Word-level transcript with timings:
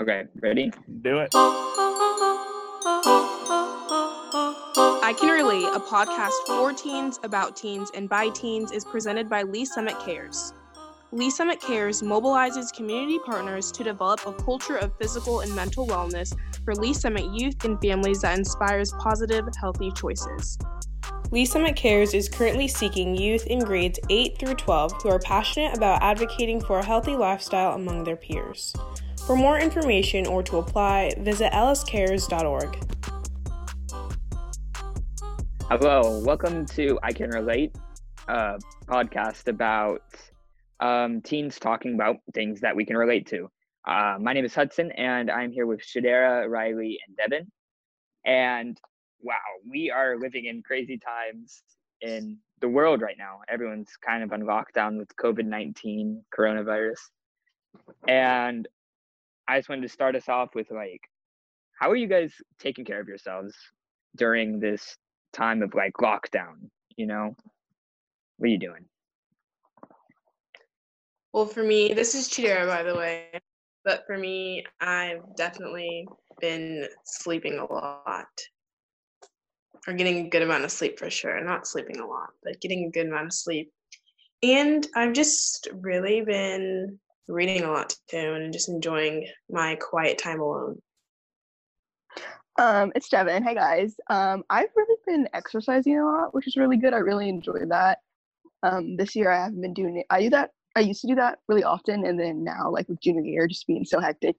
Okay, 0.00 0.24
ready? 0.40 0.72
Do 1.02 1.18
it. 1.18 1.28
I 5.02 5.14
Can 5.18 5.28
Relate, 5.28 5.66
a 5.74 5.80
podcast 5.80 6.32
for 6.46 6.72
teens, 6.72 7.20
about 7.22 7.54
teens, 7.54 7.90
and 7.94 8.08
by 8.08 8.30
teens, 8.30 8.72
is 8.72 8.82
presented 8.82 9.28
by 9.28 9.42
Lee 9.42 9.66
Summit 9.66 9.94
Cares. 10.02 10.54
Lee 11.12 11.28
Summit 11.28 11.60
Cares 11.60 12.00
mobilizes 12.00 12.72
community 12.72 13.18
partners 13.26 13.70
to 13.72 13.84
develop 13.84 14.26
a 14.26 14.32
culture 14.32 14.76
of 14.76 14.96
physical 14.96 15.40
and 15.40 15.54
mental 15.54 15.86
wellness 15.86 16.34
for 16.64 16.74
Lee 16.74 16.94
Summit 16.94 17.26
youth 17.38 17.62
and 17.66 17.78
families 17.82 18.22
that 18.22 18.38
inspires 18.38 18.94
positive, 19.00 19.46
healthy 19.60 19.90
choices. 19.90 20.56
Lee 21.30 21.44
Summit 21.44 21.76
Cares 21.76 22.14
is 22.14 22.26
currently 22.26 22.68
seeking 22.68 23.14
youth 23.14 23.46
in 23.48 23.58
grades 23.58 24.00
8 24.08 24.38
through 24.38 24.54
12 24.54 25.02
who 25.02 25.10
are 25.10 25.18
passionate 25.18 25.76
about 25.76 26.02
advocating 26.02 26.58
for 26.58 26.78
a 26.78 26.84
healthy 26.84 27.16
lifestyle 27.16 27.74
among 27.74 28.04
their 28.04 28.16
peers. 28.16 28.72
For 29.30 29.36
more 29.36 29.60
information 29.60 30.26
or 30.26 30.42
to 30.42 30.56
apply, 30.56 31.14
visit 31.18 31.52
lscares.org. 31.52 32.76
Hello, 35.68 36.18
welcome 36.24 36.66
to 36.66 36.98
I 37.04 37.12
Can 37.12 37.30
Relate, 37.30 37.76
a 38.26 38.58
podcast 38.88 39.46
about 39.46 40.02
um, 40.80 41.20
teens 41.20 41.60
talking 41.60 41.94
about 41.94 42.16
things 42.34 42.60
that 42.62 42.74
we 42.74 42.84
can 42.84 42.96
relate 42.96 43.28
to. 43.28 43.48
Uh, 43.86 44.16
my 44.20 44.32
name 44.32 44.44
is 44.44 44.52
Hudson, 44.52 44.90
and 44.90 45.30
I'm 45.30 45.52
here 45.52 45.66
with 45.66 45.80
Chidera, 45.80 46.50
Riley, 46.50 46.98
and 47.06 47.16
Devin. 47.16 47.52
And 48.26 48.80
wow, 49.20 49.36
we 49.64 49.92
are 49.92 50.18
living 50.18 50.46
in 50.46 50.64
crazy 50.64 50.98
times 50.98 51.62
in 52.00 52.38
the 52.60 52.68
world 52.68 53.00
right 53.00 53.16
now. 53.16 53.42
Everyone's 53.48 53.96
kind 54.04 54.24
of 54.24 54.32
on 54.32 54.40
lockdown 54.40 54.98
with 54.98 55.14
COVID 55.14 55.44
19 55.44 56.24
coronavirus. 56.36 56.98
And 58.08 58.66
I 59.50 59.58
just 59.58 59.68
wanted 59.68 59.82
to 59.82 59.88
start 59.88 60.14
us 60.14 60.28
off 60.28 60.54
with 60.54 60.70
like, 60.70 61.00
how 61.80 61.90
are 61.90 61.96
you 61.96 62.06
guys 62.06 62.32
taking 62.60 62.84
care 62.84 63.00
of 63.00 63.08
yourselves 63.08 63.52
during 64.16 64.60
this 64.60 64.96
time 65.32 65.60
of 65.62 65.74
like 65.74 65.94
lockdown, 65.94 66.70
you 66.96 67.06
know? 67.06 67.34
What 68.36 68.46
are 68.46 68.50
you 68.52 68.60
doing? 68.60 68.84
Well, 71.32 71.46
for 71.46 71.64
me, 71.64 71.92
this 71.94 72.14
is 72.14 72.28
Chidera, 72.28 72.64
by 72.64 72.84
the 72.84 72.94
way. 72.94 73.40
But 73.84 74.04
for 74.06 74.16
me, 74.16 74.64
I've 74.80 75.34
definitely 75.36 76.06
been 76.40 76.86
sleeping 77.04 77.58
a 77.58 77.64
lot 77.64 78.28
or 79.88 79.94
getting 79.94 80.26
a 80.26 80.28
good 80.28 80.42
amount 80.42 80.62
of 80.62 80.70
sleep 80.70 80.96
for 80.96 81.10
sure. 81.10 81.42
Not 81.42 81.66
sleeping 81.66 81.98
a 81.98 82.06
lot, 82.06 82.30
but 82.44 82.60
getting 82.60 82.84
a 82.84 82.90
good 82.90 83.08
amount 83.08 83.26
of 83.26 83.32
sleep. 83.32 83.72
And 84.44 84.86
I've 84.94 85.12
just 85.12 85.66
really 85.72 86.20
been 86.20 87.00
reading 87.30 87.62
a 87.62 87.70
lot 87.70 87.94
too 88.08 88.16
and 88.34 88.52
just 88.52 88.68
enjoying 88.68 89.26
my 89.48 89.76
quiet 89.76 90.18
time 90.18 90.40
alone. 90.40 90.80
Um, 92.58 92.92
it's 92.94 93.08
Devin. 93.08 93.42
Hey 93.42 93.54
guys. 93.54 93.94
Um, 94.10 94.42
I've 94.50 94.68
really 94.76 94.96
been 95.06 95.28
exercising 95.32 95.98
a 95.98 96.04
lot, 96.04 96.34
which 96.34 96.46
is 96.46 96.56
really 96.56 96.76
good. 96.76 96.92
I 96.92 96.98
really 96.98 97.28
enjoy 97.28 97.60
that. 97.68 97.98
Um, 98.62 98.96
this 98.96 99.16
year 99.16 99.30
I 99.30 99.44
haven't 99.44 99.62
been 99.62 99.74
doing 99.74 99.98
it. 99.98 100.06
I 100.10 100.20
do 100.20 100.30
that. 100.30 100.50
I 100.76 100.80
used 100.80 101.00
to 101.00 101.08
do 101.08 101.14
that 101.16 101.38
really 101.48 101.64
often, 101.64 102.04
and 102.04 102.20
then 102.20 102.44
now, 102.44 102.70
like 102.70 102.88
with 102.88 103.00
junior 103.00 103.22
year, 103.22 103.48
just 103.48 103.66
being 103.66 103.84
so 103.84 103.98
hectic 103.98 104.36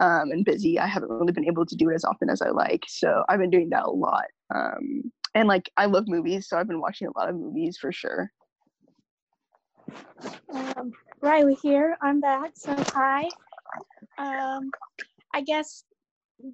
um, 0.00 0.30
and 0.30 0.44
busy, 0.44 0.78
I 0.78 0.86
haven't 0.86 1.10
really 1.10 1.32
been 1.32 1.46
able 1.46 1.66
to 1.66 1.74
do 1.74 1.90
it 1.90 1.94
as 1.94 2.04
often 2.04 2.30
as 2.30 2.42
I 2.42 2.50
like. 2.50 2.84
So 2.86 3.24
I've 3.28 3.40
been 3.40 3.50
doing 3.50 3.70
that 3.70 3.84
a 3.84 3.90
lot. 3.90 4.26
Um, 4.54 5.10
and 5.34 5.48
like 5.48 5.70
I 5.76 5.86
love 5.86 6.04
movies, 6.06 6.48
so 6.48 6.56
I've 6.56 6.68
been 6.68 6.80
watching 6.80 7.08
a 7.08 7.18
lot 7.18 7.28
of 7.28 7.36
movies 7.36 7.78
for 7.80 7.90
sure. 7.90 8.30
Um, 10.52 10.92
Riley 11.20 11.54
here. 11.62 11.96
I'm 12.02 12.20
back. 12.20 12.52
So 12.54 12.74
hi. 12.78 13.28
Um, 14.18 14.70
I 15.34 15.40
guess. 15.42 15.84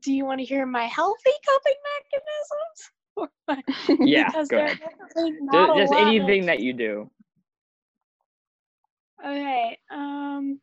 Do 0.00 0.12
you 0.12 0.24
want 0.24 0.38
to 0.38 0.44
hear 0.44 0.64
my 0.64 0.84
healthy 0.84 1.30
coping 1.48 3.34
mechanisms? 3.48 3.98
Yeah, 4.06 4.26
Because 4.26 4.48
go 4.48 4.58
ahead. 4.58 4.78
definitely 4.78 5.32
Ju- 5.32 5.38
not 5.42 5.76
a 5.76 5.80
Just 5.80 5.92
anything 5.92 6.42
of- 6.42 6.46
that 6.46 6.60
you 6.60 6.72
do. 6.72 7.10
Okay. 9.24 9.78
Um. 9.90 10.60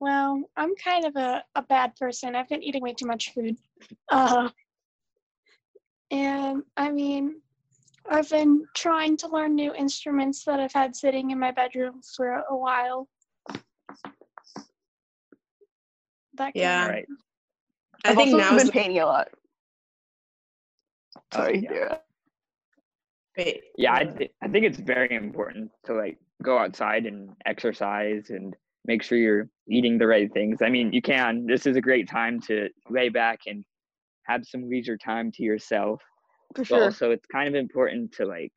Well, 0.00 0.42
I'm 0.56 0.76
kind 0.76 1.04
of 1.06 1.16
a, 1.16 1.42
a 1.56 1.62
bad 1.62 1.96
person. 1.96 2.36
I've 2.36 2.48
been 2.48 2.62
eating 2.62 2.82
way 2.82 2.94
too 2.94 3.06
much 3.06 3.32
food. 3.34 3.56
Uh. 4.08 4.50
And 6.10 6.62
I 6.76 6.90
mean, 6.90 7.40
I've 8.10 8.28
been 8.30 8.64
trying 8.74 9.16
to 9.18 9.28
learn 9.28 9.54
new 9.54 9.74
instruments 9.74 10.44
that 10.44 10.60
I've 10.60 10.72
had 10.72 10.96
sitting 10.96 11.30
in 11.30 11.38
my 11.38 11.50
bedroom 11.50 12.00
for 12.16 12.42
a 12.48 12.56
while. 12.56 13.08
That 16.34 16.54
kind 16.54 16.56
Yeah. 16.56 16.82
of- 16.84 16.88
All 16.88 16.94
right. 16.94 17.06
I 18.04 18.10
I've 18.10 18.16
think 18.16 18.36
now 18.36 18.54
is 18.56 18.64
been 18.64 18.72
painting 18.72 18.98
a 19.00 19.06
lot. 19.06 19.28
Oh, 21.16 21.20
Sorry, 21.32 21.58
yeah. 21.58 21.70
Dara. 21.70 22.02
wait, 23.36 23.62
Yeah, 23.76 23.94
I, 23.94 24.04
th- 24.04 24.32
I 24.40 24.48
think 24.48 24.64
it's 24.64 24.78
very 24.78 25.12
important 25.14 25.70
to 25.84 25.94
like 25.94 26.18
go 26.42 26.56
outside 26.58 27.06
and 27.06 27.34
exercise 27.44 28.30
and 28.30 28.56
make 28.84 29.02
sure 29.02 29.18
you're 29.18 29.50
eating 29.68 29.98
the 29.98 30.06
right 30.06 30.32
things. 30.32 30.62
I 30.62 30.70
mean, 30.70 30.92
you 30.92 31.02
can. 31.02 31.44
This 31.46 31.66
is 31.66 31.76
a 31.76 31.80
great 31.80 32.08
time 32.08 32.40
to 32.42 32.70
lay 32.88 33.08
back 33.10 33.40
and 33.46 33.64
have 34.26 34.46
some 34.46 34.68
leisure 34.68 34.96
time 34.96 35.30
to 35.32 35.42
yourself. 35.42 36.00
For 36.54 36.64
sure. 36.64 36.84
also, 36.84 37.10
it's 37.10 37.26
kind 37.26 37.48
of 37.48 37.54
important 37.54 38.12
to 38.12 38.26
like 38.26 38.52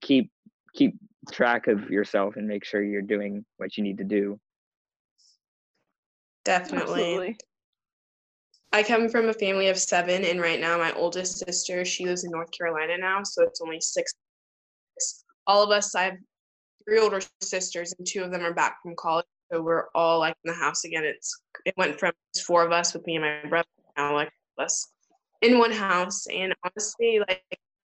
keep 0.00 0.30
keep 0.74 0.96
track 1.32 1.66
of 1.66 1.90
yourself 1.90 2.36
and 2.36 2.46
make 2.46 2.64
sure 2.64 2.82
you're 2.82 3.02
doing 3.02 3.44
what 3.56 3.76
you 3.76 3.82
need 3.82 3.98
to 3.98 4.04
do. 4.04 4.38
definitely. 6.44 7.02
Absolutely. 7.02 7.36
I 8.72 8.82
come 8.82 9.08
from 9.08 9.28
a 9.28 9.32
family 9.32 9.68
of 9.68 9.78
seven, 9.78 10.24
and 10.24 10.40
right 10.40 10.60
now 10.60 10.76
my 10.76 10.92
oldest 10.92 11.38
sister, 11.38 11.84
she 11.84 12.04
lives 12.04 12.24
in 12.24 12.30
North 12.30 12.50
Carolina 12.50 12.98
now, 12.98 13.22
so 13.22 13.42
it's 13.42 13.62
only 13.62 13.80
six. 13.80 14.12
All 15.46 15.62
of 15.62 15.70
us, 15.70 15.94
I 15.94 16.02
have 16.04 16.16
three 16.86 16.98
older 16.98 17.20
sisters, 17.40 17.94
and 17.98 18.06
two 18.06 18.22
of 18.22 18.30
them 18.30 18.42
are 18.42 18.52
back 18.52 18.76
from 18.82 18.94
college, 18.96 19.24
so 19.50 19.62
we're 19.62 19.86
all 19.94 20.18
like 20.18 20.36
in 20.44 20.52
the 20.52 20.58
house 20.58 20.84
again. 20.84 21.04
It's 21.04 21.40
it 21.64 21.74
went 21.78 21.98
from 21.98 22.12
four 22.46 22.62
of 22.62 22.72
us 22.72 22.92
with 22.92 23.06
me 23.06 23.16
and 23.16 23.24
my 23.24 23.48
brother 23.48 23.68
now 23.96 24.14
like 24.14 24.30
us 24.58 24.92
in 25.42 25.58
one 25.58 25.72
house, 25.72 26.26
and 26.26 26.54
honestly, 26.64 27.20
like 27.28 27.42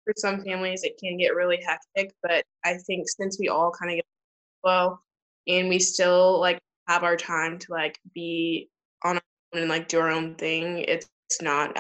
for 0.05 0.15
some 0.17 0.43
families, 0.43 0.83
it 0.85 0.99
can 0.99 1.17
get 1.17 1.35
really 1.35 1.61
hectic, 1.67 2.15
but 2.23 2.45
I 2.65 2.75
think 2.87 3.09
since 3.09 3.39
we 3.39 3.49
all 3.49 3.71
kind 3.71 3.91
of 3.93 3.97
get 3.97 4.07
well, 4.65 5.03
and 5.47 5.69
we 5.69 5.79
still 5.79 6.41
like 6.41 6.59
have 6.89 7.05
our 7.05 7.17
time 7.17 7.59
to 7.59 7.73
like 7.73 7.99
be 8.15 8.69
on 9.05 9.17
our 9.17 9.23
own 9.55 9.63
and 9.63 9.71
like 9.71 9.89
do 9.89 10.01
our 10.01 10.11
own 10.11 10.35
thing, 10.37 10.79
it's 10.79 11.09
not 11.41 11.77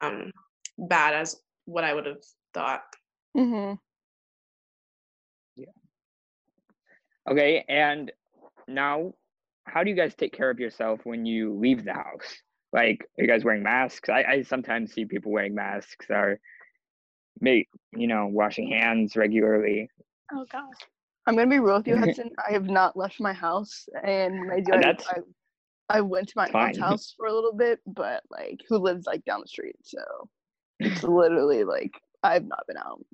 um 0.00 0.30
bad 0.78 1.14
as 1.14 1.36
what 1.66 1.84
I 1.84 1.94
would 1.94 2.06
have 2.06 2.22
thought. 2.54 2.82
hmm 3.36 3.74
Yeah. 5.56 5.66
Okay, 7.28 7.64
and 7.68 8.10
now 8.66 9.12
how 9.64 9.84
do 9.84 9.90
you 9.90 9.96
guys 9.96 10.14
take 10.14 10.32
care 10.32 10.50
of 10.50 10.58
yourself 10.58 11.00
when 11.04 11.26
you 11.26 11.54
leave 11.54 11.84
the 11.84 11.92
house? 11.92 12.42
Like, 12.72 13.04
are 13.18 13.22
you 13.22 13.28
guys 13.28 13.44
wearing 13.44 13.62
masks? 13.62 14.08
I, 14.08 14.22
I 14.22 14.42
sometimes 14.42 14.92
see 14.92 15.04
people 15.04 15.32
wearing 15.32 15.54
masks 15.54 16.06
or 16.08 16.38
make 17.40 17.68
you 17.92 18.06
know, 18.06 18.26
washing 18.26 18.70
hands 18.70 19.16
regularly. 19.16 19.90
Oh 20.32 20.44
God. 20.50 20.64
I'm 21.26 21.36
gonna 21.36 21.48
be 21.48 21.58
real 21.58 21.76
with 21.76 21.86
you, 21.86 21.96
Hudson. 21.98 22.30
I 22.48 22.52
have 22.52 22.66
not 22.66 22.96
left 22.96 23.20
my 23.20 23.32
house, 23.32 23.88
and 24.02 24.40
when 24.40 24.50
I 24.50 24.60
do, 24.60 24.72
Uh, 24.72 24.78
I, 24.78 25.16
I, 25.90 25.98
I 25.98 26.00
went 26.00 26.28
to 26.28 26.34
my 26.36 26.48
aunt's 26.48 26.78
house 26.78 27.14
for 27.16 27.26
a 27.26 27.32
little 27.32 27.52
bit, 27.52 27.80
but 27.86 28.22
like, 28.30 28.60
who 28.68 28.78
lives 28.78 29.06
like 29.06 29.24
down 29.24 29.40
the 29.40 29.48
street, 29.48 29.76
so 29.82 30.00
it's 30.78 31.02
literally 31.02 31.64
like 31.64 32.00
I've 32.22 32.46
not 32.46 32.66
been 32.66 32.78
out. 32.78 33.04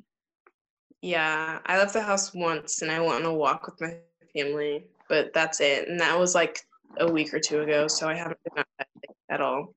Yeah, 1.03 1.61
I 1.67 1.79
left 1.79 1.93
the 1.93 2.03
house 2.03 2.35
once 2.35 2.83
and 2.83 2.91
I 2.91 3.01
went 3.01 3.25
on 3.25 3.25
a 3.25 3.35
walk 3.35 3.67
with 3.67 3.81
my 3.81 3.97
family, 4.35 4.87
but 5.09 5.33
that's 5.35 5.61
it. 5.61 5.89
And 5.89 6.01
that 6.01 6.19
was 6.19 6.35
like 6.35 6.61
a 6.99 7.11
week 7.11 7.33
or 7.35 7.39
two 7.39 7.61
ago, 7.61 7.87
so 7.87 8.09
I 8.09 8.15
haven't 8.15 8.39
been 8.45 8.59
out 8.59 8.87
at 9.29 9.41
all. 9.41 9.75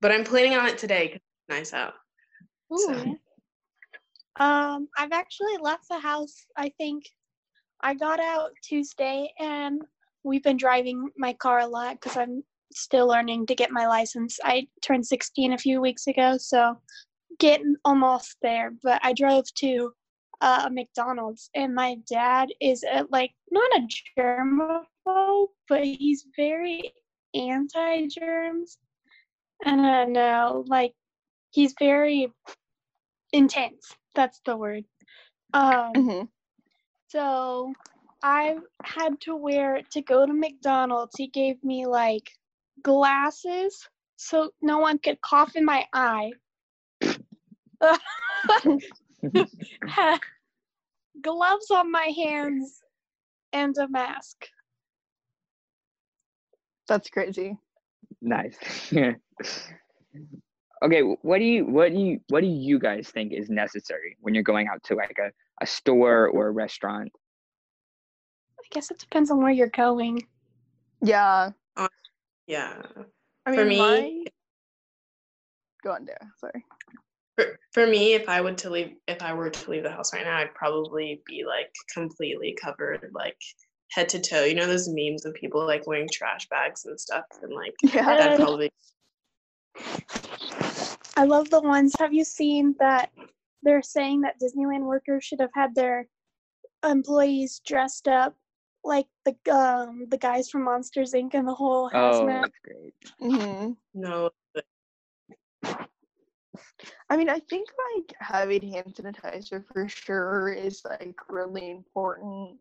But 0.00 0.12
I'm 0.12 0.24
planning 0.24 0.54
on 0.56 0.66
it 0.66 0.78
today 0.78 1.08
'cause 1.08 1.16
it's 1.16 1.48
nice 1.48 1.72
out. 1.72 1.94
So- 2.76 2.92
Ooh. 2.92 3.18
Um, 4.36 4.88
I've 4.96 5.12
actually 5.12 5.56
left 5.58 5.88
the 5.88 5.98
house. 5.98 6.46
I 6.56 6.70
think 6.70 7.04
I 7.80 7.94
got 7.94 8.18
out 8.18 8.50
Tuesday, 8.62 9.32
and 9.38 9.82
we've 10.24 10.42
been 10.42 10.56
driving 10.56 11.10
my 11.16 11.32
car 11.34 11.60
a 11.60 11.66
lot 11.66 12.00
because 12.00 12.16
I'm 12.16 12.42
still 12.72 13.06
learning 13.06 13.46
to 13.46 13.54
get 13.54 13.70
my 13.70 13.86
license. 13.86 14.40
I 14.42 14.66
turned 14.82 15.06
16 15.06 15.52
a 15.52 15.58
few 15.58 15.80
weeks 15.80 16.06
ago, 16.08 16.36
so 16.38 16.76
getting 17.38 17.76
almost 17.84 18.36
there. 18.42 18.72
But 18.82 19.00
I 19.04 19.12
drove 19.12 19.44
to 19.58 19.92
uh, 20.40 20.64
a 20.66 20.70
McDonald's, 20.70 21.48
and 21.54 21.74
my 21.74 21.94
dad 22.10 22.48
is 22.60 22.82
a, 22.82 23.06
like 23.10 23.32
not 23.52 23.70
a 23.76 23.86
germaphobe, 24.18 25.48
but 25.68 25.84
he's 25.84 26.26
very 26.36 26.92
anti-germs. 27.34 28.78
And 29.64 29.80
I 29.80 30.04
don't 30.04 30.12
know, 30.12 30.64
like 30.68 30.94
he's 31.50 31.74
very 31.78 32.32
intense. 33.32 33.94
That's 34.14 34.40
the 34.46 34.56
word. 34.56 34.84
Um, 35.54 35.92
hmm 35.96 36.22
so 37.08 37.72
I 38.22 38.56
had 38.84 39.20
to 39.22 39.36
wear 39.36 39.82
to 39.92 40.02
go 40.02 40.26
to 40.26 40.32
McDonald's. 40.34 41.16
He 41.16 41.28
gave 41.28 41.62
me 41.64 41.86
like 41.86 42.30
glasses 42.82 43.88
so 44.16 44.50
no 44.62 44.78
one 44.78 44.98
could 44.98 45.20
cough 45.22 45.56
in 45.56 45.64
my 45.64 45.86
eye. 45.94 46.32
Gloves 51.22 51.70
on 51.70 51.90
my 51.92 52.12
hands 52.16 52.80
and 53.52 53.76
a 53.78 53.88
mask. 53.88 54.46
That's 56.88 57.10
crazy. 57.10 57.58
Nice. 58.22 58.58
okay, 60.82 61.00
what 61.00 61.38
do 61.38 61.44
you 61.44 61.64
what 61.64 61.92
do 61.92 61.98
you 61.98 62.20
what 62.28 62.40
do 62.42 62.46
you 62.46 62.78
guys 62.78 63.08
think 63.08 63.32
is 63.32 63.48
necessary 63.48 64.16
when 64.20 64.34
you're 64.34 64.42
going 64.42 64.68
out 64.68 64.82
to 64.84 64.94
like 64.94 65.16
a, 65.18 65.30
a 65.62 65.66
store 65.66 66.28
or 66.28 66.48
a 66.48 66.50
restaurant? 66.50 67.10
I 68.58 68.66
guess 68.70 68.90
it 68.90 68.98
depends 68.98 69.30
on 69.30 69.42
where 69.42 69.52
you're 69.52 69.68
going. 69.68 70.22
Yeah. 71.02 71.50
Uh, 71.76 71.88
yeah. 72.46 72.82
I 73.46 73.50
mean, 73.50 73.58
For 73.58 73.64
me- 73.66 73.78
my... 73.78 74.24
go 75.82 75.92
on 75.92 76.04
there. 76.06 76.32
Sorry. 76.38 76.64
For, 77.36 77.58
for 77.72 77.86
me, 77.86 78.14
if 78.14 78.28
I 78.28 78.40
would 78.40 78.56
to 78.58 78.70
leave, 78.70 78.92
if 79.08 79.20
I 79.20 79.34
were 79.34 79.50
to 79.50 79.70
leave 79.70 79.82
the 79.82 79.90
house 79.90 80.14
right 80.14 80.24
now, 80.24 80.38
I'd 80.38 80.54
probably 80.54 81.20
be 81.26 81.44
like 81.44 81.72
completely 81.92 82.56
covered, 82.62 83.10
like 83.12 83.36
head 83.90 84.08
to 84.10 84.20
toe. 84.20 84.44
You 84.44 84.54
know 84.54 84.68
those 84.68 84.88
memes 84.88 85.26
of 85.26 85.34
people 85.34 85.66
like 85.66 85.86
wearing 85.86 86.08
trash 86.12 86.48
bags 86.48 86.84
and 86.84 86.98
stuff, 86.98 87.24
and 87.42 87.52
like 87.52 87.74
Yeah. 87.94 88.04
that'd 88.04 88.38
probably 88.38 88.70
I 91.16 91.24
love 91.24 91.50
the 91.50 91.60
ones. 91.60 91.94
Have 91.98 92.12
you 92.12 92.24
seen 92.24 92.74
that 92.80 93.10
they're 93.62 93.82
saying 93.82 94.22
that 94.22 94.40
Disneyland 94.40 94.84
workers 94.84 95.24
should 95.24 95.40
have 95.40 95.52
had 95.54 95.74
their 95.74 96.08
employees 96.84 97.60
dressed 97.64 98.08
up 98.08 98.36
like 98.84 99.06
the 99.24 99.34
um 99.50 100.06
the 100.10 100.18
guys 100.18 100.50
from 100.50 100.64
Monsters 100.64 101.14
Inc. 101.14 101.34
and 101.34 101.48
the 101.48 101.54
whole 101.54 101.88
Oh, 101.94 102.26
hazmat? 102.26 102.42
that's 102.42 102.58
great. 102.62 102.94
hmm 103.18 103.72
no. 103.94 104.30
I 107.08 107.16
mean, 107.16 107.28
I 107.28 107.38
think 107.38 107.68
like 107.96 108.14
having 108.18 108.72
hand 108.72 108.94
sanitizer 108.94 109.64
for 109.72 109.88
sure 109.88 110.48
is 110.52 110.82
like 110.84 111.16
really 111.28 111.70
important. 111.70 112.58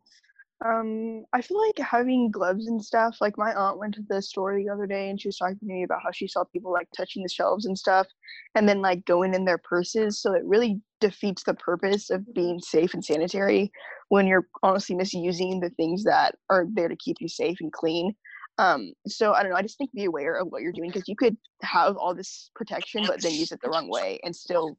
Um, 0.66 1.26
I 1.34 1.42
feel 1.42 1.60
like 1.68 1.78
having 1.78 2.32
gloves 2.32 2.68
and 2.68 2.84
stuff. 2.84 3.18
Like 3.20 3.38
my 3.38 3.54
aunt 3.54 3.80
went 3.80 3.96
to 3.96 4.04
the 4.08 4.22
store 4.22 4.56
the 4.56 4.70
other 4.70 4.88
day 4.88 5.10
and 5.10 5.20
she 5.20 5.28
was 5.28 5.38
talking 5.38 5.58
to 5.60 5.66
me 5.66 5.84
about 5.84 6.02
how 6.02 6.12
she 6.12 6.28
saw 6.28 6.46
people 6.46 6.72
like 6.72 6.88
touching 6.96 7.22
the 7.22 7.30
shelves 7.30 7.66
and 7.66 7.78
stuff, 7.78 8.08
and 8.56 8.68
then 8.68 8.82
like 8.82 9.04
going 9.06 9.34
in 9.34 9.46
their 9.46 9.58
purses. 9.58 10.22
So 10.22 10.34
it 10.34 10.44
really 10.46 10.80
defeats 11.02 11.44
the 11.44 11.54
purpose 11.56 12.10
of 12.10 12.34
being 12.34 12.60
safe 12.60 12.94
and 12.94 13.04
sanitary 13.04 13.72
when 14.08 14.26
you're 14.26 14.48
honestly 14.62 14.96
misusing 14.96 15.60
the 15.60 15.72
things 15.72 16.04
that 16.06 16.36
are 16.50 16.66
there 16.74 16.88
to 16.88 16.96
keep 16.96 17.18
you 17.20 17.28
safe 17.28 17.58
and 17.60 17.72
clean. 17.74 18.16
Um, 18.58 18.94
so 19.08 19.34
I 19.34 19.42
don't 19.42 19.52
know. 19.52 19.58
I 19.58 19.64
just 19.64 19.78
think 19.78 19.92
be 19.92 20.06
aware 20.06 20.36
of 20.36 20.48
what 20.48 20.62
you're 20.62 20.72
doing 20.72 20.92
because 20.92 21.08
you 21.08 21.16
could 21.16 21.36
have 21.64 21.98
all 21.98 22.14
this 22.14 22.52
protection, 22.56 23.06
but 23.08 23.22
then 23.22 23.34
use 23.34 23.52
it 23.52 23.60
the 23.62 23.70
wrong 23.70 23.90
way 23.90 24.20
and 24.24 24.36
still 24.36 24.78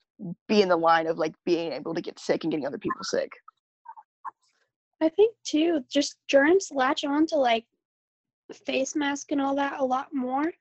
be 0.49 0.63
in 0.63 0.69
the 0.69 0.77
line 0.77 1.09
of 1.09 1.19
like 1.19 1.35
being 1.45 1.73
able 1.73 1.93
to 1.93 2.01
get 2.01 2.19
sick 2.19 2.45
and 2.45 2.53
getting 2.53 2.67
other 2.67 2.79
people 2.79 3.03
sick. 3.03 3.31
I 5.03 5.09
think 5.09 5.35
too, 5.45 5.85
just 5.91 6.17
germs 6.29 6.71
latch 6.73 7.05
on 7.05 7.27
to 7.27 7.37
like 7.37 7.65
face 8.67 8.95
mask 8.95 9.33
and 9.33 9.41
all 9.41 9.55
that 9.57 9.81
a 9.81 9.85
lot 9.85 10.09
more. 10.13 10.53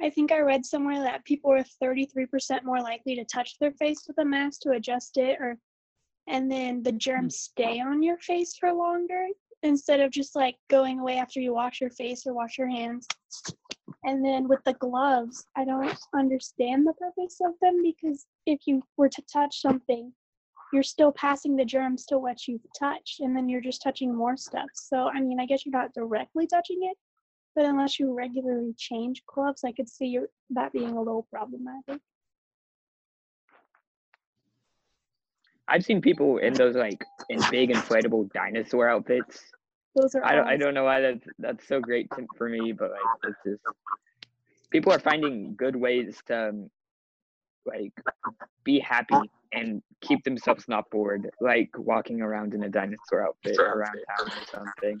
I 0.00 0.10
think 0.10 0.32
I 0.32 0.40
read 0.40 0.64
somewhere 0.64 1.02
that 1.02 1.24
people 1.24 1.52
are 1.52 1.64
33% 1.82 2.64
more 2.64 2.80
likely 2.80 3.14
to 3.16 3.24
touch 3.24 3.58
their 3.58 3.72
face 3.72 4.04
with 4.06 4.18
a 4.18 4.24
mask 4.24 4.60
to 4.62 4.70
adjust 4.70 5.18
it 5.18 5.38
or 5.40 5.58
and 6.26 6.50
then 6.50 6.82
the 6.82 6.92
germs 6.92 7.34
mm. 7.34 7.38
stay 7.38 7.80
on 7.80 8.02
your 8.02 8.18
face 8.18 8.56
for 8.58 8.72
longer 8.72 9.26
instead 9.62 10.00
of 10.00 10.10
just 10.10 10.34
like 10.36 10.56
going 10.68 11.00
away 11.00 11.16
after 11.16 11.40
you 11.40 11.52
wash 11.52 11.80
your 11.80 11.90
face 11.90 12.26
or 12.26 12.32
wash 12.32 12.56
your 12.56 12.68
hands. 12.68 13.06
And 14.04 14.24
then 14.24 14.48
with 14.48 14.60
the 14.64 14.74
gloves, 14.74 15.44
I 15.56 15.64
don't 15.64 15.98
understand 16.14 16.86
the 16.86 16.94
purpose 16.94 17.38
of 17.44 17.52
them 17.60 17.82
because 17.82 18.26
if 18.46 18.60
you 18.66 18.82
were 18.96 19.10
to 19.10 19.22
touch 19.30 19.60
something, 19.60 20.12
you're 20.72 20.82
still 20.82 21.12
passing 21.12 21.56
the 21.56 21.64
germs 21.64 22.04
to 22.06 22.18
what 22.18 22.46
you've 22.46 22.64
touched 22.78 23.20
and 23.20 23.36
then 23.36 23.48
you're 23.48 23.60
just 23.60 23.82
touching 23.82 24.14
more 24.14 24.36
stuff 24.36 24.68
so 24.74 25.08
i 25.14 25.20
mean 25.20 25.40
i 25.40 25.46
guess 25.46 25.64
you're 25.64 25.72
not 25.72 25.92
directly 25.94 26.46
touching 26.46 26.78
it 26.82 26.96
but 27.54 27.64
unless 27.64 27.98
you 27.98 28.12
regularly 28.14 28.74
change 28.78 29.22
gloves 29.26 29.64
i 29.64 29.72
could 29.72 29.88
see 29.88 30.06
your, 30.06 30.26
that 30.50 30.72
being 30.72 30.96
a 30.96 30.98
little 30.98 31.26
problematic 31.32 32.00
I've 35.70 35.84
seen 35.84 36.00
people 36.00 36.38
in 36.38 36.52
those 36.52 36.74
like 36.74 37.04
in 37.28 37.40
big 37.48 37.70
inflatable 37.70 38.32
dinosaur 38.32 38.88
outfits. 38.88 39.40
those 39.94 40.16
are 40.16 40.24
I 40.24 40.34
don't 40.34 40.48
I 40.48 40.56
don't 40.56 40.74
know 40.74 40.82
why 40.82 41.00
that's 41.00 41.26
that's 41.38 41.68
so 41.68 41.80
great 41.80 42.10
to, 42.16 42.26
for 42.36 42.48
me, 42.48 42.72
but 42.72 42.90
like 42.90 43.00
it's 43.28 43.38
just 43.46 43.62
people 44.70 44.92
are 44.92 44.98
finding 44.98 45.54
good 45.54 45.76
ways 45.76 46.18
to 46.26 46.48
um, 46.48 46.70
like 47.64 47.92
be 48.64 48.80
happy 48.80 49.30
and 49.52 49.82
keep 50.00 50.22
themselves 50.24 50.64
not 50.68 50.88
bored, 50.90 51.30
like 51.40 51.70
walking 51.76 52.20
around 52.20 52.54
in 52.54 52.62
a 52.64 52.68
dinosaur 52.68 53.26
outfit 53.26 53.58
around 53.58 53.98
town 54.18 54.28
or 54.28 54.46
something. 54.46 55.00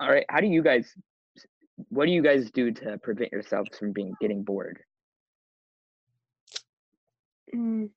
All 0.00 0.10
right, 0.10 0.26
how 0.28 0.40
do 0.40 0.46
you 0.46 0.62
guys? 0.62 0.92
What 1.90 2.06
do 2.06 2.12
you 2.12 2.22
guys 2.22 2.50
do 2.50 2.70
to 2.72 2.98
prevent 2.98 3.32
yourselves 3.32 3.76
from 3.78 3.92
being 3.92 4.14
getting 4.20 4.42
bored? 4.42 4.78
Mm, 7.54 7.90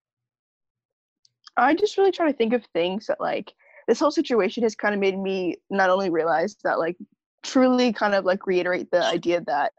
I 1.58 1.76
just 1.76 1.98
really 1.98 2.12
try 2.12 2.32
to 2.32 2.38
think 2.38 2.54
of 2.54 2.66
things 2.74 3.08
that 3.08 3.20
like 3.20 3.54
this 3.88 4.00
whole 4.00 4.12
situation 4.12 4.64
has 4.64 4.76
kind 4.76 4.94
of 4.94 5.00
made 5.00 5.18
me 5.18 5.58
not 5.70 5.90
only 5.90 6.10
realize 6.10 6.56
that 6.64 6.80
like 6.80 6.98
truly 7.44 7.92
kind 7.92 8.14
of 8.14 8.26
like 8.26 8.48
reiterate 8.48 8.92
the 8.92 9.04
idea 9.04 9.42
that 9.48 9.74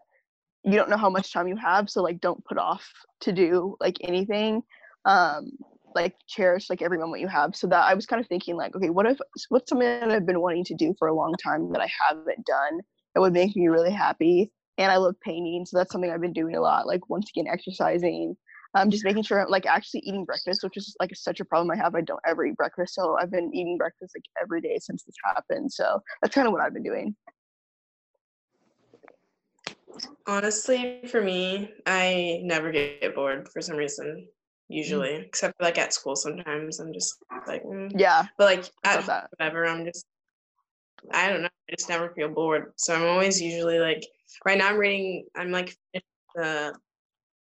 you 0.65 0.73
don't 0.73 0.91
know 0.91 0.97
how 0.97 1.11
much 1.11 1.33
time 1.33 1.49
you 1.49 1.57
have 1.57 1.89
so 1.89 2.03
like 2.03 2.21
don't 2.21 2.45
put 2.45 2.59
off 2.59 2.87
to 3.21 3.33
do 3.33 3.77
like 3.81 3.97
anything 4.03 4.63
um 5.05 5.51
like 5.95 6.15
cherish 6.29 6.71
like 6.71 6.83
every 6.83 6.99
moment 6.99 7.21
you 7.21 7.29
have 7.29 7.57
so 7.57 7.67
that 7.67 7.85
i 7.85 7.95
was 7.95 8.07
kind 8.07 8.21
of 8.21 8.29
thinking 8.29 8.57
like 8.57 8.75
okay 8.77 8.91
what 8.91 9.07
if 9.07 9.19
what's 9.49 9.69
something 9.69 9.89
that 9.89 10.11
i've 10.11 10.27
been 10.27 10.41
wanting 10.41 10.65
to 10.65 10.75
do 10.75 10.95
for 10.99 11.09
a 11.09 11.15
long 11.15 11.35
time 11.43 11.73
that 11.73 11.81
i 11.81 11.91
haven't 12.09 12.45
done 12.47 12.81
that 13.15 13.21
would 13.21 13.33
make 13.33 13.57
me 13.57 13.69
really 13.69 13.91
happy 13.91 14.53
and 14.79 14.93
i 14.93 14.97
love 14.97 15.15
painting 15.21 15.65
so 15.67 15.77
that's 15.77 15.91
something 15.91 16.11
i've 16.11 16.21
been 16.21 16.33
doing 16.33 16.55
a 16.55 16.61
lot 16.61 16.87
like 16.87 17.09
once 17.09 17.29
again 17.31 17.47
exercising 17.51 18.37
um, 18.75 18.91
just 18.91 19.05
making 19.05 19.25
sure 19.25 19.41
I'm 19.41 19.49
like 19.49 19.67
actually 19.67 20.01
eating 20.01 20.25
breakfast, 20.25 20.63
which 20.63 20.77
is 20.77 20.95
like 21.01 21.11
such 21.15 21.41
a 21.41 21.45
problem 21.45 21.71
I 21.71 21.83
have. 21.83 21.95
I 21.97 22.03
don't 22.03 22.21
ever 22.25 22.45
eat 22.47 22.57
breakfast, 22.57 22.95
so 22.95 23.17
I've 23.19 23.31
been 23.31 23.51
eating 23.53 23.77
breakfast 23.77 24.15
like 24.15 24.23
every 24.41 24.61
day 24.61 24.79
since 24.81 25.03
this 25.03 25.17
happened. 25.25 25.73
So 25.73 26.01
that's 26.23 26.35
kind 26.35 26.47
of 26.47 26.53
what 26.53 26.63
I've 26.63 26.73
been 26.73 26.85
doing. 26.85 27.17
Honestly, 30.27 31.01
for 31.11 31.21
me, 31.23 31.71
I 31.87 32.41
never 32.43 32.71
get 32.73 33.15
bored 33.15 33.49
for 33.49 33.61
some 33.61 33.77
reason. 33.77 34.29
Usually, 34.69 35.17
except 35.17 35.57
for, 35.59 35.65
like 35.65 35.79
at 35.79 35.93
school, 35.93 36.15
sometimes 36.15 36.79
I'm 36.79 36.93
just 36.93 37.17
like, 37.49 37.65
mm. 37.65 37.91
Yeah, 37.97 38.27
but 38.39 38.45
like 38.45 38.71
at 38.85 39.05
that. 39.07 39.29
whatever, 39.37 39.67
I'm 39.67 39.85
just, 39.85 40.07
I 41.13 41.29
don't 41.29 41.43
know, 41.43 41.49
I 41.49 41.75
just 41.77 41.89
never 41.89 42.11
feel 42.11 42.29
bored. 42.29 42.73
So 42.77 42.95
I'm 42.95 43.05
always 43.05 43.43
usually 43.43 43.81
like, 43.81 44.07
right 44.45 44.57
now 44.57 44.69
I'm 44.69 44.79
reading, 44.79 45.27
I'm 45.37 45.51
like 45.51 45.77
the 46.37 46.73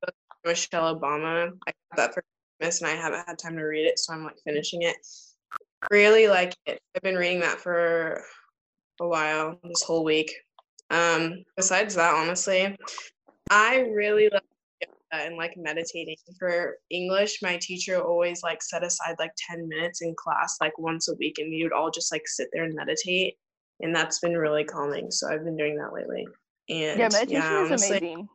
book 0.01 0.15
Michelle 0.45 0.95
Obama. 0.95 1.51
I 1.67 1.73
got 1.91 1.97
that 1.97 2.15
for 2.15 2.23
Christmas, 2.61 2.81
and 2.81 2.91
I 2.91 2.95
haven't 2.95 3.27
had 3.27 3.41
time 3.41 3.57
to 3.57 3.65
read 3.65 3.87
it, 3.87 3.99
so 3.99 4.13
I'm 4.13 4.23
like 4.23 4.39
finishing 4.45 4.83
it. 4.83 4.95
Really 5.91 6.29
like 6.29 6.55
it. 6.67 6.81
I've 6.95 7.03
been 7.03 7.17
reading 7.17 7.41
that 7.41 7.59
for 7.59 8.23
a 9.01 9.09
while, 9.09 9.59
this 9.65 9.83
whole 9.83 10.05
week. 10.05 10.33
Um, 10.91 11.45
besides 11.57 11.95
that, 11.95 12.15
honestly, 12.15 12.77
I 13.51 13.79
really 13.79 14.29
love 14.33 14.43
yoga 14.81 15.25
and 15.25 15.37
like 15.37 15.55
meditating. 15.57 16.17
For 16.39 16.77
English, 16.91 17.39
my 17.43 17.59
teacher 17.61 18.01
always 18.03 18.43
like 18.43 18.63
set 18.63 18.85
aside 18.85 19.17
like 19.19 19.33
10 19.51 19.69
minutes 19.69 20.03
in 20.03 20.15
class, 20.17 20.59
like 20.61 20.77
once 20.79 21.09
a 21.09 21.15
week, 21.15 21.39
and 21.39 21.51
we 21.51 21.63
would 21.63 21.73
all 21.73 21.91
just 21.91 22.13
like 22.13 22.27
sit 22.27 22.49
there 22.53 22.65
and 22.65 22.75
meditate. 22.75 23.35
And 23.81 23.95
that's 23.95 24.19
been 24.19 24.37
really 24.37 24.65
calming. 24.65 25.11
So 25.11 25.33
I've 25.33 25.45
been 25.45 25.57
doing 25.57 25.77
that 25.77 25.93
lately. 25.93 26.27
And 26.69 26.99
Yeah, 26.99 27.09
meditation 27.09 27.37
is 27.37 27.71
honestly, 27.71 27.97
amazing. 27.99 28.29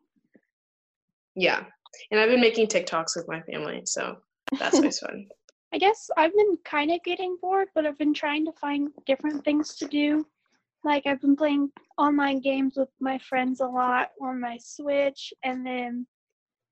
Yeah. 1.35 1.63
And 2.11 2.19
I've 2.19 2.29
been 2.29 2.41
making 2.41 2.67
TikToks 2.67 3.15
with 3.15 3.27
my 3.27 3.41
family. 3.41 3.81
So 3.85 4.17
that's 4.59 4.75
always 4.75 4.99
fun. 4.99 5.27
i 5.73 5.77
guess 5.77 6.09
i've 6.15 6.33
been 6.33 6.57
kind 6.63 6.91
of 6.91 7.03
getting 7.03 7.37
bored 7.41 7.67
but 7.75 7.85
i've 7.85 7.97
been 7.97 8.13
trying 8.13 8.45
to 8.45 8.51
find 8.53 8.89
different 9.05 9.43
things 9.43 9.75
to 9.75 9.87
do 9.87 10.25
like 10.85 11.05
i've 11.07 11.19
been 11.19 11.35
playing 11.35 11.69
online 11.97 12.39
games 12.39 12.75
with 12.77 12.89
my 13.01 13.17
friends 13.17 13.59
a 13.59 13.65
lot 13.65 14.09
on 14.21 14.39
my 14.39 14.57
switch 14.61 15.33
and 15.43 15.65
then 15.65 16.05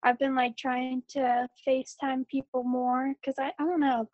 i've 0.03 0.19
been 0.19 0.35
like 0.35 0.55
trying 0.55 1.01
to 1.09 1.47
facetime 1.67 2.25
people 2.27 2.63
more 2.63 3.13
because 3.19 3.35
I, 3.39 3.51
I 3.59 3.65
don't 3.65 3.79
know. 3.79 4.07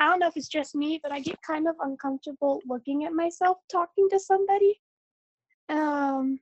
I 0.00 0.06
don't 0.06 0.20
know 0.20 0.28
if 0.28 0.36
it's 0.36 0.48
just 0.48 0.74
me 0.76 1.00
but 1.02 1.10
i 1.10 1.20
get 1.20 1.40
kind 1.42 1.66
of 1.66 1.74
uncomfortable 1.80 2.60
looking 2.68 3.04
at 3.04 3.12
myself 3.12 3.58
talking 3.70 4.08
to 4.10 4.18
somebody. 4.18 4.80
Um 5.68 6.38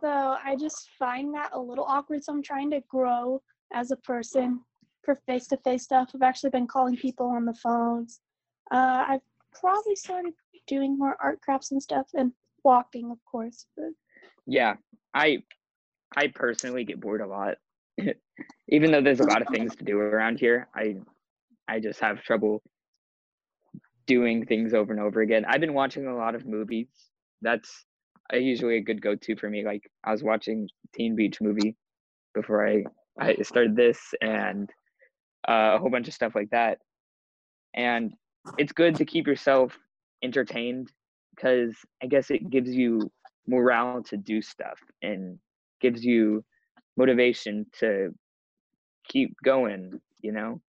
so 0.00 0.36
i 0.44 0.56
just 0.58 0.88
find 0.98 1.34
that 1.34 1.50
a 1.52 1.60
little 1.60 1.84
awkward 1.84 2.22
so 2.24 2.32
i'm 2.32 2.42
trying 2.42 2.70
to 2.70 2.82
grow 2.88 3.42
as 3.72 3.90
a 3.90 3.96
person 3.96 4.60
for 5.02 5.14
face-to-face 5.14 5.84
stuff. 5.84 6.10
I've 6.14 6.22
actually 6.22 6.50
been 6.50 6.66
calling 6.66 6.94
people 6.94 7.26
on 7.26 7.46
the 7.46 7.54
phones. 7.54 8.20
Uh, 8.70 9.04
i've 9.08 9.29
probably 9.58 9.96
started 9.96 10.32
doing 10.66 10.98
more 10.98 11.16
art 11.22 11.40
crafts 11.40 11.72
and 11.72 11.82
stuff 11.82 12.06
and 12.14 12.32
walking 12.62 13.10
of 13.10 13.18
course 13.30 13.66
but 13.76 13.90
Yeah, 14.46 14.74
I 15.14 15.42
I 16.16 16.28
personally 16.28 16.84
get 16.84 17.00
bored 17.00 17.20
a 17.20 17.26
lot. 17.26 17.56
Even 18.68 18.90
though 18.90 19.02
there's 19.02 19.20
a 19.20 19.26
lot 19.26 19.42
of 19.42 19.48
things 19.48 19.76
to 19.76 19.84
do 19.84 19.98
around 19.98 20.38
here, 20.38 20.68
I 20.74 20.96
I 21.68 21.80
just 21.80 22.00
have 22.00 22.22
trouble 22.22 22.62
doing 24.06 24.44
things 24.44 24.74
over 24.74 24.92
and 24.92 25.00
over 25.00 25.20
again. 25.20 25.44
I've 25.46 25.60
been 25.60 25.74
watching 25.74 26.06
a 26.06 26.16
lot 26.16 26.34
of 26.34 26.46
movies. 26.46 26.88
That's 27.42 27.84
usually 28.32 28.76
a 28.76 28.82
good 28.82 29.00
go-to 29.00 29.36
for 29.36 29.48
me. 29.48 29.64
Like 29.64 29.88
I 30.04 30.10
was 30.10 30.22
watching 30.22 30.68
Teen 30.94 31.14
Beach 31.14 31.40
movie 31.40 31.76
before 32.34 32.66
I 32.66 32.84
I 33.18 33.36
started 33.42 33.76
this 33.76 34.00
and 34.20 34.68
uh, 35.48 35.74
a 35.74 35.78
whole 35.78 35.90
bunch 35.90 36.08
of 36.08 36.14
stuff 36.14 36.34
like 36.34 36.50
that. 36.50 36.78
And 37.74 38.12
it's 38.58 38.72
good 38.72 38.96
to 38.96 39.04
keep 39.04 39.26
yourself 39.26 39.76
entertained 40.22 40.90
because 41.34 41.74
I 42.02 42.06
guess 42.06 42.30
it 42.30 42.50
gives 42.50 42.74
you 42.74 43.10
morale 43.46 44.02
to 44.04 44.16
do 44.16 44.42
stuff 44.42 44.78
and 45.02 45.38
gives 45.80 46.04
you 46.04 46.44
motivation 46.96 47.66
to 47.80 48.10
keep 49.08 49.34
going, 49.44 50.00
you 50.20 50.32
know? 50.32 50.60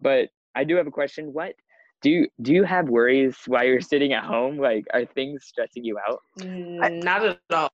But 0.00 0.28
I 0.54 0.64
do 0.64 0.76
have 0.76 0.86
a 0.86 0.92
question. 0.92 1.32
What 1.32 1.54
do 2.02 2.10
you 2.10 2.28
do 2.42 2.52
you 2.52 2.64
have 2.64 2.88
worries 2.88 3.36
while 3.46 3.64
you're 3.64 3.80
sitting 3.80 4.12
at 4.12 4.24
home? 4.24 4.58
Like 4.58 4.86
are 4.92 5.04
things 5.04 5.44
stressing 5.44 5.84
you 5.84 5.98
out? 6.08 6.20
Mm, 6.40 7.02
Not 7.02 7.24
at 7.24 7.38
all. 7.52 7.70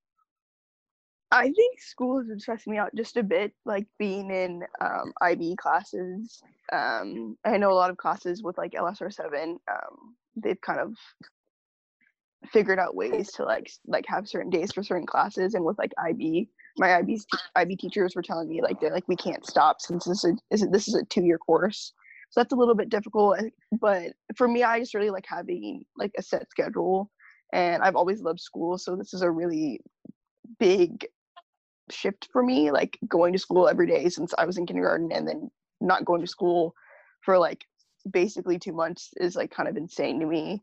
I 1.34 1.50
think 1.50 1.80
school 1.80 2.18
has 2.18 2.28
been 2.28 2.38
stressing 2.38 2.72
me 2.72 2.78
out 2.78 2.94
just 2.94 3.16
a 3.16 3.22
bit, 3.24 3.52
like 3.64 3.88
being 3.98 4.30
in 4.30 4.62
um, 4.80 5.12
IB 5.20 5.56
classes. 5.56 6.40
Um, 6.72 7.36
I 7.44 7.56
know 7.56 7.72
a 7.72 7.74
lot 7.74 7.90
of 7.90 7.96
classes 7.96 8.44
with 8.44 8.56
like 8.56 8.72
LSR 8.72 9.12
seven. 9.12 9.58
Um, 9.68 10.14
they've 10.36 10.60
kind 10.60 10.78
of 10.78 10.94
figured 12.52 12.78
out 12.78 12.94
ways 12.94 13.32
to 13.32 13.44
like 13.44 13.68
like 13.84 14.04
have 14.06 14.28
certain 14.28 14.50
days 14.50 14.70
for 14.70 14.84
certain 14.84 15.08
classes, 15.08 15.54
and 15.54 15.64
with 15.64 15.76
like 15.76 15.90
IB, 15.98 16.48
my 16.78 16.94
IB 16.94 17.20
IB 17.56 17.76
teachers 17.76 18.14
were 18.14 18.22
telling 18.22 18.48
me 18.48 18.62
like 18.62 18.80
they're 18.80 18.94
like 18.94 19.08
we 19.08 19.16
can't 19.16 19.44
stop 19.44 19.80
since 19.80 20.04
this 20.04 20.24
is 20.24 20.38
is 20.52 20.68
this 20.70 20.86
is 20.86 20.94
a 20.94 21.04
two 21.06 21.24
year 21.24 21.38
course. 21.38 21.92
So 22.30 22.40
that's 22.40 22.52
a 22.52 22.56
little 22.56 22.76
bit 22.76 22.90
difficult, 22.90 23.40
but 23.80 24.12
for 24.36 24.46
me, 24.46 24.62
I 24.62 24.78
just 24.78 24.94
really 24.94 25.10
like 25.10 25.26
having 25.26 25.84
like 25.96 26.12
a 26.16 26.22
set 26.22 26.48
schedule, 26.48 27.10
and 27.52 27.82
I've 27.82 27.96
always 27.96 28.22
loved 28.22 28.40
school, 28.40 28.78
so 28.78 28.94
this 28.94 29.14
is 29.14 29.22
a 29.22 29.30
really 29.30 29.80
big 30.58 31.06
shift 31.90 32.28
for 32.32 32.42
me 32.42 32.70
like 32.70 32.98
going 33.08 33.32
to 33.32 33.38
school 33.38 33.68
every 33.68 33.86
day 33.86 34.08
since 34.08 34.32
i 34.38 34.44
was 34.44 34.56
in 34.56 34.66
kindergarten 34.66 35.12
and 35.12 35.26
then 35.28 35.50
not 35.80 36.04
going 36.04 36.20
to 36.20 36.26
school 36.26 36.74
for 37.22 37.38
like 37.38 37.64
basically 38.10 38.58
two 38.58 38.72
months 38.72 39.10
is 39.18 39.36
like 39.36 39.50
kind 39.50 39.68
of 39.68 39.76
insane 39.76 40.18
to 40.20 40.26
me 40.26 40.62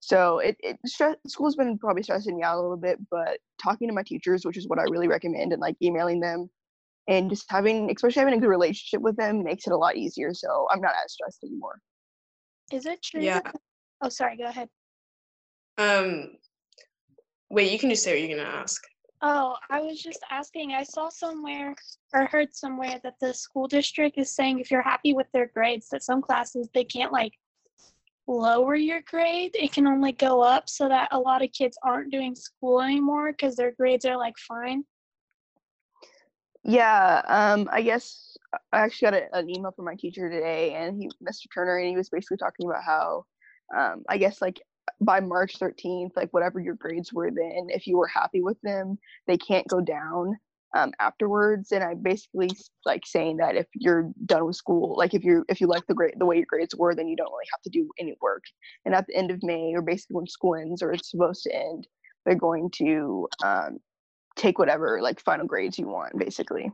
so 0.00 0.38
it, 0.38 0.56
it 0.60 0.78
stress, 0.86 1.16
school's 1.26 1.56
been 1.56 1.78
probably 1.78 2.02
stressing 2.02 2.36
me 2.36 2.42
out 2.42 2.56
a 2.58 2.60
little 2.62 2.76
bit 2.76 2.98
but 3.10 3.38
talking 3.62 3.88
to 3.88 3.94
my 3.94 4.02
teachers 4.02 4.44
which 4.44 4.56
is 4.56 4.68
what 4.68 4.78
i 4.78 4.82
really 4.84 5.08
recommend 5.08 5.52
and 5.52 5.60
like 5.60 5.76
emailing 5.82 6.20
them 6.20 6.48
and 7.08 7.28
just 7.30 7.44
having 7.50 7.90
especially 7.90 8.20
having 8.20 8.34
a 8.34 8.40
good 8.40 8.48
relationship 8.48 9.00
with 9.02 9.16
them 9.16 9.42
makes 9.42 9.66
it 9.66 9.72
a 9.72 9.76
lot 9.76 9.96
easier 9.96 10.32
so 10.32 10.66
i'm 10.70 10.80
not 10.80 10.94
as 11.04 11.12
stressed 11.12 11.42
anymore 11.44 11.78
Is 12.72 12.86
it 12.86 13.02
true? 13.02 13.22
Yeah. 13.22 13.40
that- 13.40 13.56
Oh, 14.04 14.08
sorry. 14.08 14.36
Go 14.36 14.46
ahead. 14.46 14.68
Um, 15.78 16.32
wait, 17.50 17.70
you 17.70 17.78
can 17.78 17.88
just 17.88 18.02
say 18.02 18.12
what 18.12 18.20
you're 18.28 18.36
gonna 18.36 18.48
ask. 18.48 18.82
Oh, 19.24 19.54
I 19.70 19.80
was 19.80 20.02
just 20.02 20.24
asking. 20.30 20.72
I 20.72 20.82
saw 20.82 21.08
somewhere 21.08 21.76
or 22.12 22.26
heard 22.26 22.52
somewhere 22.52 23.00
that 23.04 23.14
the 23.20 23.32
school 23.32 23.68
district 23.68 24.18
is 24.18 24.34
saying 24.34 24.58
if 24.58 24.68
you're 24.68 24.82
happy 24.82 25.14
with 25.14 25.28
their 25.32 25.46
grades, 25.46 25.88
that 25.90 26.02
some 26.02 26.20
classes 26.20 26.68
they 26.74 26.82
can't 26.82 27.12
like 27.12 27.32
lower 28.26 28.74
your 28.74 29.00
grade. 29.02 29.52
It 29.54 29.72
can 29.72 29.86
only 29.86 30.10
go 30.10 30.42
up 30.42 30.68
so 30.68 30.88
that 30.88 31.08
a 31.12 31.18
lot 31.18 31.42
of 31.42 31.52
kids 31.52 31.78
aren't 31.84 32.10
doing 32.10 32.34
school 32.34 32.80
anymore 32.80 33.30
because 33.30 33.54
their 33.54 33.70
grades 33.70 34.04
are 34.04 34.16
like 34.16 34.36
fine. 34.38 34.84
Yeah, 36.64 37.22
um, 37.26 37.68
I 37.72 37.82
guess 37.82 38.36
I 38.72 38.80
actually 38.80 39.10
got 39.10 39.14
a, 39.14 39.38
an 39.38 39.50
email 39.50 39.72
from 39.72 39.84
my 39.84 39.96
teacher 39.96 40.30
today, 40.30 40.74
and 40.74 40.96
he, 40.96 41.08
Mr. 41.22 41.46
Turner, 41.52 41.78
and 41.78 41.88
he 41.88 41.96
was 41.96 42.08
basically 42.08 42.36
talking 42.36 42.68
about 42.68 42.84
how, 42.84 43.24
um, 43.76 44.04
I 44.08 44.18
guess 44.18 44.40
like 44.40 44.60
by 45.00 45.20
March 45.20 45.58
13th, 45.58 46.16
like 46.16 46.32
whatever 46.32 46.60
your 46.60 46.74
grades 46.74 47.12
were 47.12 47.30
then, 47.30 47.68
if 47.68 47.86
you 47.86 47.96
were 47.96 48.06
happy 48.06 48.40
with 48.40 48.60
them, 48.62 48.98
they 49.26 49.36
can't 49.36 49.66
go 49.68 49.80
down 49.80 50.36
um, 50.74 50.92
afterwards. 51.00 51.72
And 51.72 51.84
I 51.84 51.94
basically 51.94 52.50
like 52.84 53.06
saying 53.06 53.38
that 53.38 53.56
if 53.56 53.66
you're 53.74 54.10
done 54.26 54.46
with 54.46 54.56
school, 54.56 54.96
like 54.96 55.14
if 55.14 55.24
you 55.24 55.44
if 55.48 55.60
you 55.60 55.66
like 55.66 55.86
the 55.86 55.94
grade 55.94 56.14
the 56.16 56.26
way 56.26 56.36
your 56.36 56.46
grades 56.48 56.74
were, 56.74 56.94
then 56.94 57.08
you 57.08 57.16
don't 57.16 57.30
really 57.30 57.48
have 57.52 57.62
to 57.62 57.70
do 57.70 57.90
any 57.98 58.16
work. 58.20 58.44
And 58.84 58.94
at 58.94 59.06
the 59.06 59.16
end 59.16 59.30
of 59.30 59.42
May, 59.42 59.72
or 59.74 59.82
basically 59.82 60.16
when 60.16 60.26
school 60.26 60.54
ends 60.54 60.82
or 60.82 60.92
it's 60.92 61.10
supposed 61.10 61.42
to 61.44 61.54
end, 61.54 61.86
they're 62.24 62.34
going 62.34 62.70
to 62.76 63.28
um, 63.44 63.78
take 64.36 64.58
whatever 64.58 65.00
like 65.02 65.20
final 65.20 65.46
grades 65.46 65.78
you 65.78 65.88
want, 65.88 66.18
basically. 66.18 66.72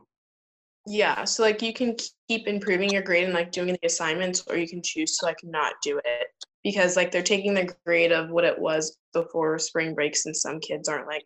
Yeah, 0.87 1.25
so 1.25 1.43
like 1.43 1.61
you 1.61 1.73
can 1.73 1.97
keep 2.27 2.47
improving 2.47 2.89
your 2.89 3.01
grade 3.01 3.25
and 3.25 3.33
like 3.33 3.51
doing 3.51 3.77
the 3.79 3.87
assignments, 3.87 4.43
or 4.47 4.55
you 4.55 4.67
can 4.67 4.81
choose 4.81 5.17
to 5.17 5.25
like 5.25 5.39
not 5.43 5.73
do 5.83 5.99
it 6.03 6.27
because 6.63 6.95
like 6.95 7.11
they're 7.11 7.23
taking 7.23 7.53
the 7.53 7.73
grade 7.85 8.11
of 8.11 8.29
what 8.29 8.45
it 8.45 8.59
was 8.59 8.97
before 9.13 9.59
spring 9.59 9.95
breaks, 9.95 10.25
and 10.25 10.35
some 10.35 10.59
kids 10.59 10.87
aren't 10.89 11.07
like 11.07 11.25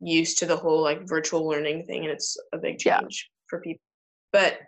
used 0.00 0.38
to 0.38 0.46
the 0.46 0.56
whole 0.56 0.82
like 0.82 1.08
virtual 1.08 1.46
learning 1.48 1.86
thing, 1.86 2.02
and 2.04 2.12
it's 2.12 2.36
a 2.52 2.58
big 2.58 2.78
Yeah. 2.84 3.00
change 3.00 3.30
for 3.48 3.60
people. 3.60 3.82
But 4.32 4.58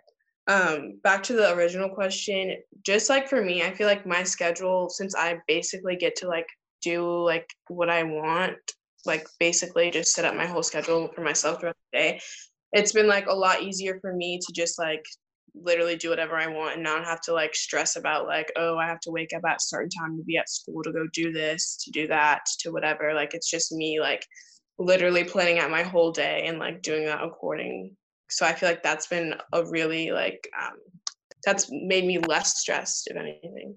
um 0.47 0.99
back 1.03 1.23
to 1.23 1.33
the 1.33 1.53
original 1.55 1.89
question, 1.89 2.57
just 2.85 3.09
like 3.09 3.27
for 3.29 3.43
me, 3.43 3.63
I 3.63 3.73
feel 3.73 3.87
like 3.87 4.05
my 4.05 4.23
schedule, 4.23 4.89
since 4.89 5.15
I 5.15 5.39
basically 5.47 5.95
get 5.95 6.15
to 6.17 6.27
like 6.27 6.47
do 6.81 7.23
like 7.23 7.49
what 7.67 7.89
I 7.89 8.03
want, 8.03 8.57
like 9.05 9.27
basically 9.39 9.89
just 9.91 10.13
set 10.13 10.25
up 10.25 10.35
my 10.35 10.45
whole 10.45 10.63
schedule 10.63 11.09
for 11.15 11.21
myself 11.21 11.59
throughout 11.59 11.75
the 11.93 11.97
day 11.99 12.21
it's 12.73 12.91
been 12.91 13.07
like 13.07 13.27
a 13.27 13.33
lot 13.33 13.61
easier 13.63 13.99
for 14.01 14.13
me 14.13 14.39
to 14.45 14.53
just 14.53 14.77
like 14.79 15.03
literally 15.61 15.95
do 15.95 16.09
whatever 16.09 16.35
I 16.35 16.47
want 16.47 16.75
and 16.75 16.83
not 16.83 17.05
have 17.05 17.21
to 17.21 17.33
like 17.33 17.55
stress 17.55 17.95
about 17.95 18.27
like, 18.27 18.51
oh, 18.55 18.77
I 18.77 18.87
have 18.87 18.99
to 19.01 19.11
wake 19.11 19.33
up 19.35 19.43
at 19.47 19.57
a 19.57 19.59
certain 19.59 19.89
time 19.89 20.17
to 20.17 20.23
be 20.23 20.37
at 20.37 20.49
school 20.49 20.83
to 20.83 20.91
go 20.91 21.07
do 21.13 21.31
this, 21.31 21.77
to 21.83 21.91
do 21.91 22.07
that, 22.07 22.41
to 22.59 22.71
whatever. 22.71 23.13
Like 23.13 23.33
it's 23.33 23.49
just 23.49 23.71
me 23.71 23.99
like 23.99 24.25
literally 24.77 25.23
planning 25.23 25.59
out 25.59 25.71
my 25.71 25.83
whole 25.83 26.11
day 26.11 26.45
and 26.47 26.59
like 26.59 26.81
doing 26.81 27.05
that 27.05 27.23
according. 27.23 27.95
So 28.29 28.45
I 28.45 28.53
feel 28.53 28.69
like 28.69 28.83
that's 28.83 29.07
been 29.07 29.35
a 29.53 29.65
really 29.65 30.11
like 30.11 30.47
um 30.59 30.77
that's 31.45 31.69
made 31.71 32.05
me 32.05 32.17
less 32.17 32.59
stressed 32.59 33.07
if 33.07 33.15
anything. 33.15 33.75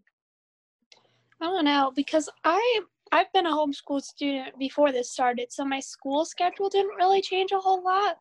I 1.40 1.46
don't 1.46 1.64
know 1.64 1.92
because 1.94 2.28
I 2.44 2.80
I've 3.12 3.32
been 3.32 3.46
a 3.46 3.50
homeschool 3.50 4.02
student 4.02 4.58
before 4.58 4.92
this 4.92 5.12
started, 5.12 5.52
so 5.52 5.64
my 5.64 5.80
school 5.80 6.24
schedule 6.24 6.68
didn't 6.68 6.96
really 6.96 7.22
change 7.22 7.52
a 7.52 7.58
whole 7.58 7.82
lot. 7.82 8.16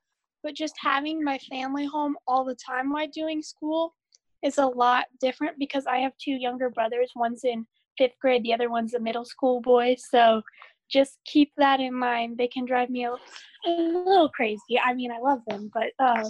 But 0.47 0.55
just 0.55 0.75
having 0.79 1.21
my 1.21 1.37
family 1.39 1.85
home 1.85 2.15
all 2.25 2.45
the 2.45 2.55
time 2.55 2.93
while 2.93 3.09
doing 3.13 3.41
school 3.41 3.93
is 4.41 4.57
a 4.57 4.65
lot 4.65 5.03
different 5.19 5.59
because 5.59 5.85
I 5.85 5.97
have 5.97 6.13
two 6.23 6.31
younger 6.31 6.69
brothers. 6.69 7.11
One's 7.17 7.43
in 7.43 7.67
fifth 7.97 8.13
grade, 8.21 8.43
the 8.43 8.53
other 8.53 8.69
one's 8.69 8.93
a 8.93 8.99
middle 9.01 9.25
school 9.25 9.59
boy. 9.59 9.97
So 9.99 10.41
just 10.89 11.17
keep 11.25 11.51
that 11.57 11.81
in 11.81 11.93
mind. 11.93 12.37
They 12.37 12.47
can 12.47 12.63
drive 12.63 12.89
me 12.89 13.03
a, 13.03 13.11
a 13.11 13.69
little 13.69 14.29
crazy. 14.29 14.79
I 14.81 14.93
mean, 14.93 15.11
I 15.11 15.19
love 15.19 15.41
them, 15.49 15.69
but 15.73 15.91
uh, 15.99 16.23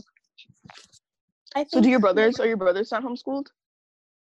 I 1.56 1.60
think 1.60 1.70
So 1.74 1.82
do 1.82 1.90
your 1.90 2.00
brothers 2.00 2.40
are 2.40 2.48
your 2.48 2.58
brothers 2.58 2.92
not 2.92 3.04
homeschooled? 3.04 3.46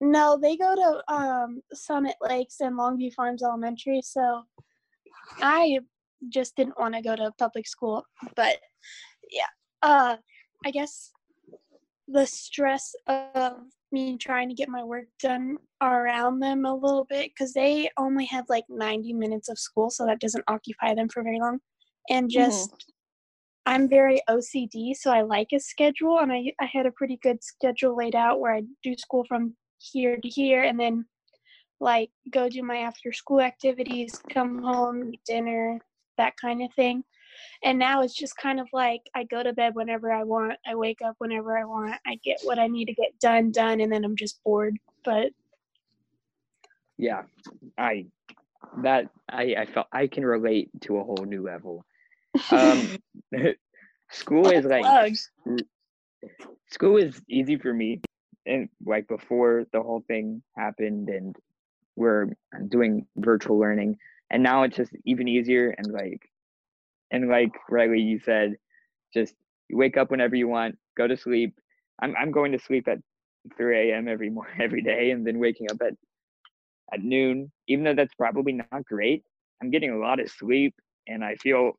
no, 0.00 0.36
they 0.42 0.56
go 0.56 0.74
to 0.74 1.14
um, 1.14 1.62
Summit 1.72 2.16
Lakes 2.20 2.56
and 2.58 2.76
Longview 2.76 3.14
Farms 3.14 3.44
Elementary. 3.44 4.00
So 4.02 4.42
I 5.40 5.78
just 6.30 6.56
didn't 6.56 6.80
want 6.80 6.96
to 6.96 7.00
go 7.00 7.14
to 7.14 7.30
public 7.38 7.68
school. 7.68 8.04
But 8.34 8.56
yeah, 9.30 9.46
uh, 9.82 10.16
I 10.64 10.70
guess 10.70 11.10
the 12.08 12.26
stress 12.26 12.94
of 13.06 13.56
me 13.92 14.16
trying 14.18 14.48
to 14.48 14.54
get 14.54 14.68
my 14.68 14.82
work 14.82 15.06
done 15.20 15.56
around 15.82 16.40
them 16.40 16.64
a 16.64 16.74
little 16.74 17.06
bit 17.08 17.30
because 17.30 17.52
they 17.52 17.90
only 17.98 18.24
have 18.26 18.44
like 18.48 18.64
90 18.68 19.12
minutes 19.14 19.48
of 19.48 19.58
school. 19.58 19.90
So 19.90 20.06
that 20.06 20.20
doesn't 20.20 20.44
occupy 20.48 20.94
them 20.94 21.08
for 21.08 21.22
very 21.22 21.38
long. 21.38 21.58
And 22.10 22.30
just 22.30 22.72
I'm 23.66 23.86
very 23.86 24.22
OCD, 24.30 24.94
so 24.96 25.10
I 25.10 25.20
like 25.20 25.48
a 25.52 25.60
schedule, 25.60 26.20
and 26.20 26.32
I 26.32 26.52
I 26.58 26.64
had 26.72 26.86
a 26.86 26.92
pretty 26.92 27.18
good 27.22 27.44
schedule 27.44 27.94
laid 27.94 28.14
out 28.14 28.40
where 28.40 28.54
I 28.54 28.62
do 28.82 28.94
school 28.96 29.26
from 29.28 29.54
here 29.78 30.16
to 30.16 30.28
here, 30.28 30.62
and 30.62 30.80
then 30.80 31.04
like 31.78 32.08
go 32.30 32.48
do 32.48 32.62
my 32.62 32.78
after 32.78 33.12
school 33.12 33.42
activities, 33.42 34.18
come 34.30 34.62
home, 34.62 35.12
dinner, 35.26 35.78
that 36.16 36.32
kind 36.40 36.62
of 36.62 36.72
thing. 36.74 37.04
And 37.62 37.78
now 37.78 38.02
it's 38.02 38.14
just 38.14 38.36
kind 38.36 38.60
of 38.60 38.68
like 38.72 39.02
I 39.14 39.24
go 39.24 39.42
to 39.42 39.52
bed 39.52 39.74
whenever 39.74 40.12
I 40.12 40.24
want, 40.24 40.54
I 40.66 40.74
wake 40.74 41.00
up 41.04 41.16
whenever 41.18 41.56
I 41.58 41.64
want, 41.64 41.94
I 42.06 42.16
get 42.24 42.38
what 42.42 42.58
I 42.58 42.66
need 42.66 42.86
to 42.86 42.94
get 42.94 43.18
done 43.20 43.50
done, 43.50 43.80
and 43.80 43.92
then 43.92 44.04
I'm 44.04 44.16
just 44.16 44.42
bored. 44.44 44.76
But 45.04 45.30
Yeah, 46.96 47.22
I 47.76 48.06
that 48.82 49.10
I 49.28 49.54
I 49.58 49.66
felt 49.66 49.86
I 49.92 50.06
can 50.06 50.24
relate 50.24 50.70
to 50.82 50.98
a 50.98 51.04
whole 51.04 51.24
new 51.24 51.42
level. 51.42 51.84
Um, 52.50 52.98
school 54.10 54.48
is 54.50 54.64
like 54.64 54.82
plugs. 54.82 55.30
school 56.70 56.96
is 56.96 57.20
easy 57.28 57.56
for 57.56 57.72
me 57.72 58.00
and 58.46 58.68
like 58.84 59.06
before 59.06 59.66
the 59.72 59.82
whole 59.82 60.02
thing 60.08 60.42
happened 60.56 61.08
and 61.08 61.36
we're 61.96 62.28
doing 62.68 63.06
virtual 63.16 63.58
learning 63.58 63.96
and 64.30 64.42
now 64.42 64.62
it's 64.62 64.76
just 64.76 64.92
even 65.04 65.28
easier 65.28 65.74
and 65.76 65.92
like 65.92 66.30
and 67.10 67.28
like 67.28 67.52
Riley, 67.70 68.00
you 68.00 68.18
said, 68.20 68.56
just 69.14 69.34
wake 69.70 69.96
up 69.96 70.10
whenever 70.10 70.36
you 70.36 70.48
want, 70.48 70.76
go 70.96 71.06
to 71.06 71.16
sleep. 71.16 71.54
I'm 72.00 72.14
I'm 72.16 72.30
going 72.32 72.52
to 72.52 72.58
sleep 72.58 72.88
at 72.88 72.98
3 73.56 73.92
a.m. 73.92 74.08
every 74.08 74.30
morning, 74.30 74.54
every 74.60 74.82
day, 74.82 75.10
and 75.10 75.26
then 75.26 75.38
waking 75.38 75.70
up 75.70 75.78
at 75.82 75.94
at 76.92 77.00
noon. 77.02 77.50
Even 77.68 77.84
though 77.84 77.94
that's 77.94 78.14
probably 78.14 78.52
not 78.52 78.84
great, 78.84 79.24
I'm 79.62 79.70
getting 79.70 79.90
a 79.90 79.98
lot 79.98 80.20
of 80.20 80.30
sleep, 80.30 80.74
and 81.06 81.24
I 81.24 81.36
feel 81.36 81.72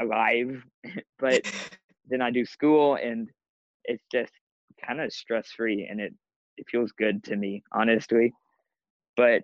alive. 0.00 0.62
but 1.18 1.42
then 2.08 2.20
I 2.20 2.30
do 2.30 2.44
school, 2.44 2.96
and 2.96 3.28
it's 3.84 4.04
just 4.12 4.32
kind 4.86 5.00
of 5.00 5.12
stress 5.12 5.50
free, 5.56 5.86
and 5.90 6.00
it 6.00 6.14
it 6.56 6.66
feels 6.70 6.92
good 6.92 7.24
to 7.24 7.36
me, 7.36 7.62
honestly. 7.72 8.32
But 9.16 9.42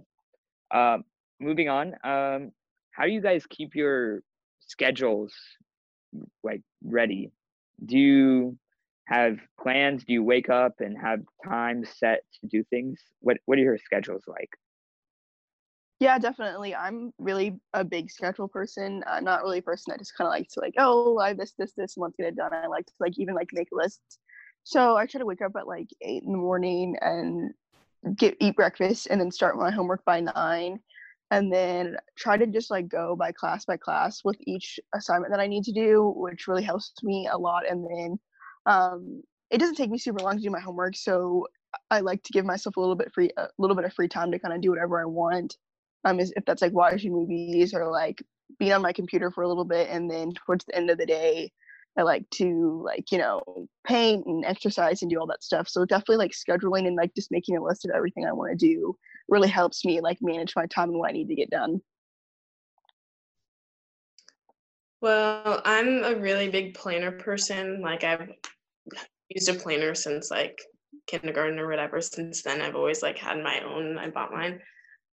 uh, 0.72 0.98
moving 1.40 1.68
on, 1.68 1.94
um, 2.04 2.52
how 2.92 3.04
do 3.04 3.10
you 3.10 3.20
guys 3.20 3.46
keep 3.48 3.74
your 3.74 4.20
schedules 4.70 5.32
like 6.42 6.62
ready? 6.84 7.32
Do 7.84 7.98
you 7.98 8.58
have 9.06 9.38
plans? 9.60 10.04
Do 10.04 10.12
you 10.12 10.22
wake 10.22 10.48
up 10.48 10.74
and 10.78 10.96
have 10.96 11.20
time 11.44 11.84
set 11.84 12.20
to 12.40 12.46
do 12.46 12.62
things? 12.64 13.00
What 13.20 13.38
What 13.46 13.58
are 13.58 13.62
your 13.62 13.78
schedules 13.78 14.22
like? 14.26 14.50
Yeah, 15.98 16.18
definitely. 16.18 16.74
I'm 16.74 17.12
really 17.18 17.60
a 17.74 17.84
big 17.84 18.10
schedule 18.10 18.48
person. 18.48 19.04
Uh, 19.06 19.20
not 19.20 19.42
really 19.42 19.58
a 19.58 19.62
person 19.62 19.90
that 19.90 19.98
just 19.98 20.16
kind 20.16 20.26
of 20.26 20.32
likes 20.32 20.54
to 20.54 20.60
like, 20.60 20.72
oh, 20.78 21.18
I 21.18 21.28
have 21.28 21.36
this, 21.36 21.52
this, 21.58 21.74
this, 21.76 21.98
let's 21.98 22.16
get 22.16 22.26
it 22.26 22.36
done. 22.36 22.54
I 22.54 22.66
like 22.68 22.86
to 22.86 22.92
like 23.00 23.18
even 23.18 23.34
like 23.34 23.50
make 23.52 23.68
lists. 23.70 24.18
So 24.64 24.96
I 24.96 25.04
try 25.04 25.18
to 25.18 25.26
wake 25.26 25.42
up 25.42 25.52
at 25.58 25.66
like 25.66 25.88
eight 26.00 26.22
in 26.22 26.32
the 26.32 26.38
morning 26.38 26.96
and 27.02 27.52
get 28.16 28.36
eat 28.40 28.56
breakfast 28.56 29.08
and 29.10 29.20
then 29.20 29.30
start 29.30 29.58
my 29.58 29.70
homework 29.70 30.02
by 30.06 30.20
nine 30.20 30.80
and 31.30 31.52
then 31.52 31.96
try 32.16 32.36
to 32.36 32.46
just 32.46 32.70
like 32.70 32.88
go 32.88 33.14
by 33.16 33.32
class 33.32 33.64
by 33.64 33.76
class 33.76 34.22
with 34.24 34.36
each 34.40 34.80
assignment 34.94 35.32
that 35.32 35.40
I 35.40 35.46
need 35.46 35.64
to 35.64 35.72
do, 35.72 36.12
which 36.16 36.48
really 36.48 36.64
helps 36.64 36.92
me 37.02 37.28
a 37.30 37.38
lot. 37.38 37.68
And 37.68 37.84
then 37.84 38.18
um, 38.66 39.22
it 39.50 39.58
doesn't 39.58 39.76
take 39.76 39.90
me 39.90 39.98
super 39.98 40.20
long 40.20 40.36
to 40.36 40.42
do 40.42 40.50
my 40.50 40.60
homework, 40.60 40.96
so 40.96 41.46
I 41.90 42.00
like 42.00 42.22
to 42.24 42.32
give 42.32 42.44
myself 42.44 42.76
a 42.76 42.80
little 42.80 42.96
bit 42.96 43.12
free, 43.12 43.30
a 43.36 43.48
little 43.58 43.76
bit 43.76 43.84
of 43.84 43.92
free 43.92 44.08
time 44.08 44.32
to 44.32 44.38
kind 44.38 44.54
of 44.54 44.60
do 44.60 44.70
whatever 44.70 45.00
I 45.00 45.04
want. 45.04 45.56
Um, 46.04 46.18
if 46.18 46.30
that's 46.46 46.62
like 46.62 46.72
watching 46.72 47.12
movies 47.12 47.74
or 47.74 47.90
like 47.90 48.22
being 48.58 48.72
on 48.72 48.82
my 48.82 48.92
computer 48.92 49.30
for 49.30 49.42
a 49.42 49.48
little 49.48 49.64
bit, 49.64 49.88
and 49.88 50.10
then 50.10 50.32
towards 50.32 50.64
the 50.64 50.74
end 50.74 50.90
of 50.90 50.98
the 50.98 51.06
day, 51.06 51.52
I 51.96 52.02
like 52.02 52.28
to 52.30 52.82
like 52.84 53.12
you 53.12 53.18
know 53.18 53.42
paint 53.86 54.26
and 54.26 54.44
exercise 54.44 55.02
and 55.02 55.10
do 55.10 55.18
all 55.18 55.26
that 55.28 55.44
stuff. 55.44 55.68
So 55.68 55.84
definitely 55.84 56.16
like 56.16 56.32
scheduling 56.32 56.86
and 56.86 56.96
like 56.96 57.14
just 57.14 57.30
making 57.30 57.56
a 57.56 57.62
list 57.62 57.84
of 57.84 57.92
everything 57.94 58.26
I 58.26 58.32
want 58.32 58.58
to 58.58 58.66
do 58.66 58.96
really 59.30 59.48
helps 59.48 59.84
me 59.84 60.00
like 60.00 60.18
manage 60.20 60.54
my 60.56 60.66
time 60.66 60.90
and 60.90 60.98
what 60.98 61.10
I 61.10 61.12
need 61.12 61.28
to 61.28 61.34
get 61.34 61.50
done. 61.50 61.80
Well, 65.00 65.62
I'm 65.64 66.04
a 66.04 66.14
really 66.14 66.50
big 66.50 66.74
planner 66.74 67.12
person. 67.12 67.80
Like 67.80 68.04
I've 68.04 68.30
used 69.28 69.48
a 69.48 69.54
planner 69.54 69.94
since 69.94 70.30
like 70.30 70.58
kindergarten 71.06 71.58
or 71.58 71.68
whatever. 71.68 72.00
Since 72.00 72.42
then, 72.42 72.60
I've 72.60 72.76
always 72.76 73.02
like 73.02 73.18
had 73.18 73.42
my 73.42 73.60
own. 73.62 73.98
I 73.98 74.10
bought 74.10 74.32
mine. 74.32 74.60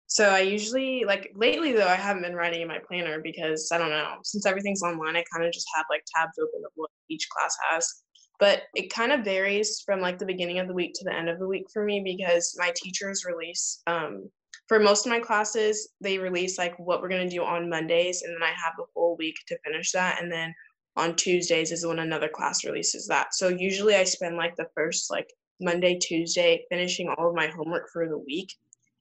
So 0.07 0.29
I 0.29 0.41
usually 0.41 1.03
like 1.05 1.31
lately 1.35 1.73
though 1.73 1.87
I 1.87 1.95
haven't 1.95 2.23
been 2.23 2.35
writing 2.35 2.61
in 2.61 2.67
my 2.67 2.79
planner 2.87 3.21
because 3.21 3.69
I 3.73 3.77
don't 3.79 3.89
know 3.89 4.17
since 4.23 4.45
everything's 4.45 4.83
online 4.83 5.15
I 5.15 5.23
kind 5.33 5.45
of 5.45 5.51
just 5.51 5.67
have 5.75 5.85
like 5.89 6.03
tabs 6.15 6.37
open 6.39 6.61
of 6.65 6.71
what 6.75 6.91
each 7.09 7.27
class 7.29 7.55
has. 7.69 8.04
But 8.39 8.63
it 8.75 8.93
kind 8.93 9.11
of 9.11 9.23
varies 9.23 9.81
from 9.85 10.01
like 10.01 10.17
the 10.17 10.25
beginning 10.25 10.59
of 10.59 10.67
the 10.67 10.73
week 10.73 10.93
to 10.95 11.03
the 11.03 11.13
end 11.13 11.29
of 11.29 11.39
the 11.39 11.47
week 11.47 11.65
for 11.71 11.83
me 11.83 12.01
because 12.03 12.55
my 12.57 12.71
teachers 12.75 13.25
release 13.25 13.81
um, 13.87 14.29
for 14.67 14.79
most 14.79 15.05
of 15.05 15.11
my 15.11 15.19
classes 15.19 15.89
they 16.01 16.17
release 16.17 16.57
like 16.57 16.77
what 16.79 17.01
we're 17.01 17.09
gonna 17.09 17.29
do 17.29 17.43
on 17.43 17.69
Mondays 17.69 18.23
and 18.23 18.33
then 18.33 18.43
I 18.43 18.51
have 18.51 18.73
the 18.77 18.85
whole 18.95 19.15
week 19.17 19.35
to 19.47 19.57
finish 19.59 19.91
that 19.91 20.21
and 20.21 20.31
then 20.31 20.53
on 20.97 21.15
Tuesdays 21.15 21.71
is 21.71 21.85
when 21.85 21.99
another 21.99 22.29
class 22.29 22.63
releases 22.63 23.05
that. 23.07 23.33
So 23.33 23.49
usually 23.49 23.95
I 23.95 24.05
spend 24.05 24.37
like 24.37 24.55
the 24.55 24.69
first 24.75 25.11
like 25.11 25.29
Monday, 25.61 25.97
Tuesday 25.97 26.65
finishing 26.69 27.09
all 27.09 27.29
of 27.29 27.35
my 27.35 27.47
homework 27.47 27.89
for 27.91 28.07
the 28.07 28.17
week 28.17 28.53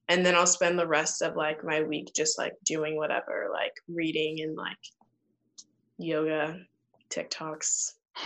and 0.07 0.25
then 0.25 0.35
I'll 0.35 0.45
spend 0.45 0.77
the 0.77 0.87
rest 0.87 1.21
of 1.21 1.35
like 1.35 1.63
my 1.63 1.81
week 1.81 2.11
just 2.15 2.37
like 2.37 2.53
doing 2.63 2.95
whatever, 2.95 3.49
like 3.51 3.73
reading 3.87 4.41
and 4.41 4.55
like 4.55 4.77
yoga, 5.97 6.59
TikToks. 7.09 7.93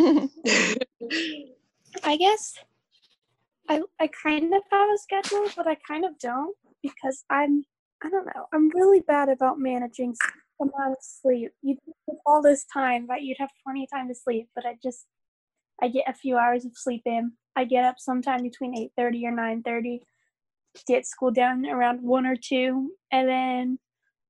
I 2.04 2.18
guess 2.18 2.56
I 3.68 3.82
I 4.00 4.08
kind 4.08 4.54
of 4.54 4.62
have 4.72 4.90
a 4.90 4.98
schedule, 4.98 5.48
but 5.56 5.68
I 5.68 5.76
kind 5.76 6.06
of 6.06 6.18
don't 6.20 6.56
because 6.82 7.24
I'm 7.30 7.64
I 8.04 8.10
don't 8.10 8.26
know. 8.26 8.48
I'm 8.54 8.70
really 8.70 9.02
bad 9.02 9.30
about 9.30 9.60
managing 9.60 10.16
amount 10.62 10.92
of 10.92 10.98
sleep. 11.02 11.52
You 11.62 11.78
all 12.26 12.42
this 12.42 12.66
time 12.72 13.08
that 13.08 13.24
you'd 13.24 13.38
have 13.40 13.50
plenty 13.64 13.84
of 13.84 13.90
time 13.92 14.08
to 14.08 14.16
sleep, 14.16 14.50
but 14.56 14.66
I 14.66 14.76
just 14.82 15.06
I 15.82 15.88
get 15.88 16.08
a 16.08 16.14
few 16.14 16.38
hours 16.38 16.66
of 16.66 16.72
sleep 16.76 17.04
in. 17.06 17.34
I 17.56 17.66
get 17.66 17.86
up 17.86 17.96
sometime 18.00 18.44
between 18.44 18.78
eight 18.78 18.92
thirty 18.98 19.26
or 19.26 19.32
nine 19.32 19.64
thirty 19.64 20.02
get 20.88 21.06
school 21.06 21.32
done 21.32 21.66
around 21.66 22.02
one 22.02 22.26
or 22.26 22.36
two, 22.36 22.92
and 23.12 23.28
then 23.28 23.80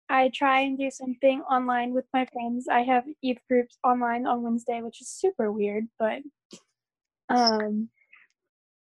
I 0.09 0.29
try 0.33 0.61
and 0.61 0.77
do 0.77 0.89
something 0.89 1.41
online 1.41 1.93
with 1.93 2.05
my 2.13 2.25
friends. 2.25 2.67
I 2.67 2.81
have 2.81 3.03
youth 3.21 3.37
groups 3.47 3.77
online 3.83 4.25
on 4.25 4.41
Wednesday, 4.41 4.81
which 4.81 5.01
is 5.01 5.09
super 5.09 5.51
weird, 5.51 5.85
but 5.99 6.21
um, 7.29 7.89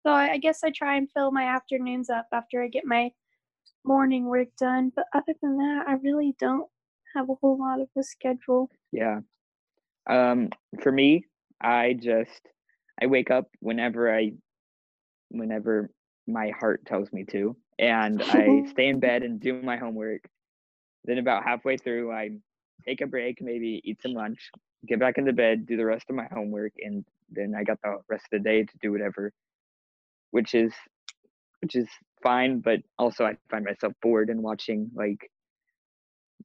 so 0.04 0.12
I, 0.12 0.32
I 0.32 0.38
guess 0.38 0.62
I 0.62 0.70
try 0.70 0.96
and 0.96 1.10
fill 1.10 1.30
my 1.30 1.44
afternoons 1.44 2.10
up 2.10 2.26
after 2.32 2.62
I 2.62 2.68
get 2.68 2.84
my 2.84 3.10
morning 3.84 4.26
work 4.26 4.48
done. 4.60 4.92
But 4.94 5.06
other 5.14 5.34
than 5.42 5.56
that, 5.56 5.84
I 5.88 5.94
really 5.94 6.37
don't 6.38 6.68
have 7.14 7.30
a 7.30 7.34
whole 7.40 7.58
lot 7.58 7.80
of 7.80 7.88
a 7.96 8.02
schedule. 8.02 8.70
Yeah. 8.92 9.20
Um, 10.08 10.50
for 10.82 10.92
me, 10.92 11.24
I 11.60 11.94
just 11.94 12.42
I 13.00 13.06
wake 13.06 13.30
up 13.30 13.48
whenever 13.60 14.14
I 14.14 14.32
whenever 15.30 15.90
my 16.26 16.50
heart 16.58 16.84
tells 16.87 17.12
me 17.12 17.24
to 17.24 17.56
and 17.78 18.22
I 18.22 18.64
stay 18.70 18.88
in 18.88 19.00
bed 19.00 19.22
and 19.22 19.40
do 19.40 19.60
my 19.62 19.76
homework. 19.76 20.28
Then 21.04 21.18
about 21.18 21.44
halfway 21.44 21.76
through, 21.76 22.12
I 22.12 22.30
take 22.86 23.00
a 23.00 23.06
break, 23.06 23.40
maybe 23.40 23.80
eat 23.84 24.00
some 24.02 24.12
lunch, 24.12 24.50
get 24.86 24.98
back 24.98 25.18
into 25.18 25.32
bed, 25.32 25.66
do 25.66 25.76
the 25.76 25.84
rest 25.84 26.06
of 26.08 26.16
my 26.16 26.26
homework, 26.32 26.72
and 26.78 27.04
then 27.30 27.54
I 27.56 27.64
got 27.64 27.78
the 27.82 27.98
rest 28.08 28.24
of 28.32 28.42
the 28.42 28.48
day 28.48 28.62
to 28.64 28.78
do 28.80 28.92
whatever, 28.92 29.32
which 30.30 30.54
is 30.54 30.72
which 31.60 31.76
is 31.76 31.88
fine. 32.22 32.60
But 32.60 32.80
also, 32.98 33.24
I 33.24 33.36
find 33.50 33.64
myself 33.64 33.92
bored 34.02 34.30
and 34.30 34.42
watching 34.42 34.90
like 34.94 35.30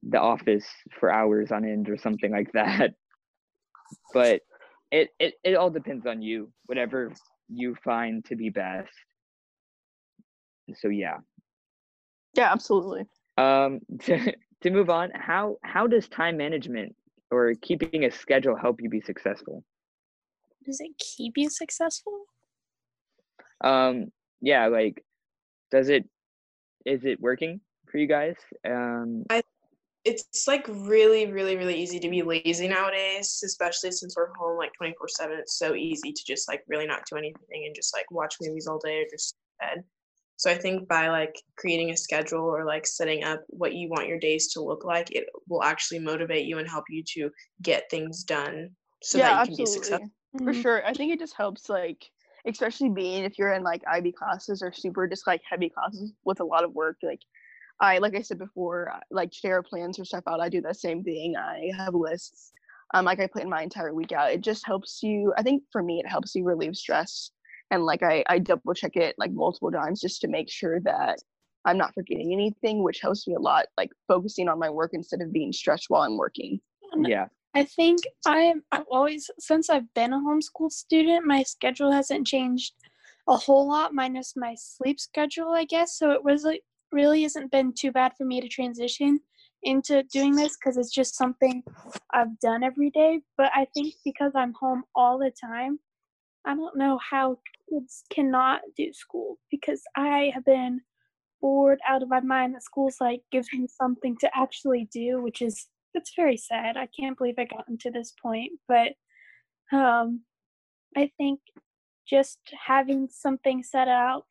The 0.02 0.20
Office 0.20 0.66
for 0.98 1.12
hours 1.12 1.52
on 1.52 1.64
end 1.64 1.88
or 1.88 1.98
something 1.98 2.30
like 2.30 2.52
that. 2.52 2.94
But 4.14 4.42
it 4.92 5.08
it 5.18 5.34
it 5.42 5.54
all 5.56 5.70
depends 5.70 6.06
on 6.06 6.22
you, 6.22 6.52
whatever 6.66 7.12
you 7.48 7.76
find 7.84 8.24
to 8.26 8.36
be 8.36 8.48
best 8.48 8.92
so 10.74 10.88
yeah 10.88 11.18
yeah 12.34 12.52
absolutely 12.52 13.04
um 13.38 13.80
to, 14.62 14.68
to 14.68 14.74
move 14.74 14.90
on 14.90 15.10
how 15.14 15.56
how 15.62 15.86
does 15.86 16.08
time 16.08 16.36
management 16.36 16.94
or 17.30 17.54
keeping 17.60 18.04
a 18.04 18.10
schedule 18.10 18.56
help 18.56 18.80
you 18.80 18.88
be 18.88 19.00
successful? 19.00 19.64
Does 20.64 20.80
it 20.80 20.92
keep 20.98 21.34
you 21.36 21.50
successful? 21.50 22.24
Um 23.62 24.12
yeah 24.40 24.66
like 24.66 25.04
does 25.70 25.88
it 25.88 26.08
is 26.84 27.04
it 27.04 27.20
working 27.20 27.60
for 27.90 27.98
you 27.98 28.06
guys? 28.06 28.36
Um 28.68 29.24
I, 29.30 29.42
it's 30.04 30.48
like 30.48 30.66
really 30.68 31.30
really 31.30 31.56
really 31.56 31.78
easy 31.80 32.00
to 32.00 32.08
be 32.08 32.22
lazy 32.22 32.66
nowadays 32.66 33.42
especially 33.44 33.90
since 33.90 34.16
we're 34.16 34.32
home 34.34 34.56
like 34.56 34.72
24 34.78 35.08
7 35.08 35.38
it's 35.38 35.58
so 35.58 35.74
easy 35.74 36.10
to 36.10 36.22
just 36.26 36.48
like 36.48 36.62
really 36.68 36.86
not 36.86 37.02
do 37.10 37.16
anything 37.16 37.66
and 37.66 37.74
just 37.74 37.94
like 37.94 38.10
watch 38.10 38.36
movies 38.40 38.66
all 38.66 38.78
day 38.78 39.02
or 39.02 39.04
just 39.10 39.36
bed 39.60 39.84
so 40.40 40.50
I 40.50 40.56
think 40.56 40.88
by 40.88 41.10
like 41.10 41.34
creating 41.58 41.90
a 41.90 41.96
schedule 41.98 42.44
or 42.44 42.64
like 42.64 42.86
setting 42.86 43.24
up 43.24 43.42
what 43.48 43.74
you 43.74 43.90
want 43.90 44.08
your 44.08 44.18
days 44.18 44.50
to 44.54 44.62
look 44.62 44.86
like, 44.86 45.10
it 45.10 45.26
will 45.50 45.62
actually 45.62 45.98
motivate 45.98 46.46
you 46.46 46.56
and 46.56 46.66
help 46.66 46.84
you 46.88 47.04
to 47.08 47.30
get 47.60 47.90
things 47.90 48.24
done 48.24 48.70
so 49.02 49.18
yeah, 49.18 49.24
that 49.24 49.34
you 49.34 49.40
absolutely. 49.40 49.64
can 49.64 49.64
be 49.64 49.70
successful. 49.70 50.10
For 50.38 50.44
mm-hmm. 50.44 50.62
sure. 50.62 50.86
I 50.86 50.94
think 50.94 51.12
it 51.12 51.18
just 51.18 51.36
helps 51.36 51.68
like 51.68 52.06
especially 52.46 52.88
being 52.88 53.24
if 53.24 53.38
you're 53.38 53.52
in 53.52 53.62
like 53.62 53.82
IB 53.86 54.12
classes 54.12 54.62
or 54.62 54.72
super 54.72 55.06
just 55.06 55.26
like 55.26 55.42
heavy 55.46 55.68
classes 55.68 56.14
with 56.24 56.40
a 56.40 56.44
lot 56.44 56.64
of 56.64 56.72
work, 56.72 56.96
like 57.02 57.20
I 57.78 57.98
like 57.98 58.16
I 58.16 58.22
said 58.22 58.38
before, 58.38 58.90
like 59.10 59.34
share 59.34 59.62
plans 59.62 59.98
or 59.98 60.06
stuff 60.06 60.24
out. 60.26 60.40
I 60.40 60.48
do 60.48 60.62
the 60.62 60.72
same 60.72 61.04
thing. 61.04 61.36
I 61.36 61.70
have 61.76 61.94
lists. 61.94 62.52
Um, 62.94 63.04
like 63.04 63.20
I 63.20 63.26
plan 63.26 63.50
my 63.50 63.62
entire 63.62 63.92
week 63.92 64.12
out. 64.12 64.32
It 64.32 64.40
just 64.40 64.66
helps 64.66 65.02
you. 65.02 65.34
I 65.36 65.42
think 65.42 65.64
for 65.70 65.82
me, 65.82 66.00
it 66.00 66.08
helps 66.08 66.34
you 66.34 66.44
relieve 66.44 66.76
stress 66.76 67.30
and 67.70 67.84
like 67.84 68.02
I, 68.02 68.24
I 68.28 68.38
double 68.38 68.74
check 68.74 68.96
it 68.96 69.14
like 69.18 69.32
multiple 69.32 69.70
times 69.70 70.00
just 70.00 70.20
to 70.22 70.28
make 70.28 70.50
sure 70.50 70.80
that 70.80 71.18
i'm 71.64 71.78
not 71.78 71.94
forgetting 71.94 72.32
anything 72.32 72.82
which 72.82 73.00
helps 73.00 73.26
me 73.26 73.34
a 73.34 73.40
lot 73.40 73.66
like 73.76 73.90
focusing 74.08 74.48
on 74.48 74.58
my 74.58 74.70
work 74.70 74.90
instead 74.94 75.20
of 75.20 75.32
being 75.32 75.52
stressed 75.52 75.86
while 75.88 76.02
i'm 76.02 76.16
working. 76.16 76.60
Um, 76.92 77.04
yeah. 77.04 77.26
I 77.54 77.64
think 77.64 78.00
i'm 78.26 78.62
i've 78.72 78.86
always 78.90 79.30
since 79.38 79.70
i've 79.70 79.92
been 79.94 80.12
a 80.12 80.18
homeschool 80.18 80.70
student 80.70 81.26
my 81.26 81.42
schedule 81.42 81.92
hasn't 81.92 82.26
changed 82.26 82.74
a 83.28 83.36
whole 83.36 83.68
lot 83.68 83.94
minus 83.94 84.34
my 84.36 84.54
sleep 84.56 84.98
schedule 84.98 85.50
i 85.50 85.64
guess. 85.64 85.98
So 85.98 86.10
it 86.12 86.22
was 86.24 86.44
like 86.44 86.62
really 86.92 87.22
hasn't 87.22 87.50
been 87.50 87.72
too 87.72 87.92
bad 87.92 88.12
for 88.16 88.24
me 88.24 88.40
to 88.40 88.48
transition 88.48 89.20
into 89.62 90.02
doing 90.04 90.34
this 90.34 90.56
because 90.56 90.76
it's 90.76 90.92
just 90.92 91.16
something 91.16 91.62
I've 92.12 92.38
done 92.40 92.62
every 92.62 92.90
day. 92.90 93.20
But 93.36 93.50
I 93.54 93.66
think 93.74 93.94
because 94.04 94.32
I'm 94.34 94.54
home 94.58 94.84
all 94.94 95.18
the 95.18 95.30
time, 95.30 95.78
I 96.46 96.54
don't 96.54 96.76
know 96.76 96.98
how 96.98 97.38
kids 97.70 98.04
cannot 98.10 98.60
do 98.76 98.92
school 98.92 99.38
because 99.50 99.82
I 99.96 100.30
have 100.34 100.44
been 100.44 100.80
bored 101.40 101.80
out 101.88 102.02
of 102.02 102.08
my 102.08 102.20
mind 102.20 102.54
that 102.54 102.62
school's 102.62 102.96
like 103.00 103.22
gives 103.32 103.48
me 103.52 103.66
something 103.66 104.16
to 104.18 104.30
actually 104.34 104.88
do, 104.92 105.22
which 105.22 105.42
is 105.42 105.66
that's 105.94 106.12
very 106.14 106.36
sad. 106.36 106.76
I 106.76 106.88
can't 106.98 107.18
believe 107.18 107.34
I 107.38 107.44
got 107.44 107.64
to 107.80 107.90
this 107.90 108.12
point, 108.22 108.52
but 108.68 108.92
um 109.72 110.22
I 110.96 111.10
think 111.18 111.40
just 112.08 112.38
having 112.66 113.08
something 113.10 113.62
set 113.62 113.88
out 113.88 114.24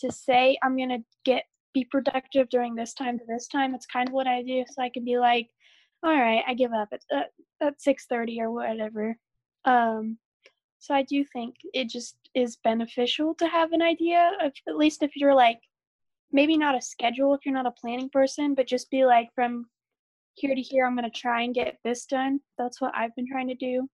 to 0.00 0.10
say 0.10 0.58
I'm 0.62 0.76
to 0.78 0.98
get 1.24 1.44
be 1.74 1.84
productive 1.84 2.48
during 2.48 2.74
this 2.74 2.94
time 2.94 3.18
to 3.18 3.24
this 3.28 3.46
time, 3.48 3.74
it's 3.74 3.86
kind 3.86 4.08
of 4.08 4.14
what 4.14 4.26
I 4.26 4.42
do 4.42 4.64
so 4.66 4.82
I 4.82 4.90
can 4.90 5.04
be 5.04 5.18
like 5.18 5.48
all 6.04 6.12
right, 6.12 6.44
I 6.46 6.54
give 6.54 6.72
up 6.72 6.88
at 6.92 7.02
at, 7.12 7.30
at 7.60 7.80
6:30 7.80 8.40
or 8.40 8.52
whatever. 8.52 9.16
Um 9.64 10.18
so 10.78 10.94
I 10.94 11.02
do 11.02 11.24
think 11.24 11.56
it 11.74 11.88
just 11.88 12.16
is 12.34 12.56
beneficial 12.56 13.34
to 13.36 13.48
have 13.48 13.72
an 13.72 13.82
idea 13.82 14.32
of 14.42 14.52
at 14.68 14.76
least 14.76 15.02
if 15.02 15.16
you're 15.16 15.34
like 15.34 15.60
maybe 16.32 16.56
not 16.56 16.76
a 16.76 16.82
schedule 16.82 17.34
if 17.34 17.44
you're 17.44 17.54
not 17.54 17.66
a 17.66 17.70
planning 17.70 18.10
person, 18.10 18.54
but 18.54 18.66
just 18.66 18.90
be 18.90 19.04
like 19.04 19.28
from 19.34 19.66
here 20.34 20.54
to 20.54 20.60
here, 20.60 20.86
I'm 20.86 20.96
going 20.96 21.10
to 21.10 21.20
try 21.20 21.42
and 21.42 21.54
get 21.54 21.78
this 21.84 22.06
done. 22.06 22.40
That's 22.56 22.80
what 22.80 22.94
I've 22.94 23.14
been 23.16 23.26
trying 23.30 23.48
to 23.48 23.54
do. 23.54 23.88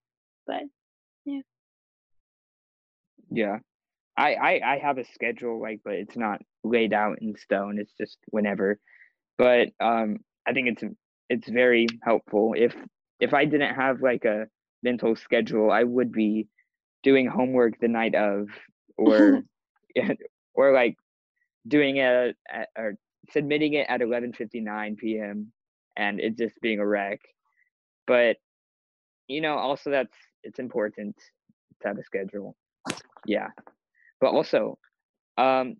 But 0.46 0.62
yeah. 1.24 1.40
Yeah. 3.30 3.58
I, 4.16 4.34
I, 4.34 4.74
I 4.74 4.78
have 4.78 4.98
a 4.98 5.04
schedule, 5.04 5.60
like, 5.60 5.80
but 5.84 5.94
it's 5.94 6.16
not 6.16 6.40
laid 6.62 6.92
out 6.92 7.18
in 7.20 7.36
stone. 7.36 7.78
It's 7.78 7.94
just 7.98 8.18
whenever. 8.26 8.78
But 9.38 9.70
um, 9.80 10.18
I 10.46 10.52
think 10.52 10.68
it's 10.68 10.84
it's 11.28 11.48
very 11.48 11.86
helpful. 12.02 12.54
If 12.56 12.76
if 13.18 13.34
I 13.34 13.44
didn't 13.44 13.74
have 13.74 14.02
like 14.02 14.24
a 14.24 14.46
mental 14.84 15.16
schedule, 15.16 15.72
I 15.72 15.82
would 15.82 16.12
be 16.12 16.46
doing 17.04 17.26
homework 17.28 17.78
the 17.78 17.88
night 17.88 18.16
of, 18.16 18.48
or 18.98 19.42
or 20.54 20.72
like 20.72 20.96
doing 21.68 21.98
it 21.98 22.36
at, 22.50 22.68
or 22.76 22.94
submitting 23.30 23.74
it 23.74 23.86
at 23.88 24.00
11:59 24.00 24.96
p.m. 24.98 25.52
and 25.96 26.20
it 26.20 26.36
just 26.36 26.60
being 26.60 26.80
a 26.80 26.86
wreck. 26.86 27.20
But 28.06 28.36
you 29.28 29.40
know, 29.40 29.56
also 29.56 29.90
that's 29.90 30.16
it's 30.42 30.58
important 30.58 31.16
to 31.82 31.88
have 31.88 31.98
a 31.98 32.04
schedule. 32.04 32.56
Yeah. 33.26 33.48
But 34.20 34.28
also, 34.28 34.78
um, 35.38 35.76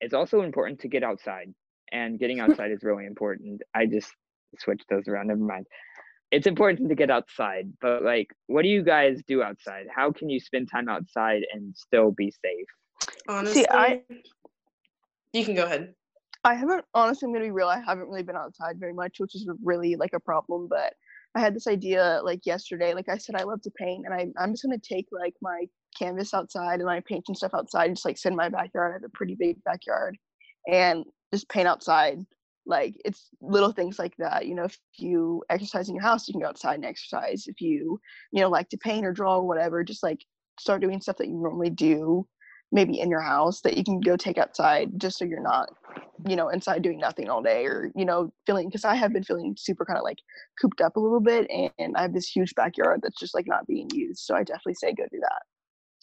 it's 0.00 0.14
also 0.14 0.42
important 0.42 0.80
to 0.80 0.88
get 0.88 1.02
outside, 1.02 1.52
and 1.92 2.18
getting 2.18 2.40
outside 2.44 2.70
is 2.70 2.82
really 2.82 3.06
important. 3.06 3.62
I 3.74 3.86
just 3.86 4.12
switched 4.58 4.86
those 4.88 5.08
around. 5.08 5.28
Never 5.28 5.40
mind. 5.40 5.66
It's 6.32 6.46
important 6.46 6.88
to 6.88 6.94
get 6.94 7.10
outside, 7.10 7.72
but 7.80 8.02
like, 8.02 8.28
what 8.46 8.62
do 8.62 8.68
you 8.68 8.82
guys 8.82 9.22
do 9.28 9.42
outside? 9.42 9.86
How 9.94 10.10
can 10.10 10.28
you 10.28 10.40
spend 10.40 10.68
time 10.70 10.88
outside 10.88 11.42
and 11.52 11.74
still 11.76 12.10
be 12.10 12.30
safe? 12.30 12.66
Honestly, 13.28 13.62
See, 13.62 13.66
I 13.70 14.02
you 15.32 15.44
can 15.44 15.54
go 15.54 15.64
ahead. 15.64 15.94
I 16.42 16.54
haven't 16.54 16.84
honestly 16.94 17.26
I'm 17.26 17.32
gonna 17.32 17.44
be 17.44 17.50
real, 17.50 17.68
I 17.68 17.80
haven't 17.80 18.08
really 18.08 18.22
been 18.22 18.36
outside 18.36 18.78
very 18.78 18.92
much, 18.92 19.16
which 19.18 19.34
is 19.34 19.48
really 19.62 19.96
like 19.96 20.14
a 20.14 20.20
problem. 20.20 20.68
But 20.68 20.94
I 21.34 21.40
had 21.40 21.54
this 21.54 21.66
idea 21.66 22.20
like 22.24 22.46
yesterday. 22.46 22.94
Like 22.94 23.08
I 23.08 23.18
said, 23.18 23.36
I 23.36 23.44
love 23.44 23.62
to 23.62 23.70
paint 23.70 24.06
and 24.06 24.14
I 24.14 24.26
I'm 24.42 24.52
just 24.52 24.64
gonna 24.64 24.78
take 24.78 25.06
like 25.12 25.34
my 25.40 25.66
canvas 25.98 26.34
outside 26.34 26.80
and 26.80 26.86
my 26.86 27.00
paint 27.00 27.24
and 27.28 27.36
stuff 27.36 27.54
outside 27.54 27.86
and 27.86 27.96
just 27.96 28.04
like 28.04 28.18
sit 28.18 28.30
in 28.30 28.36
my 28.36 28.48
backyard. 28.48 28.92
I 28.92 28.94
have 28.94 29.04
a 29.04 29.08
pretty 29.10 29.36
big 29.38 29.62
backyard 29.64 30.16
and 30.66 31.04
just 31.32 31.48
paint 31.48 31.68
outside. 31.68 32.24
Like 32.66 32.94
it's 33.04 33.28
little 33.40 33.72
things 33.72 33.98
like 33.98 34.16
that. 34.18 34.46
You 34.46 34.54
know, 34.54 34.64
if 34.64 34.76
you 34.94 35.42
exercise 35.48 35.88
in 35.88 35.94
your 35.94 36.02
house, 36.02 36.26
you 36.26 36.32
can 36.32 36.40
go 36.40 36.48
outside 36.48 36.74
and 36.74 36.84
exercise. 36.84 37.44
If 37.46 37.60
you, 37.60 38.00
you 38.32 38.40
know, 38.40 38.48
like 38.48 38.68
to 38.70 38.78
paint 38.78 39.06
or 39.06 39.12
draw 39.12 39.36
or 39.36 39.46
whatever, 39.46 39.84
just 39.84 40.02
like 40.02 40.24
start 40.58 40.80
doing 40.80 41.00
stuff 41.00 41.16
that 41.18 41.28
you 41.28 41.34
normally 41.34 41.70
do 41.70 42.26
maybe 42.72 42.98
in 43.00 43.10
your 43.10 43.20
house 43.20 43.60
that 43.60 43.76
you 43.76 43.84
can 43.84 44.00
go 44.00 44.16
take 44.16 44.38
outside 44.38 44.90
just 44.98 45.18
so 45.18 45.24
you're 45.24 45.40
not 45.40 45.68
you 46.26 46.34
know 46.34 46.48
inside 46.48 46.82
doing 46.82 46.98
nothing 46.98 47.28
all 47.28 47.42
day 47.42 47.64
or 47.64 47.90
you 47.94 48.04
know 48.04 48.32
feeling 48.44 48.68
because 48.68 48.84
i 48.84 48.94
have 48.94 49.12
been 49.12 49.22
feeling 49.22 49.54
super 49.56 49.84
kind 49.84 49.98
of 49.98 50.04
like 50.04 50.18
cooped 50.60 50.80
up 50.80 50.96
a 50.96 51.00
little 51.00 51.20
bit 51.20 51.48
and, 51.50 51.70
and 51.78 51.96
i 51.96 52.02
have 52.02 52.12
this 52.12 52.28
huge 52.28 52.54
backyard 52.54 53.00
that's 53.02 53.18
just 53.18 53.34
like 53.34 53.46
not 53.46 53.66
being 53.66 53.88
used 53.92 54.20
so 54.20 54.34
i 54.34 54.42
definitely 54.42 54.74
say 54.74 54.92
go 54.92 55.04
do 55.12 55.20
that 55.20 55.42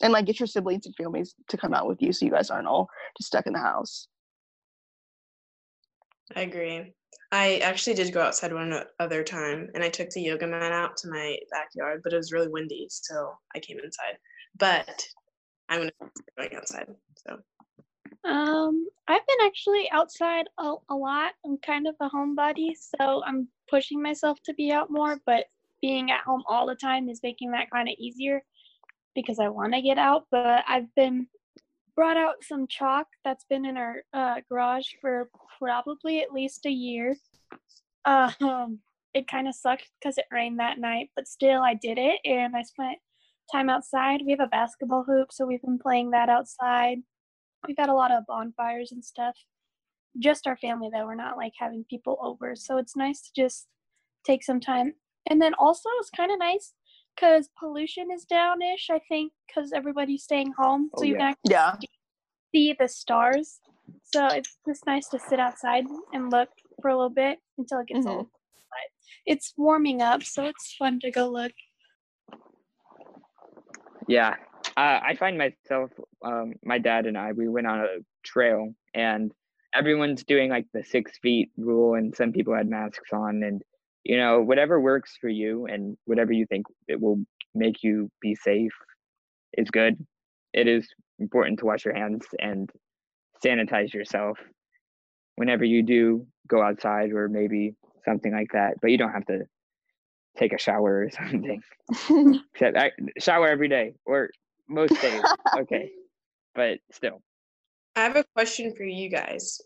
and 0.01 0.13
like 0.13 0.25
get 0.25 0.39
your 0.39 0.47
siblings 0.47 0.85
and 0.85 0.95
families 0.95 1.35
to 1.49 1.57
come 1.57 1.73
out 1.73 1.87
with 1.87 2.01
you 2.01 2.13
so 2.13 2.25
you 2.25 2.31
guys 2.31 2.49
aren't 2.49 2.67
all 2.67 2.87
just 3.17 3.27
stuck 3.27 3.45
in 3.45 3.53
the 3.53 3.59
house 3.59 4.07
I 6.35 6.41
agree. 6.41 6.93
I 7.31 7.57
actually 7.57 7.95
did 7.95 8.13
go 8.13 8.21
outside 8.21 8.53
one 8.53 8.83
other 8.99 9.23
time 9.23 9.69
and 9.73 9.83
I 9.83 9.89
took 9.89 10.09
the 10.11 10.21
yoga 10.21 10.47
mat 10.47 10.71
out 10.71 10.95
to 10.97 11.09
my 11.09 11.37
backyard, 11.51 12.01
but 12.03 12.13
it 12.13 12.17
was 12.17 12.31
really 12.31 12.47
windy, 12.47 12.87
so 12.89 13.33
I 13.55 13.59
came 13.59 13.79
inside. 13.83 14.17
But 14.57 15.03
I'm 15.69 15.89
going 16.37 16.55
outside. 16.55 16.87
So 17.15 17.39
Um, 18.29 18.87
I've 19.07 19.25
been 19.27 19.45
actually 19.47 19.89
outside 19.91 20.45
a, 20.59 20.75
a 20.89 20.95
lot. 20.95 21.33
I'm 21.45 21.57
kind 21.57 21.87
of 21.87 21.95
a 21.99 22.09
homebody, 22.09 22.73
so 22.77 23.23
I'm 23.25 23.47
pushing 23.69 24.01
myself 24.01 24.37
to 24.45 24.53
be 24.53 24.71
out 24.71 24.91
more, 24.91 25.19
but 25.25 25.45
being 25.81 26.11
at 26.11 26.21
home 26.21 26.43
all 26.47 26.67
the 26.67 26.75
time 26.75 27.09
is 27.09 27.19
making 27.23 27.51
that 27.51 27.69
kind 27.71 27.89
of 27.89 27.95
easier 27.97 28.43
because 29.15 29.39
I 29.39 29.49
want 29.49 29.73
to 29.73 29.81
get 29.81 29.97
out. 29.97 30.27
But 30.31 30.63
I've 30.67 30.93
been 30.95 31.27
brought 31.95 32.17
out 32.17 32.35
some 32.43 32.67
chalk 32.67 33.07
that's 33.23 33.45
been 33.49 33.65
in 33.65 33.77
our 33.77 33.97
uh, 34.13 34.35
garage 34.49 34.87
for 35.01 35.29
probably 35.59 36.21
at 36.21 36.31
least 36.31 36.65
a 36.65 36.71
year. 36.71 37.15
Um, 38.05 38.79
it 39.13 39.27
kind 39.27 39.47
of 39.47 39.55
sucked 39.55 39.89
because 39.99 40.17
it 40.17 40.25
rained 40.31 40.59
that 40.59 40.79
night, 40.79 41.09
but 41.15 41.27
still 41.27 41.61
I 41.61 41.75
did 41.75 41.97
it 41.97 42.19
and 42.25 42.55
I 42.55 42.63
spent 42.63 42.97
time 43.51 43.69
outside. 43.69 44.21
We 44.25 44.31
have 44.31 44.39
a 44.39 44.47
basketball 44.47 45.03
hoop, 45.03 45.31
so 45.31 45.45
we've 45.45 45.61
been 45.61 45.79
playing 45.79 46.11
that 46.11 46.29
outside. 46.29 46.97
We've 47.67 47.77
had 47.77 47.89
a 47.89 47.93
lot 47.93 48.11
of 48.11 48.25
bonfires 48.27 48.91
and 48.91 49.03
stuff. 49.03 49.37
Just 50.19 50.47
our 50.47 50.57
family, 50.57 50.89
though. 50.91 51.05
We're 51.05 51.15
not 51.15 51.37
like 51.37 51.53
having 51.57 51.85
people 51.89 52.17
over. 52.21 52.55
So 52.55 52.77
it's 52.77 52.95
nice 52.95 53.21
to 53.21 53.29
just 53.35 53.67
take 54.25 54.43
some 54.43 54.59
time. 54.59 54.93
And 55.29 55.41
then 55.41 55.53
also, 55.55 55.89
it's 55.99 56.09
kind 56.09 56.31
of 56.31 56.39
nice 56.39 56.73
because 57.15 57.49
pollution 57.57 58.11
is 58.11 58.25
downish, 58.25 58.89
I 58.89 58.99
think, 59.07 59.33
because 59.47 59.71
everybody's 59.73 60.23
staying 60.23 60.53
home. 60.57 60.89
So 60.95 61.03
Oh, 61.03 61.07
you 61.07 61.13
yeah. 61.13 61.19
can 61.19 61.27
actually 61.27 61.51
yeah 61.51 61.75
see 62.53 62.75
the 62.77 62.87
stars. 62.87 63.59
So 64.03 64.27
it's 64.27 64.57
just 64.67 64.85
nice 64.85 65.07
to 65.09 65.19
sit 65.19 65.39
outside 65.39 65.85
and 66.13 66.31
look 66.31 66.49
for 66.81 66.89
a 66.89 66.95
little 66.95 67.09
bit 67.09 67.39
until 67.57 67.79
it 67.79 67.87
gets 67.87 68.05
Mhm. 68.05 68.17
old. 68.17 68.29
But 68.69 68.89
it's 69.25 69.53
warming 69.57 70.01
up, 70.01 70.23
so 70.23 70.45
it's 70.45 70.73
fun 70.75 70.99
to 71.01 71.11
go 71.11 71.27
look. 71.27 71.53
Yeah, 74.07 74.35
uh, 74.77 74.99
I 75.03 75.15
find 75.15 75.37
myself, 75.37 75.91
um, 76.23 76.55
my 76.63 76.77
dad 76.77 77.05
and 77.05 77.17
I, 77.17 77.31
we 77.31 77.47
went 77.47 77.67
on 77.67 77.79
a 77.79 77.99
trail, 78.23 78.73
and 78.93 79.31
everyone's 79.73 80.23
doing 80.23 80.49
like 80.49 80.67
the 80.73 80.83
six 80.83 81.17
feet 81.19 81.51
rule, 81.57 81.95
and 81.95 82.15
some 82.15 82.33
people 82.33 82.53
had 82.53 82.69
masks 82.69 83.11
on, 83.13 83.43
and 83.43 83.63
you 84.03 84.17
know, 84.17 84.41
whatever 84.41 84.79
works 84.79 85.17
for 85.19 85.29
you, 85.29 85.65
and 85.65 85.97
whatever 86.05 86.31
you 86.31 86.45
think 86.45 86.65
it 86.87 86.99
will 86.99 87.23
make 87.55 87.83
you 87.83 88.09
be 88.21 88.35
safe, 88.35 88.73
is 89.57 89.69
good. 89.69 90.05
It 90.53 90.67
is 90.67 90.87
important 91.19 91.59
to 91.59 91.65
wash 91.65 91.85
your 91.85 91.93
hands 91.95 92.25
and 92.39 92.69
sanitize 93.43 93.93
yourself 93.93 94.37
whenever 95.35 95.63
you 95.63 95.83
do 95.83 96.25
go 96.47 96.61
outside, 96.61 97.11
or 97.11 97.29
maybe 97.29 97.75
something 98.05 98.31
like 98.31 98.51
that. 98.53 98.75
But 98.81 98.91
you 98.91 98.97
don't 98.97 99.11
have 99.11 99.25
to 99.27 99.41
take 100.37 100.53
a 100.53 100.59
shower 100.59 101.05
or 101.05 101.09
something. 101.11 101.61
Except 102.53 102.77
I 102.77 102.91
shower 103.19 103.47
every 103.47 103.69
day 103.69 103.93
or 104.05 104.29
most 104.67 104.99
days. 105.01 105.21
okay, 105.57 105.91
but 106.55 106.79
still. 106.91 107.21
I 107.95 108.01
have 108.01 108.15
a 108.15 108.25
question 108.35 108.73
for 108.75 108.83
you 108.83 109.09
guys. 109.09 109.61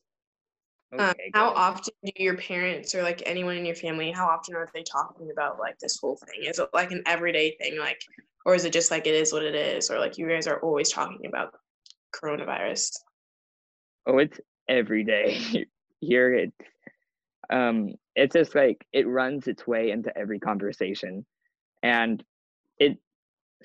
Um, 0.94 1.00
Okay. 1.02 1.32
go 1.34 1.40
how 1.40 1.50
often 1.50 1.94
do 2.04 2.12
your 2.24 2.38
parents 2.38 2.96
or 2.96 3.04
like 3.04 3.22
anyone 3.26 3.58
in 3.58 3.66
your 3.66 3.76
family, 3.76 4.12
how 4.12 4.28
often 4.28 4.56
are 4.56 4.70
they 4.74 4.84
talking 4.84 5.30
about 5.32 5.60
like 5.60 5.78
this 5.80 6.00
whole 6.00 6.18
thing? 6.18 6.50
Is 6.50 6.60
it 6.60 6.70
like 6.74 6.92
an 6.92 7.04
everyday 7.06 7.56
thing, 7.58 7.78
like, 7.78 8.02
or 8.46 8.56
is 8.56 8.66
it 8.66 8.74
just 8.74 8.92
like 8.92 9.06
it 9.06 9.14
is 9.14 9.34
what 9.34 9.44
it 9.44 9.56
is, 9.56 9.90
or 9.92 10.00
like 10.00 10.18
you 10.18 10.28
guys 10.30 10.48
are 10.48 10.60
always 10.62 10.92
talking 10.92 11.26
about 11.26 11.54
coronavirus? 12.16 12.92
Oh, 14.06 14.18
it's 14.20 14.40
every 14.70 15.04
day 15.04 15.66
here. 16.00 16.34
It's 16.34 16.70
um, 17.50 17.96
it's 18.16 18.34
just 18.34 18.56
like 18.56 18.86
it 18.94 19.08
runs 19.08 19.48
its 19.48 19.68
way 19.68 19.92
into 19.92 20.16
every 20.18 20.40
conversation, 20.40 21.26
and 21.84 22.24
it 22.78 22.98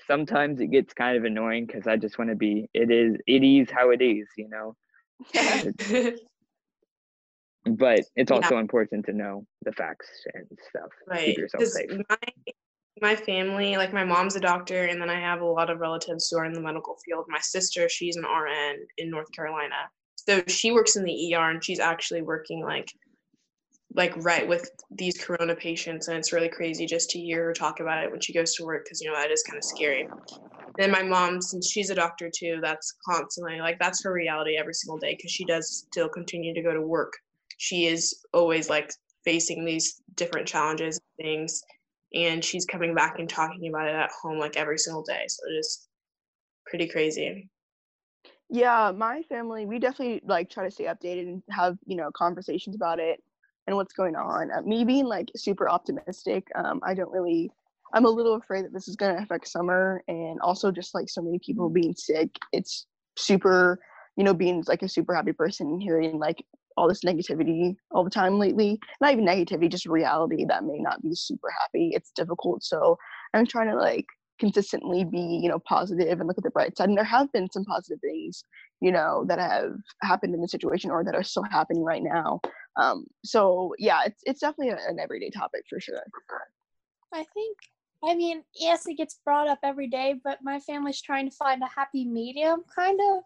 sometimes 0.07 0.59
it 0.59 0.67
gets 0.67 0.93
kind 0.93 1.17
of 1.17 1.23
annoying 1.23 1.65
because 1.65 1.87
I 1.87 1.95
just 1.95 2.17
want 2.17 2.29
to 2.31 2.35
be. 2.35 2.69
It 2.73 2.91
is. 2.91 3.15
It 3.25 3.43
is 3.43 3.69
how 3.71 3.91
it 3.91 4.01
is, 4.01 4.27
you 4.37 4.49
know. 4.49 4.75
But 7.65 8.05
it's 8.15 8.31
Yeah. 8.31 8.37
also 8.37 8.57
important 8.57 9.05
to 9.05 9.13
know 9.13 9.45
the 9.63 9.71
facts 9.71 10.09
and 10.33 10.45
stuff. 10.69 10.89
right. 11.07 11.27
Keep 11.27 11.37
yourself 11.37 11.65
safe. 11.65 11.89
My 12.09 12.17
my 13.01 13.15
family, 13.15 13.75
like 13.75 13.91
my 13.91 14.03
mom's 14.03 14.35
a 14.35 14.39
doctor, 14.39 14.83
and 14.83 15.01
then 15.01 15.09
I 15.09 15.19
have 15.19 15.41
a 15.41 15.45
lot 15.45 15.69
of 15.69 15.79
relatives 15.79 16.29
who 16.29 16.37
are 16.37 16.45
in 16.45 16.53
the 16.53 16.61
medical 16.61 16.95
field. 17.03 17.25
My 17.27 17.39
sister, 17.39 17.89
she's 17.89 18.15
an 18.15 18.23
RN 18.23 18.85
in 18.97 19.09
North 19.09 19.31
Carolina, 19.31 19.89
so 20.15 20.43
she 20.47 20.71
works 20.71 20.95
in 20.95 21.03
the 21.03 21.33
ER, 21.33 21.49
and 21.49 21.63
she's 21.63 21.79
actually 21.79 22.21
working 22.21 22.63
like 22.63 22.91
like 23.95 24.13
right 24.17 24.47
with 24.47 24.69
these 24.91 25.17
corona 25.23 25.55
patients 25.55 26.07
and 26.07 26.17
it's 26.17 26.33
really 26.33 26.49
crazy 26.49 26.85
just 26.85 27.09
to 27.11 27.19
hear 27.19 27.45
her 27.45 27.53
talk 27.53 27.79
about 27.79 28.03
it 28.03 28.09
when 28.09 28.19
she 28.19 28.33
goes 28.33 28.55
to 28.55 28.65
work 28.65 28.83
because 28.83 29.01
you 29.01 29.09
know 29.09 29.15
that 29.15 29.31
is 29.31 29.43
kind 29.43 29.57
of 29.57 29.63
scary 29.63 30.07
then 30.77 30.89
my 30.89 31.03
mom 31.03 31.41
since 31.41 31.69
she's 31.69 31.89
a 31.89 31.95
doctor 31.95 32.29
too 32.35 32.59
that's 32.61 32.95
constantly 33.07 33.59
like 33.59 33.77
that's 33.79 34.03
her 34.03 34.11
reality 34.11 34.57
every 34.57 34.73
single 34.73 34.97
day 34.97 35.15
because 35.15 35.31
she 35.31 35.45
does 35.45 35.85
still 35.91 36.09
continue 36.09 36.53
to 36.53 36.61
go 36.61 36.73
to 36.73 36.81
work 36.81 37.13
she 37.63 37.85
is 37.85 38.19
always 38.33 38.69
like 38.69 38.91
facing 39.23 39.63
these 39.63 40.01
different 40.15 40.45
challenges 40.45 40.99
and 40.99 41.25
things 41.25 41.63
and 42.13 42.43
she's 42.43 42.65
coming 42.65 42.93
back 42.93 43.19
and 43.19 43.29
talking 43.29 43.69
about 43.69 43.87
it 43.87 43.95
at 43.95 44.11
home 44.21 44.37
like 44.37 44.57
every 44.57 44.77
single 44.77 45.01
day 45.03 45.23
so 45.27 45.41
is 45.57 45.87
pretty 46.65 46.87
crazy 46.87 47.49
Yeah, 48.49 48.91
my 48.95 49.23
family, 49.29 49.65
we 49.65 49.79
definitely 49.79 50.21
like 50.25 50.49
try 50.49 50.65
to 50.65 50.71
stay 50.71 50.85
updated 50.85 51.27
and 51.27 51.43
have, 51.49 51.77
you 51.85 51.95
know, 51.95 52.11
conversations 52.11 52.75
about 52.75 52.99
it 52.99 53.23
and 53.65 53.75
what's 53.75 53.93
going 53.93 54.15
on. 54.15 54.51
Uh, 54.51 54.61
me 54.61 54.83
being 54.83 55.05
like 55.05 55.29
super 55.35 55.69
optimistic, 55.69 56.47
um, 56.55 56.81
I 56.83 56.93
don't 56.93 57.11
really, 57.11 57.49
I'm 57.93 58.05
a 58.05 58.09
little 58.09 58.35
afraid 58.35 58.65
that 58.65 58.73
this 58.73 58.87
is 58.87 58.95
going 58.95 59.15
to 59.15 59.23
affect 59.23 59.47
summer 59.47 60.03
and 60.07 60.39
also 60.41 60.71
just 60.71 60.93
like 60.93 61.09
so 61.09 61.21
many 61.21 61.39
people 61.39 61.69
being 61.69 61.95
sick. 61.95 62.29
It's 62.51 62.85
super, 63.17 63.79
you 64.17 64.23
know, 64.23 64.33
being 64.33 64.63
like 64.67 64.83
a 64.83 64.89
super 64.89 65.15
happy 65.15 65.33
person 65.33 65.67
and 65.67 65.81
hearing 65.81 66.19
like 66.19 66.45
all 66.77 66.87
this 66.87 67.03
negativity 67.03 67.75
all 67.91 68.03
the 68.03 68.09
time 68.09 68.39
lately. 68.39 68.79
Not 69.01 69.13
even 69.13 69.25
negativity, 69.25 69.69
just 69.69 69.85
reality 69.85 70.45
that 70.45 70.63
may 70.63 70.79
not 70.79 71.01
be 71.01 71.13
super 71.13 71.49
happy. 71.61 71.91
It's 71.93 72.11
difficult. 72.11 72.63
So 72.63 72.97
I'm 73.33 73.45
trying 73.45 73.69
to 73.69 73.75
like 73.75 74.05
consistently 74.39 75.03
be, 75.03 75.39
you 75.41 75.49
know, 75.49 75.59
positive 75.59 76.19
and 76.19 76.27
look 76.27 76.37
at 76.37 76.43
the 76.43 76.49
bright 76.49 76.77
side. 76.77 76.89
And 76.89 76.97
there 76.97 77.05
have 77.05 77.31
been 77.31 77.49
some 77.51 77.65
positive 77.65 77.99
things, 78.01 78.43
you 78.81 78.91
know, 78.91 79.25
that 79.27 79.39
have 79.39 79.75
happened 80.01 80.33
in 80.33 80.41
the 80.41 80.47
situation 80.47 80.91
or 80.91 81.03
that 81.03 81.15
are 81.15 81.23
still 81.23 81.43
happening 81.43 81.83
right 81.83 82.03
now. 82.03 82.41
Um, 82.75 83.05
so 83.23 83.75
yeah, 83.77 84.01
it's 84.05 84.21
it's 84.25 84.39
definitely 84.41 84.69
an 84.69 84.99
everyday 84.99 85.29
topic 85.29 85.63
for 85.69 85.79
sure. 85.79 86.01
I 87.13 87.23
think, 87.35 87.57
I 88.03 88.15
mean, 88.15 88.43
yes, 88.55 88.87
it 88.87 88.95
gets 88.95 89.19
brought 89.23 89.47
up 89.47 89.59
every 89.63 89.87
day, 89.87 90.15
but 90.23 90.39
my 90.41 90.59
family's 90.59 90.99
trying 90.99 91.29
to 91.29 91.35
find 91.35 91.61
a 91.61 91.67
happy 91.67 92.03
medium, 92.03 92.63
kind 92.75 92.99
of, 93.13 93.23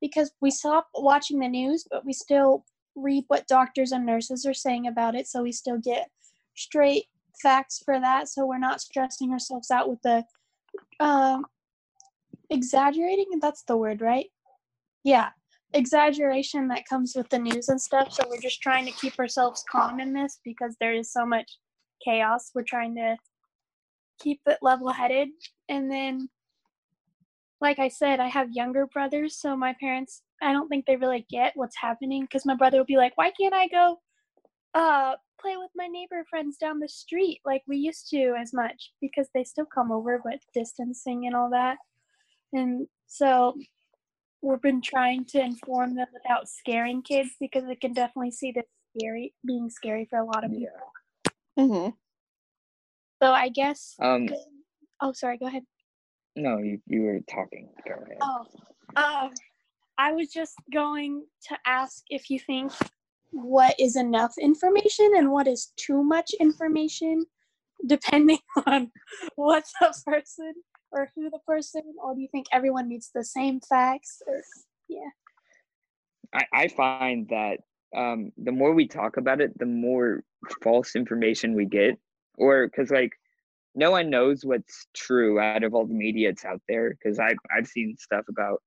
because 0.00 0.32
we 0.40 0.50
stop 0.50 0.88
watching 0.94 1.38
the 1.38 1.48
news, 1.48 1.84
but 1.90 2.06
we 2.06 2.14
still 2.14 2.64
read 2.96 3.24
what 3.28 3.46
doctors 3.46 3.92
and 3.92 4.06
nurses 4.06 4.46
are 4.46 4.54
saying 4.54 4.86
about 4.86 5.14
it. 5.14 5.28
So 5.28 5.42
we 5.42 5.52
still 5.52 5.78
get 5.78 6.08
straight 6.56 7.04
facts 7.42 7.82
for 7.84 8.00
that. 8.00 8.28
So 8.28 8.46
we're 8.46 8.58
not 8.58 8.80
stressing 8.80 9.30
ourselves 9.32 9.70
out 9.70 9.88
with 9.88 10.00
the 10.02 10.24
um, 11.00 11.44
exaggerating. 12.50 13.26
That's 13.40 13.62
the 13.62 13.76
word, 13.76 14.00
right? 14.00 14.26
Yeah, 15.04 15.28
exaggeration 15.72 16.68
that 16.68 16.88
comes 16.88 17.12
with 17.14 17.28
the 17.28 17.38
news 17.38 17.68
and 17.68 17.80
stuff. 17.80 18.12
So 18.12 18.24
we're 18.28 18.40
just 18.40 18.62
trying 18.62 18.86
to 18.86 18.92
keep 18.92 19.18
ourselves 19.18 19.64
calm 19.70 20.00
in 20.00 20.12
this 20.12 20.40
because 20.44 20.74
there 20.80 20.94
is 20.94 21.12
so 21.12 21.26
much 21.26 21.50
chaos. 22.04 22.50
We're 22.54 22.62
trying 22.62 22.94
to 22.96 23.16
keep 24.20 24.40
it 24.46 24.58
level 24.62 24.90
headed. 24.90 25.28
And 25.68 25.90
then, 25.90 26.28
like 27.60 27.78
I 27.78 27.88
said, 27.88 28.20
I 28.20 28.28
have 28.28 28.52
younger 28.52 28.86
brothers. 28.86 29.36
So 29.36 29.56
my 29.56 29.74
parents, 29.80 30.22
I 30.42 30.52
don't 30.52 30.68
think 30.68 30.86
they 30.86 30.96
really 30.96 31.26
get 31.30 31.52
what's 31.54 31.76
happening 31.76 32.22
because 32.22 32.44
my 32.44 32.54
brother 32.54 32.78
will 32.78 32.84
be 32.84 32.96
like, 32.98 33.16
why 33.16 33.30
can't 33.30 33.54
I 33.54 33.68
go 33.68 34.00
uh, 34.74 35.14
play 35.40 35.56
with 35.56 35.70
my 35.74 35.86
neighbor 35.86 36.24
friends 36.28 36.58
down 36.58 36.78
the 36.80 36.88
street 36.88 37.40
like 37.44 37.62
we 37.66 37.78
used 37.78 38.08
to 38.10 38.34
as 38.38 38.52
much? 38.52 38.92
Because 39.00 39.28
they 39.32 39.44
still 39.44 39.66
come 39.66 39.90
over, 39.90 40.20
but 40.22 40.40
distancing 40.52 41.26
and 41.26 41.34
all 41.34 41.50
that. 41.50 41.78
And 42.52 42.86
so 43.06 43.56
we've 44.42 44.60
been 44.62 44.82
trying 44.82 45.24
to 45.26 45.40
inform 45.40 45.94
them 45.94 46.08
without 46.12 46.48
scaring 46.48 47.02
kids 47.02 47.30
because 47.40 47.64
they 47.64 47.76
can 47.76 47.92
definitely 47.92 48.30
see 48.30 48.52
this 48.52 48.66
scary 48.96 49.34
being 49.46 49.70
scary 49.70 50.06
for 50.08 50.18
a 50.18 50.24
lot 50.24 50.44
of 50.44 50.50
people. 50.52 50.70
hmm 51.56 51.88
So 53.22 53.32
I 53.32 53.48
guess 53.48 53.94
Um, 53.98 54.28
oh 55.00 55.12
sorry, 55.12 55.38
go 55.38 55.46
ahead. 55.46 55.64
No, 56.36 56.58
you, 56.58 56.80
you 56.86 57.02
were 57.02 57.20
talking. 57.28 57.68
Oh, 58.20 58.44
um, 58.96 59.30
I 59.98 60.12
was 60.12 60.28
just 60.28 60.54
going 60.72 61.24
to 61.48 61.56
ask 61.66 62.04
if 62.10 62.30
you 62.30 62.38
think 62.38 62.72
what 63.30 63.74
is 63.78 63.96
enough 63.96 64.34
information 64.38 65.12
and 65.16 65.30
what 65.30 65.48
is 65.48 65.72
too 65.76 66.02
much 66.02 66.32
information, 66.38 67.26
depending 67.86 68.38
on 68.66 68.90
what 69.36 69.64
the 69.80 69.94
person 70.04 70.52
or 70.92 71.10
who 71.14 71.30
the 71.30 71.40
person, 71.46 71.82
or 72.02 72.14
do 72.14 72.20
you 72.20 72.28
think 72.30 72.46
everyone 72.52 72.88
needs 72.88 73.10
the 73.14 73.24
same 73.24 73.60
facts? 73.60 74.22
Or 74.26 74.42
yeah, 74.88 75.10
I, 76.32 76.44
I 76.52 76.68
find 76.68 77.28
that 77.28 77.58
um, 77.96 78.32
the 78.36 78.52
more 78.52 78.74
we 78.74 78.86
talk 78.86 79.16
about 79.16 79.40
it, 79.40 79.58
the 79.58 79.66
more 79.66 80.22
false 80.62 80.94
information 80.94 81.54
we 81.54 81.64
get, 81.64 81.98
or 82.36 82.66
because 82.66 82.90
like 82.90 83.12
no 83.76 83.90
one 83.92 84.10
knows 84.10 84.44
what's 84.44 84.86
true 84.94 85.38
out 85.38 85.62
of 85.62 85.74
all 85.74 85.86
the 85.86 85.94
media 85.94 86.30
that's 86.30 86.44
out 86.44 86.62
there. 86.68 86.90
Because 86.90 87.18
I've 87.20 87.38
I've 87.56 87.66
seen 87.66 87.96
stuff 87.98 88.24
about 88.28 88.62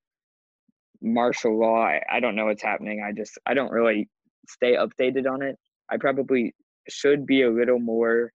martial 1.01 1.59
law. 1.59 1.81
I, 1.81 2.01
I 2.09 2.19
don't 2.19 2.35
know 2.35 2.45
what's 2.45 2.63
happening. 2.63 3.03
I 3.03 3.11
just 3.11 3.37
I 3.45 3.53
don't 3.53 3.71
really 3.71 4.07
stay 4.47 4.75
updated 4.75 5.29
on 5.29 5.41
it. 5.41 5.57
I 5.89 5.97
probably 5.97 6.53
should 6.87 7.25
be 7.25 7.41
a 7.41 7.49
little 7.49 7.79
more 7.79 8.31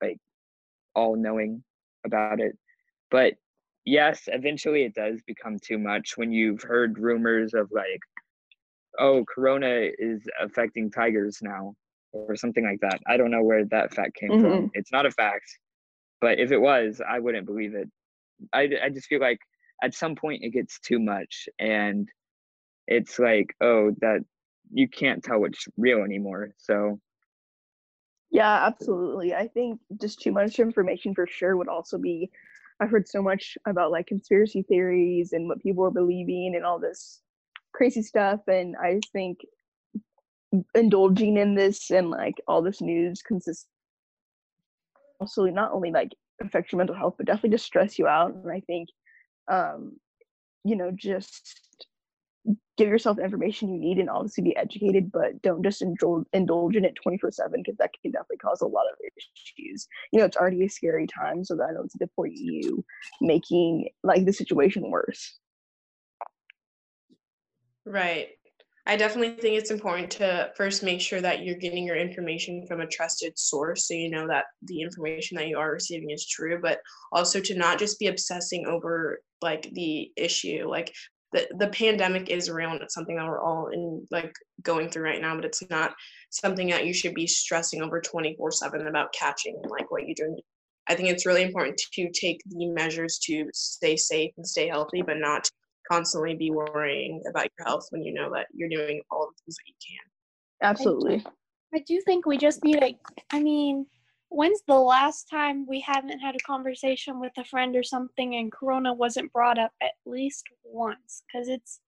like 0.00 0.18
all 0.94 1.16
knowing 1.16 1.62
about 2.06 2.40
it. 2.40 2.56
But 3.10 3.34
yes, 3.84 4.22
eventually 4.28 4.84
it 4.84 4.94
does 4.94 5.20
become 5.26 5.58
too 5.58 5.78
much 5.78 6.16
when 6.16 6.32
you've 6.32 6.62
heard 6.62 6.98
rumors 6.98 7.54
of 7.54 7.68
like, 7.72 8.00
oh, 8.98 9.24
Corona 9.32 9.88
is 9.98 10.22
affecting 10.40 10.90
tigers 10.90 11.38
now, 11.42 11.74
or 12.12 12.36
something 12.36 12.64
like 12.64 12.80
that. 12.80 13.00
I 13.06 13.16
don't 13.16 13.30
know 13.30 13.42
where 13.42 13.64
that 13.66 13.92
fact 13.92 14.14
came 14.14 14.30
from. 14.30 14.42
Mm-hmm. 14.42 14.66
It's 14.74 14.92
not 14.92 15.06
a 15.06 15.10
fact, 15.10 15.58
but 16.20 16.38
if 16.38 16.52
it 16.52 16.58
was, 16.60 17.00
I 17.06 17.18
wouldn't 17.20 17.46
believe 17.46 17.74
it. 17.74 17.90
I, 18.52 18.70
I 18.84 18.90
just 18.90 19.06
feel 19.08 19.20
like 19.20 19.40
at 19.82 19.94
some 19.94 20.14
point 20.16 20.42
it 20.44 20.50
gets 20.50 20.80
too 20.80 20.98
much 20.98 21.48
and 21.58 22.08
it's 22.86 23.18
like, 23.18 23.54
oh, 23.60 23.92
that 24.00 24.20
you 24.72 24.88
can't 24.88 25.22
tell 25.22 25.40
what's 25.40 25.66
real 25.76 26.00
anymore. 26.02 26.54
So 26.58 27.00
Yeah, 28.30 28.66
absolutely. 28.66 29.34
I 29.34 29.48
think 29.48 29.80
just 30.00 30.20
too 30.20 30.32
much 30.32 30.58
information 30.58 31.14
for 31.14 31.26
sure 31.26 31.56
would 31.56 31.68
also 31.68 31.98
be. 31.98 32.30
I've 32.80 32.90
heard 32.90 33.08
so 33.08 33.22
much 33.22 33.56
about 33.66 33.92
like 33.92 34.06
conspiracy 34.08 34.62
theories 34.62 35.32
and 35.32 35.48
what 35.48 35.62
people 35.62 35.84
are 35.84 35.90
believing 35.92 36.54
and 36.56 36.64
all 36.64 36.80
this 36.80 37.20
crazy 37.72 38.02
stuff. 38.02 38.40
And 38.48 38.74
I 38.82 39.00
think 39.12 39.38
indulging 40.74 41.36
in 41.36 41.54
this 41.54 41.90
and 41.90 42.10
like 42.10 42.34
all 42.48 42.62
this 42.62 42.80
news 42.80 43.22
consists 43.22 43.66
also 45.20 45.44
not 45.46 45.72
only 45.72 45.90
like 45.90 46.12
affect 46.40 46.72
your 46.72 46.78
mental 46.78 46.96
health, 46.96 47.14
but 47.16 47.26
definitely 47.26 47.50
just 47.50 47.66
stress 47.66 47.98
you 47.98 48.06
out. 48.06 48.34
And 48.34 48.50
I 48.50 48.60
think, 48.60 48.88
um, 49.50 49.96
you 50.64 50.76
know, 50.76 50.90
just 50.94 51.60
give 52.76 52.88
yourself 52.88 53.16
the 53.16 53.24
information 53.24 53.72
you 53.72 53.78
need 53.80 53.98
and 53.98 54.10
obviously 54.10 54.42
be 54.42 54.56
educated, 54.56 55.12
but 55.12 55.40
don't 55.42 55.62
just 55.62 55.80
indulge, 55.80 56.24
indulge 56.32 56.76
in 56.76 56.84
it 56.84 56.94
24 57.02 57.30
7 57.30 57.62
because 57.62 57.76
that 57.78 57.90
can 58.02 58.10
definitely 58.10 58.38
cause 58.38 58.60
a 58.60 58.66
lot 58.66 58.86
of 58.90 58.98
issues. 59.16 59.86
You 60.12 60.18
know, 60.18 60.26
it's 60.26 60.36
already 60.36 60.64
a 60.64 60.68
scary 60.68 61.06
time, 61.06 61.44
so 61.44 61.56
that 61.56 61.68
I 61.70 61.72
don't 61.72 61.90
see 61.90 61.98
the 62.00 62.10
point 62.16 62.34
you 62.36 62.84
making 63.20 63.88
like 64.02 64.24
the 64.24 64.32
situation 64.32 64.90
worse. 64.90 65.38
Right. 67.86 68.30
I 68.86 68.96
definitely 68.96 69.40
think 69.40 69.56
it's 69.56 69.70
important 69.70 70.10
to 70.12 70.52
first 70.56 70.82
make 70.82 71.00
sure 71.00 71.20
that 71.22 71.42
you're 71.42 71.56
getting 71.56 71.86
your 71.86 71.96
information 71.96 72.66
from 72.66 72.82
a 72.82 72.86
trusted 72.86 73.38
source 73.38 73.88
so 73.88 73.94
you 73.94 74.10
know 74.10 74.26
that 74.28 74.44
the 74.62 74.82
information 74.82 75.38
that 75.38 75.48
you 75.48 75.58
are 75.58 75.72
receiving 75.72 76.10
is 76.10 76.26
true, 76.26 76.60
but 76.60 76.80
also 77.10 77.40
to 77.40 77.54
not 77.54 77.78
just 77.78 77.98
be 77.98 78.08
obsessing 78.08 78.66
over 78.66 79.20
like 79.40 79.70
the 79.72 80.12
issue. 80.16 80.66
Like 80.68 80.92
the, 81.32 81.48
the 81.58 81.68
pandemic 81.68 82.28
is 82.28 82.50
real 82.50 82.72
and 82.72 82.82
it's 82.82 82.94
something 82.94 83.16
that 83.16 83.26
we're 83.26 83.40
all 83.40 83.68
in 83.68 84.06
like 84.10 84.34
going 84.62 84.90
through 84.90 85.04
right 85.04 85.20
now, 85.20 85.34
but 85.34 85.46
it's 85.46 85.68
not 85.70 85.94
something 86.28 86.68
that 86.68 86.86
you 86.86 86.92
should 86.92 87.14
be 87.14 87.26
stressing 87.26 87.80
over 87.80 88.02
24 88.02 88.52
7 88.52 88.86
about 88.86 89.14
catching 89.14 89.58
and 89.62 89.70
like 89.70 89.90
what 89.90 90.06
you're 90.06 90.14
doing. 90.14 90.38
I 90.86 90.94
think 90.94 91.08
it's 91.08 91.24
really 91.24 91.42
important 91.42 91.80
to 91.94 92.10
take 92.10 92.42
the 92.44 92.66
measures 92.66 93.18
to 93.24 93.48
stay 93.54 93.96
safe 93.96 94.32
and 94.36 94.46
stay 94.46 94.68
healthy, 94.68 95.00
but 95.00 95.16
not 95.16 95.48
constantly 95.90 96.34
be 96.34 96.50
worrying 96.50 97.22
about 97.28 97.48
your 97.58 97.66
health 97.66 97.86
when 97.90 98.02
you 98.02 98.12
know 98.12 98.30
that 98.32 98.46
you're 98.52 98.68
doing 98.68 99.02
all 99.10 99.26
the 99.26 99.42
things 99.44 99.56
that 99.56 99.66
you 99.66 99.74
can. 99.86 100.70
Absolutely. 100.70 101.24
I 101.74 101.80
do 101.86 102.00
think 102.06 102.26
we 102.26 102.38
just 102.38 102.64
need 102.64 102.82
a. 102.82 102.96
I 103.32 103.42
mean, 103.42 103.86
when's 104.28 104.62
the 104.66 104.74
last 104.74 105.24
time 105.30 105.66
we 105.68 105.80
haven't 105.80 106.20
had 106.20 106.36
a 106.36 106.46
conversation 106.46 107.20
with 107.20 107.32
a 107.36 107.44
friend 107.44 107.76
or 107.76 107.82
something 107.82 108.36
and 108.36 108.52
Corona 108.52 108.92
wasn't 108.92 109.32
brought 109.32 109.58
up 109.58 109.72
at 109.82 109.92
least 110.06 110.44
once? 110.64 111.22
Because 111.26 111.48
it's. 111.48 111.80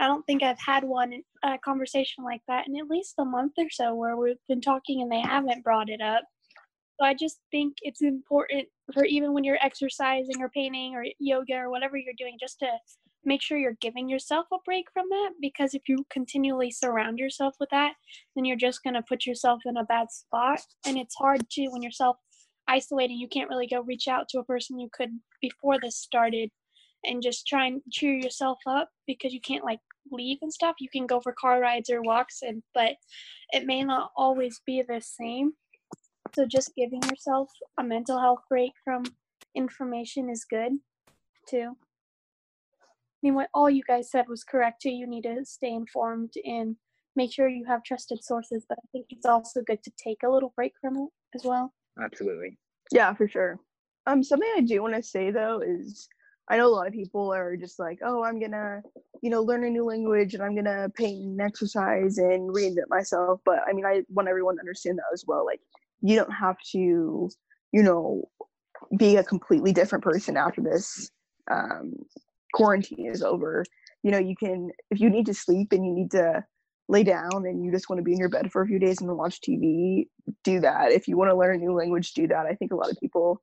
I 0.00 0.06
don't 0.06 0.24
think 0.26 0.44
I've 0.44 0.60
had 0.60 0.84
one 0.84 1.12
a 1.44 1.58
conversation 1.58 2.22
like 2.22 2.42
that 2.46 2.68
in 2.68 2.76
at 2.76 2.88
least 2.88 3.14
a 3.18 3.24
month 3.24 3.54
or 3.58 3.68
so 3.68 3.96
where 3.96 4.16
we've 4.16 4.36
been 4.48 4.60
talking 4.60 5.02
and 5.02 5.10
they 5.10 5.20
haven't 5.20 5.64
brought 5.64 5.88
it 5.88 6.00
up. 6.00 6.22
So 7.00 7.06
I 7.06 7.14
just 7.14 7.40
think 7.50 7.74
it's 7.82 8.02
important 8.02 8.68
for 8.92 9.04
even 9.04 9.32
when 9.32 9.44
you're 9.44 9.58
exercising 9.60 10.40
or 10.40 10.48
painting 10.50 10.94
or 10.94 11.04
yoga 11.18 11.54
or 11.54 11.70
whatever 11.70 11.96
you're 11.96 12.14
doing, 12.16 12.36
just 12.40 12.58
to 12.60 12.68
make 13.28 13.42
sure 13.42 13.58
you're 13.58 13.76
giving 13.80 14.08
yourself 14.08 14.46
a 14.52 14.56
break 14.64 14.86
from 14.92 15.06
that 15.10 15.32
because 15.40 15.74
if 15.74 15.82
you 15.86 16.04
continually 16.10 16.70
surround 16.70 17.18
yourself 17.18 17.54
with 17.60 17.68
that, 17.70 17.92
then 18.34 18.44
you're 18.44 18.56
just 18.56 18.82
going 18.82 18.94
to 18.94 19.02
put 19.02 19.26
yourself 19.26 19.60
in 19.66 19.76
a 19.76 19.84
bad 19.84 20.10
spot. 20.10 20.60
And 20.86 20.96
it's 20.96 21.14
hard 21.14 21.48
to, 21.50 21.68
when 21.68 21.82
you're 21.82 21.92
self 21.92 22.16
isolated, 22.66 23.14
you 23.14 23.28
can't 23.28 23.50
really 23.50 23.66
go 23.66 23.82
reach 23.82 24.08
out 24.08 24.28
to 24.30 24.38
a 24.38 24.44
person 24.44 24.80
you 24.80 24.88
could 24.92 25.10
before 25.42 25.78
this 25.80 25.96
started 25.96 26.50
and 27.04 27.22
just 27.22 27.46
try 27.46 27.66
and 27.66 27.82
cheer 27.92 28.14
yourself 28.14 28.58
up 28.66 28.88
because 29.06 29.32
you 29.32 29.40
can't 29.40 29.64
like 29.64 29.80
leave 30.10 30.38
and 30.42 30.52
stuff. 30.52 30.76
You 30.80 30.88
can 30.90 31.06
go 31.06 31.20
for 31.20 31.34
car 31.38 31.60
rides 31.60 31.90
or 31.90 32.02
walks, 32.02 32.38
and 32.42 32.62
but 32.74 32.92
it 33.50 33.66
may 33.66 33.84
not 33.84 34.10
always 34.16 34.60
be 34.66 34.82
the 34.82 35.00
same. 35.00 35.52
So 36.34 36.46
just 36.46 36.74
giving 36.74 37.02
yourself 37.04 37.50
a 37.78 37.84
mental 37.84 38.18
health 38.20 38.40
break 38.48 38.72
from 38.84 39.04
information 39.54 40.28
is 40.28 40.44
good 40.48 40.72
too. 41.48 41.76
I 43.18 43.26
mean, 43.26 43.34
what 43.34 43.48
all 43.52 43.68
you 43.68 43.82
guys 43.86 44.10
said 44.10 44.28
was 44.28 44.44
correct 44.44 44.82
too. 44.82 44.90
You 44.90 45.06
need 45.06 45.22
to 45.22 45.44
stay 45.44 45.72
informed 45.72 46.34
and 46.44 46.76
make 47.16 47.32
sure 47.32 47.48
you 47.48 47.64
have 47.66 47.82
trusted 47.82 48.22
sources, 48.22 48.64
but 48.68 48.78
I 48.78 48.86
think 48.92 49.06
it's 49.10 49.26
also 49.26 49.60
good 49.62 49.82
to 49.82 49.90
take 50.02 50.22
a 50.24 50.28
little 50.28 50.52
break 50.54 50.72
from 50.80 50.96
it 50.96 51.08
as 51.34 51.44
well. 51.44 51.72
Absolutely. 52.02 52.56
Yeah, 52.92 53.12
for 53.14 53.28
sure. 53.28 53.58
Um, 54.06 54.22
something 54.22 54.48
I 54.56 54.60
do 54.60 54.80
want 54.82 54.94
to 54.94 55.02
say 55.02 55.32
though 55.32 55.60
is 55.66 56.08
I 56.48 56.56
know 56.56 56.68
a 56.68 56.70
lot 56.70 56.86
of 56.86 56.92
people 56.92 57.32
are 57.34 57.56
just 57.56 57.78
like, 57.78 57.98
oh, 58.02 58.22
I'm 58.22 58.40
gonna, 58.40 58.82
you 59.20 59.30
know, 59.30 59.42
learn 59.42 59.64
a 59.64 59.70
new 59.70 59.84
language 59.84 60.34
and 60.34 60.42
I'm 60.42 60.54
gonna 60.54 60.88
paint 60.94 61.22
and 61.22 61.40
exercise 61.40 62.18
and 62.18 62.54
reinvent 62.54 62.88
myself. 62.88 63.40
But 63.44 63.58
I 63.68 63.72
mean, 63.72 63.84
I 63.84 64.02
want 64.08 64.28
everyone 64.28 64.54
to 64.54 64.60
understand 64.60 64.98
that 64.98 65.12
as 65.12 65.24
well. 65.26 65.44
Like, 65.44 65.60
you 66.00 66.16
don't 66.16 66.32
have 66.32 66.56
to, 66.72 67.28
you 67.72 67.82
know, 67.82 68.28
be 68.96 69.16
a 69.16 69.24
completely 69.24 69.72
different 69.72 70.04
person 70.04 70.36
after 70.36 70.62
this 70.62 71.10
um, 71.50 71.94
quarantine 72.52 73.06
is 73.10 73.22
over. 73.22 73.64
You 74.02 74.10
know, 74.10 74.18
you 74.18 74.36
can, 74.36 74.70
if 74.90 75.00
you 75.00 75.10
need 75.10 75.26
to 75.26 75.34
sleep 75.34 75.72
and 75.72 75.84
you 75.84 75.92
need 75.92 76.10
to 76.12 76.44
lay 76.88 77.02
down 77.02 77.44
and 77.46 77.64
you 77.64 77.70
just 77.70 77.88
want 77.88 77.98
to 77.98 78.04
be 78.04 78.12
in 78.12 78.18
your 78.18 78.28
bed 78.28 78.50
for 78.50 78.62
a 78.62 78.66
few 78.66 78.78
days 78.78 79.00
and 79.00 79.16
watch 79.16 79.40
TV, 79.40 80.08
do 80.44 80.60
that. 80.60 80.90
If 80.92 81.06
you 81.06 81.16
want 81.16 81.30
to 81.30 81.36
learn 81.36 81.56
a 81.56 81.58
new 81.58 81.72
language, 81.72 82.12
do 82.12 82.26
that. 82.28 82.46
I 82.46 82.54
think 82.54 82.72
a 82.72 82.76
lot 82.76 82.90
of 82.90 82.96
people 82.98 83.40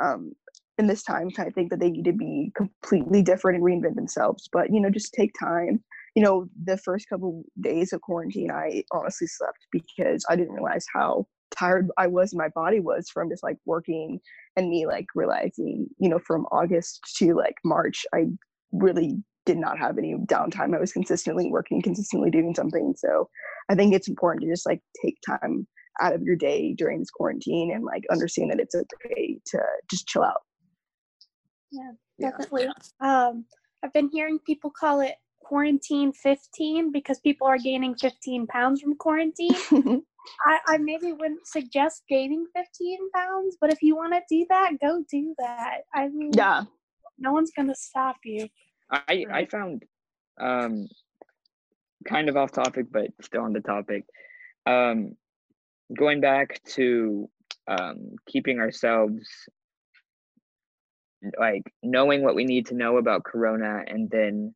um, 0.00 0.32
in 0.78 0.86
this 0.86 1.02
time 1.02 1.30
kind 1.30 1.48
of 1.48 1.54
think 1.54 1.70
that 1.70 1.80
they 1.80 1.90
need 1.90 2.04
to 2.04 2.12
be 2.12 2.52
completely 2.56 3.22
different 3.22 3.56
and 3.56 3.64
reinvent 3.64 3.94
themselves. 3.94 4.48
But, 4.52 4.72
you 4.72 4.80
know, 4.80 4.90
just 4.90 5.12
take 5.12 5.32
time. 5.38 5.82
You 6.14 6.22
know, 6.22 6.48
the 6.64 6.76
first 6.78 7.08
couple 7.08 7.44
days 7.60 7.92
of 7.92 8.00
quarantine, 8.00 8.50
I 8.50 8.82
honestly 8.90 9.28
slept 9.28 9.66
because 9.70 10.24
I 10.28 10.34
didn't 10.36 10.54
realize 10.54 10.86
how 10.92 11.26
tired 11.56 11.88
I 11.96 12.06
was, 12.06 12.34
my 12.34 12.48
body 12.48 12.80
was 12.80 13.08
from 13.08 13.30
just 13.30 13.42
like 13.42 13.56
working 13.64 14.20
and 14.56 14.68
me 14.68 14.86
like 14.86 15.06
realizing, 15.14 15.86
you 15.98 16.08
know, 16.08 16.18
from 16.18 16.46
August 16.50 17.00
to 17.18 17.34
like 17.34 17.54
March, 17.64 18.04
I 18.12 18.26
really 18.72 19.22
did 19.46 19.58
not 19.58 19.78
have 19.78 19.96
any 19.96 20.14
downtime. 20.14 20.74
I 20.74 20.80
was 20.80 20.92
consistently 20.92 21.50
working, 21.50 21.80
consistently 21.80 22.30
doing 22.30 22.54
something. 22.54 22.94
So 22.96 23.28
I 23.70 23.74
think 23.74 23.94
it's 23.94 24.08
important 24.08 24.42
to 24.42 24.50
just 24.50 24.66
like 24.66 24.82
take 25.02 25.16
time 25.26 25.66
out 26.00 26.14
of 26.14 26.22
your 26.22 26.36
day 26.36 26.74
during 26.74 26.98
this 26.98 27.10
quarantine 27.10 27.72
and 27.74 27.84
like 27.84 28.04
understand 28.10 28.50
that 28.50 28.60
it's 28.60 28.74
okay 28.74 29.38
to 29.46 29.60
just 29.90 30.06
chill 30.06 30.22
out. 30.22 30.42
Yeah, 31.72 31.92
definitely. 32.20 32.66
Yeah. 33.00 33.28
Um, 33.28 33.44
I've 33.82 33.92
been 33.92 34.10
hearing 34.12 34.38
people 34.46 34.70
call 34.70 35.00
it 35.00 35.14
quarantine 35.40 36.12
15 36.12 36.92
because 36.92 37.18
people 37.20 37.46
are 37.46 37.58
gaining 37.58 37.94
15 37.94 38.46
pounds 38.48 38.82
from 38.82 38.96
quarantine. 38.96 39.54
I, 40.46 40.58
I 40.66 40.78
maybe 40.78 41.12
wouldn't 41.12 41.46
suggest 41.46 42.02
gaining 42.08 42.44
15 42.54 42.98
pounds, 43.14 43.56
but 43.60 43.72
if 43.72 43.82
you 43.82 43.96
want 43.96 44.12
to 44.12 44.20
do 44.28 44.44
that, 44.50 44.72
go 44.80 45.02
do 45.10 45.34
that. 45.38 45.78
I 45.94 46.08
mean, 46.08 46.32
yeah, 46.34 46.64
no 47.18 47.32
one's 47.32 47.50
gonna 47.56 47.74
stop 47.74 48.16
you. 48.24 48.48
I 48.90 49.24
I 49.30 49.46
found 49.46 49.84
um 50.40 50.88
kind 52.06 52.28
of 52.28 52.36
off 52.36 52.52
topic, 52.52 52.86
but 52.90 53.10
still 53.22 53.42
on 53.42 53.52
the 53.52 53.60
topic. 53.60 54.04
Um, 54.66 55.16
going 55.96 56.20
back 56.20 56.60
to 56.74 57.28
um, 57.66 58.16
keeping 58.26 58.60
ourselves 58.60 59.28
like 61.38 61.62
knowing 61.82 62.22
what 62.22 62.34
we 62.34 62.44
need 62.44 62.66
to 62.66 62.74
know 62.74 62.96
about 62.96 63.24
corona 63.24 63.82
and 63.86 64.08
then 64.10 64.54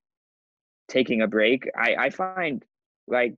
taking 0.89 1.23
a 1.23 1.27
break 1.27 1.69
i 1.77 1.97
i 1.97 2.11
find 2.11 2.65
like 3.09 3.35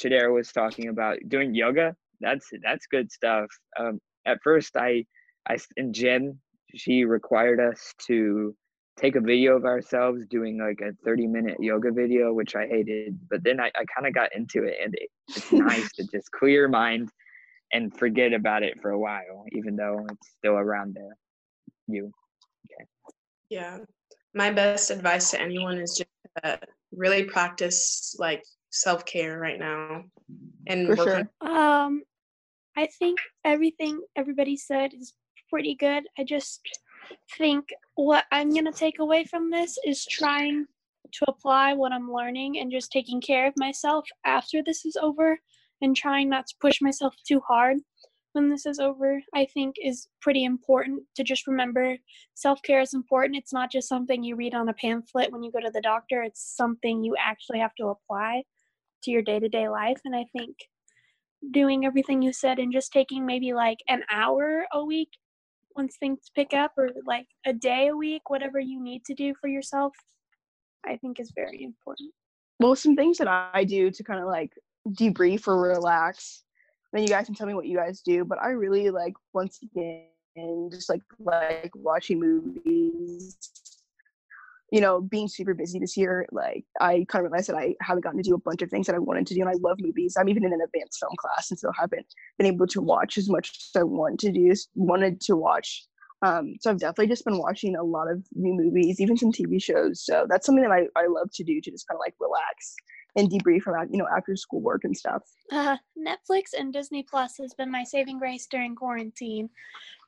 chidera 0.00 0.32
was 0.32 0.50
talking 0.52 0.88
about 0.88 1.18
doing 1.28 1.54
yoga 1.54 1.94
that's 2.20 2.48
that's 2.62 2.86
good 2.86 3.12
stuff 3.12 3.46
um 3.78 4.00
at 4.24 4.38
first 4.42 4.74
i 4.76 5.04
i 5.50 5.58
in 5.76 5.92
gym 5.92 6.40
she 6.74 7.04
required 7.04 7.60
us 7.60 7.92
to 7.98 8.56
take 9.02 9.16
a 9.16 9.20
video 9.20 9.56
of 9.56 9.64
ourselves 9.64 10.24
doing 10.26 10.58
like 10.58 10.80
a 10.80 10.92
30 11.04 11.26
minute 11.26 11.56
yoga 11.60 11.90
video 11.90 12.32
which 12.32 12.54
i 12.54 12.66
hated 12.66 13.18
but 13.28 13.42
then 13.42 13.60
i, 13.60 13.66
I 13.76 13.84
kind 13.94 14.06
of 14.06 14.14
got 14.14 14.34
into 14.34 14.64
it 14.64 14.76
and 14.82 14.94
it, 14.94 15.10
it's 15.28 15.52
nice 15.52 15.90
to 15.94 16.06
just 16.06 16.30
clear 16.30 16.52
your 16.52 16.68
mind 16.68 17.10
and 17.72 17.96
forget 17.96 18.32
about 18.32 18.62
it 18.62 18.80
for 18.80 18.90
a 18.90 18.98
while 18.98 19.44
even 19.52 19.76
though 19.76 20.06
it's 20.10 20.28
still 20.38 20.54
around 20.54 20.94
there 20.94 21.16
you 21.88 22.12
Okay. 22.64 22.84
Yeah. 23.48 23.78
My 24.34 24.50
best 24.50 24.90
advice 24.90 25.30
to 25.32 25.40
anyone 25.40 25.78
is 25.78 25.96
just 25.96 26.08
uh, 26.42 26.56
really 26.92 27.24
practice 27.24 28.16
like 28.18 28.42
self 28.70 29.04
care 29.04 29.38
right 29.38 29.58
now 29.58 30.04
and 30.66 30.86
For 30.86 30.96
sure. 30.96 31.30
Um, 31.40 32.02
I 32.76 32.86
think 32.98 33.18
everything 33.44 34.00
everybody 34.16 34.56
said 34.56 34.94
is 34.94 35.12
pretty 35.50 35.74
good. 35.74 36.04
I 36.18 36.24
just 36.24 36.60
think 37.36 37.68
what 37.94 38.24
I'm 38.32 38.50
going 38.50 38.64
to 38.64 38.72
take 38.72 38.98
away 38.98 39.24
from 39.24 39.50
this 39.50 39.78
is 39.84 40.06
trying 40.06 40.66
to 41.12 41.24
apply 41.28 41.74
what 41.74 41.92
I'm 41.92 42.10
learning 42.10 42.58
and 42.58 42.72
just 42.72 42.90
taking 42.90 43.20
care 43.20 43.46
of 43.46 43.54
myself 43.56 44.06
after 44.24 44.62
this 44.62 44.84
is 44.84 44.96
over 45.00 45.38
and 45.82 45.94
trying 45.94 46.28
not 46.28 46.46
to 46.46 46.54
push 46.60 46.80
myself 46.80 47.14
too 47.26 47.40
hard 47.40 47.78
when 48.32 48.48
this 48.48 48.66
is 48.66 48.78
over, 48.78 49.20
I 49.34 49.46
think 49.46 49.76
is 49.82 50.08
pretty 50.20 50.44
important 50.44 51.02
to 51.16 51.24
just 51.24 51.46
remember 51.46 51.96
self 52.34 52.62
care 52.62 52.80
is 52.80 52.94
important. 52.94 53.36
It's 53.36 53.52
not 53.52 53.70
just 53.70 53.88
something 53.88 54.24
you 54.24 54.36
read 54.36 54.54
on 54.54 54.68
a 54.68 54.74
pamphlet 54.74 55.30
when 55.30 55.42
you 55.42 55.52
go 55.52 55.60
to 55.60 55.70
the 55.70 55.80
doctor, 55.80 56.22
it's 56.22 56.56
something 56.56 57.04
you 57.04 57.14
actually 57.18 57.58
have 57.58 57.74
to 57.76 57.88
apply 57.88 58.44
to 59.04 59.10
your 59.10 59.22
day 59.22 59.38
to 59.38 59.48
day 59.48 59.68
life. 59.68 60.00
And 60.04 60.16
I 60.16 60.24
think 60.36 60.56
doing 61.50 61.84
everything 61.84 62.22
you 62.22 62.32
said 62.32 62.58
and 62.58 62.72
just 62.72 62.92
taking 62.92 63.26
maybe 63.26 63.52
like 63.52 63.78
an 63.88 64.02
hour 64.10 64.64
a 64.72 64.84
week 64.84 65.10
once 65.76 65.96
things 65.96 66.18
pick 66.34 66.54
up 66.54 66.72
or 66.76 66.90
like 67.06 67.26
a 67.46 67.52
day 67.52 67.88
a 67.88 67.96
week, 67.96 68.30
whatever 68.30 68.58
you 68.58 68.82
need 68.82 69.04
to 69.06 69.14
do 69.14 69.34
for 69.40 69.48
yourself, 69.48 69.92
I 70.84 70.96
think 70.96 71.20
is 71.20 71.32
very 71.34 71.62
important. 71.62 72.12
Well, 72.60 72.76
some 72.76 72.96
things 72.96 73.18
that 73.18 73.28
I 73.28 73.64
do 73.64 73.90
to 73.90 74.04
kind 74.04 74.20
of 74.20 74.26
like 74.26 74.52
debrief 74.88 75.48
or 75.48 75.60
relax 75.60 76.42
then 76.92 77.02
you 77.02 77.08
guys 77.08 77.26
can 77.26 77.34
tell 77.34 77.46
me 77.46 77.54
what 77.54 77.66
you 77.66 77.76
guys 77.76 78.00
do. 78.00 78.24
But 78.24 78.38
I 78.40 78.50
really 78.50 78.90
like 78.90 79.14
once 79.32 79.58
again 79.62 80.70
just 80.70 80.88
like 80.88 81.02
like 81.18 81.72
watching 81.74 82.20
movies. 82.20 83.38
You 84.72 84.80
know, 84.80 85.00
being 85.00 85.28
super 85.28 85.54
busy 85.54 85.78
this 85.78 85.96
year, 85.96 86.26
like 86.32 86.64
I 86.80 87.04
kind 87.08 87.24
of 87.24 87.30
realized 87.30 87.50
that 87.50 87.56
I 87.56 87.74
haven't 87.80 88.02
gotten 88.02 88.20
to 88.20 88.28
do 88.28 88.34
a 88.34 88.40
bunch 88.40 88.62
of 88.62 88.70
things 88.70 88.86
that 88.86 88.96
I 88.96 88.98
wanted 88.98 89.26
to 89.28 89.34
do, 89.34 89.40
and 89.40 89.50
I 89.50 89.54
love 89.60 89.76
movies. 89.80 90.16
I'm 90.18 90.28
even 90.28 90.44
in 90.44 90.52
an 90.52 90.60
advanced 90.64 90.98
film 90.98 91.12
class, 91.18 91.50
and 91.50 91.58
still 91.58 91.72
haven't 91.78 92.06
been 92.38 92.46
able 92.46 92.66
to 92.68 92.80
watch 92.80 93.18
as 93.18 93.28
much 93.28 93.50
as 93.50 93.80
I 93.80 93.84
want 93.84 94.18
to 94.20 94.32
do. 94.32 94.52
Wanted 94.74 95.20
to 95.22 95.36
watch 95.36 95.86
um, 96.22 96.54
so 96.60 96.70
I've 96.70 96.78
definitely 96.78 97.08
just 97.08 97.24
been 97.24 97.38
watching 97.38 97.74
a 97.74 97.82
lot 97.82 98.08
of 98.08 98.24
new 98.32 98.54
movies, 98.54 99.00
even 99.00 99.16
some 99.16 99.32
TV 99.32 99.60
shows. 99.60 100.04
So 100.04 100.24
that's 100.28 100.46
something 100.46 100.62
that 100.62 100.70
I, 100.70 100.86
I 100.96 101.06
love 101.08 101.30
to 101.34 101.44
do 101.44 101.60
to 101.60 101.70
just 101.70 101.88
kind 101.88 101.96
of 101.96 102.00
like 102.00 102.14
relax 102.20 102.76
and 103.16 103.30
debrief 103.30 103.62
from 103.62 103.74
you 103.90 103.98
know 103.98 104.08
after 104.16 104.36
school 104.36 104.60
work 104.60 104.84
and 104.84 104.96
stuff. 104.96 105.22
Uh, 105.50 105.76
Netflix 105.98 106.50
and 106.58 106.72
Disney 106.72 107.02
Plus 107.02 107.36
has 107.38 107.54
been 107.54 107.70
my 107.70 107.84
saving 107.84 108.18
grace 108.18 108.46
during 108.50 108.74
quarantine 108.74 109.50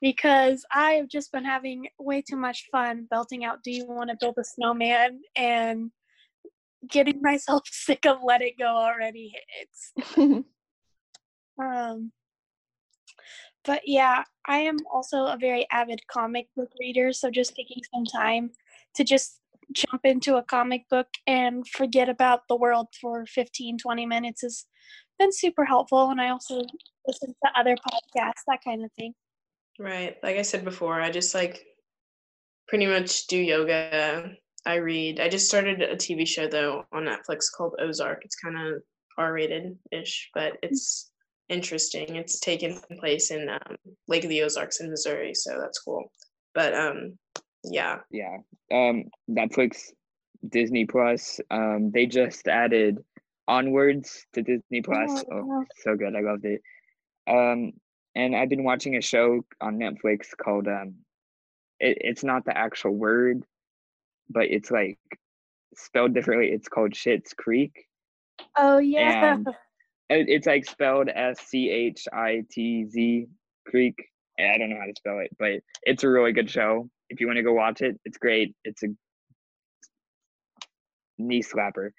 because 0.01 0.65
I 0.73 0.93
have 0.93 1.07
just 1.07 1.31
been 1.31 1.45
having 1.45 1.87
way 1.99 2.21
too 2.21 2.37
much 2.37 2.67
fun 2.71 3.07
belting 3.09 3.45
out 3.45 3.63
"Do 3.63 3.71
you 3.71 3.85
want 3.85 4.09
to 4.09 4.17
build 4.19 4.35
a 4.37 4.43
snowman?" 4.43 5.21
and 5.35 5.91
getting 6.89 7.21
myself 7.21 7.63
sick 7.65 8.05
of 8.05 8.17
"Let 8.23 8.41
It 8.41 8.57
Go" 8.57 8.65
already. 8.65 9.33
It's 9.61 9.93
um, 11.61 12.11
but 13.63 13.81
yeah, 13.85 14.23
I 14.47 14.59
am 14.59 14.77
also 14.91 15.25
a 15.25 15.37
very 15.39 15.67
avid 15.71 16.01
comic 16.07 16.47
book 16.55 16.69
reader, 16.79 17.13
so 17.13 17.29
just 17.29 17.55
taking 17.55 17.81
some 17.93 18.05
time 18.05 18.51
to 18.95 19.03
just 19.03 19.39
jump 19.71 20.01
into 20.03 20.35
a 20.35 20.43
comic 20.43 20.87
book 20.89 21.07
and 21.27 21.67
forget 21.67 22.09
about 22.09 22.41
the 22.47 22.55
world 22.55 22.87
for 22.99 23.25
15 23.25 23.77
20 23.77 24.05
minutes 24.05 24.41
has 24.41 24.65
been 25.19 25.31
super 25.31 25.65
helpful 25.65 26.09
and 26.09 26.19
i 26.19 26.29
also 26.29 26.61
listen 27.07 27.33
to 27.43 27.59
other 27.59 27.75
podcasts 27.75 28.43
that 28.47 28.59
kind 28.63 28.83
of 28.83 28.91
thing. 28.93 29.13
Right 29.79 30.15
like 30.23 30.37
i 30.37 30.41
said 30.41 30.63
before 30.63 31.01
i 31.01 31.09
just 31.09 31.35
like 31.35 31.65
pretty 32.67 32.87
much 32.87 33.27
do 33.27 33.37
yoga. 33.37 34.31
I 34.67 34.75
read. 34.75 35.19
I 35.19 35.29
just 35.29 35.47
started 35.47 35.81
a 35.81 35.95
tv 35.95 36.27
show 36.27 36.47
though 36.47 36.85
on 36.91 37.03
netflix 37.03 37.45
called 37.55 37.75
ozark. 37.79 38.25
It's 38.25 38.35
kind 38.35 38.57
of 38.57 38.81
r-rated 39.17 39.77
ish 39.91 40.29
but 40.33 40.53
it's 40.63 41.11
interesting. 41.49 42.15
It's 42.15 42.39
taken 42.39 42.79
place 42.99 43.29
in 43.29 43.47
um, 43.49 43.77
lake 44.07 44.23
of 44.23 44.29
the 44.29 44.41
ozarks 44.41 44.79
in 44.79 44.89
missouri 44.89 45.33
so 45.33 45.59
that's 45.59 45.79
cool. 45.79 46.03
But 46.53 46.73
um 46.73 47.17
yeah 47.71 47.99
yeah 48.11 48.37
um 48.71 49.05
netflix 49.29 49.91
Disney 50.47 50.85
Plus. 50.85 51.39
Um, 51.49 51.89
they 51.91 52.05
just 52.05 52.47
added 52.47 52.99
Onwards 53.47 54.27
to 54.33 54.43
Disney 54.43 54.81
Plus. 54.83 55.23
Oh, 55.31 55.37
Oh, 55.51 55.65
so 55.77 55.95
good! 55.95 56.15
I 56.15 56.19
loved 56.21 56.45
it. 56.45 56.61
Um, 57.27 57.73
and 58.15 58.35
I've 58.35 58.49
been 58.49 58.63
watching 58.63 58.95
a 58.95 59.01
show 59.01 59.43
on 59.59 59.77
Netflix 59.79 60.37
called 60.37 60.67
um, 60.67 60.95
it, 61.79 61.97
it's 62.01 62.23
not 62.23 62.45
the 62.45 62.55
actual 62.55 62.91
word, 62.91 63.43
but 64.29 64.43
it's 64.45 64.69
like 64.69 64.99
spelled 65.75 66.13
differently. 66.13 66.49
It's 66.51 66.67
called 66.67 66.91
Schitt's 66.93 67.33
Creek. 67.33 67.87
Oh 68.55 68.77
yeah. 68.77 69.33
And 69.35 69.47
it- 70.09 70.29
it's 70.29 70.45
like 70.47 70.65
spelled 70.69 71.09
S 71.09 71.39
C 71.47 71.69
H 71.71 72.07
I 72.13 72.43
T 72.51 72.85
Z 72.85 73.25
Creek. 73.65 73.95
And 74.37 74.51
I 74.51 74.57
don't 74.59 74.69
know 74.69 74.77
how 74.79 74.85
to 74.85 74.93
spell 74.95 75.19
it, 75.19 75.31
but 75.39 75.53
it's 75.83 76.03
a 76.03 76.09
really 76.09 76.33
good 76.33 76.49
show. 76.51 76.89
If 77.09 77.19
you 77.19 77.27
want 77.27 77.37
to 77.37 77.43
go 77.43 77.53
watch 77.53 77.81
it, 77.81 77.99
it's 78.05 78.17
great. 78.17 78.55
It's 78.63 78.83
a 78.83 78.87
knee 81.17 81.43
slapper. 81.43 81.91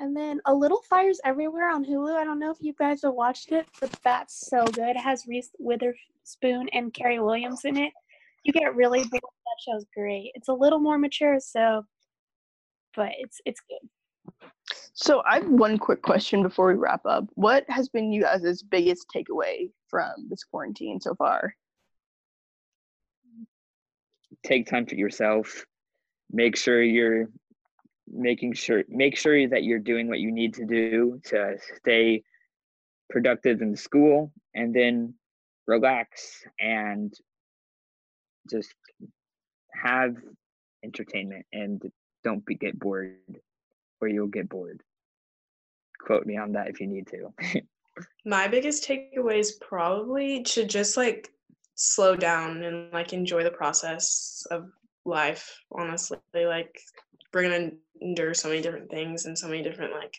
And 0.00 0.16
then 0.16 0.40
A 0.46 0.54
Little 0.54 0.82
Fires 0.88 1.20
Everywhere 1.24 1.70
on 1.70 1.84
Hulu. 1.84 2.14
I 2.14 2.24
don't 2.24 2.38
know 2.38 2.52
if 2.52 2.58
you 2.60 2.72
guys 2.78 3.02
have 3.02 3.14
watched 3.14 3.50
it, 3.50 3.66
but 3.80 3.90
that's 4.04 4.48
so 4.48 4.64
good. 4.66 4.90
It 4.90 4.96
has 4.98 5.26
Reese 5.26 5.50
Witherspoon 5.58 6.68
and 6.72 6.94
Carrie 6.94 7.18
Williams 7.18 7.64
in 7.64 7.76
it. 7.76 7.92
You 8.44 8.52
get 8.52 8.76
really 8.76 9.00
bored. 9.00 9.22
That 9.22 9.72
show's 9.72 9.86
great. 9.96 10.30
It's 10.34 10.48
a 10.48 10.52
little 10.52 10.78
more 10.78 10.98
mature, 10.98 11.38
so, 11.40 11.84
but 12.94 13.10
it's 13.18 13.40
it's 13.44 13.60
good. 13.68 13.88
So 14.94 15.22
I 15.28 15.36
have 15.36 15.48
one 15.48 15.78
quick 15.78 16.02
question 16.02 16.42
before 16.42 16.68
we 16.68 16.74
wrap 16.74 17.04
up. 17.04 17.24
What 17.34 17.64
has 17.68 17.88
been 17.88 18.12
you 18.12 18.22
guys' 18.22 18.62
biggest 18.62 19.06
takeaway 19.14 19.70
from 19.88 20.12
this 20.28 20.44
quarantine 20.44 21.00
so 21.00 21.14
far? 21.16 21.54
Take 24.44 24.66
time 24.66 24.86
for 24.86 24.94
yourself. 24.94 25.64
Make 26.30 26.56
sure 26.56 26.82
you're 26.82 27.28
making 28.10 28.54
sure 28.54 28.84
make 28.88 29.16
sure 29.16 29.48
that 29.48 29.64
you're 29.64 29.78
doing 29.78 30.08
what 30.08 30.18
you 30.18 30.32
need 30.32 30.54
to 30.54 30.64
do 30.64 31.20
to 31.24 31.56
stay 31.76 32.22
productive 33.10 33.60
in 33.60 33.76
school 33.76 34.32
and 34.54 34.74
then 34.74 35.14
relax 35.66 36.42
and 36.58 37.12
just 38.50 38.74
have 39.74 40.16
entertainment 40.82 41.44
and 41.52 41.82
don't 42.24 42.44
be 42.46 42.54
get 42.54 42.78
bored 42.78 43.16
or 44.00 44.08
you'll 44.08 44.26
get 44.26 44.48
bored 44.48 44.80
quote 46.00 46.24
me 46.24 46.36
on 46.36 46.52
that 46.52 46.68
if 46.68 46.80
you 46.80 46.86
need 46.86 47.06
to 47.06 47.28
My 48.24 48.46
biggest 48.46 48.86
takeaway 48.86 49.40
is 49.40 49.52
probably 49.52 50.42
to 50.44 50.64
just 50.64 50.96
like 50.96 51.30
slow 51.78 52.16
down 52.16 52.62
and 52.64 52.92
like 52.92 53.12
enjoy 53.12 53.44
the 53.44 53.50
process 53.50 54.46
of 54.50 54.70
life, 55.04 55.62
honestly. 55.72 56.18
Like 56.34 56.78
we're 57.32 57.42
gonna 57.42 57.70
endure 58.00 58.34
so 58.34 58.48
many 58.48 58.60
different 58.60 58.90
things 58.90 59.26
and 59.26 59.38
so 59.38 59.48
many 59.48 59.62
different 59.62 59.92
like 59.92 60.14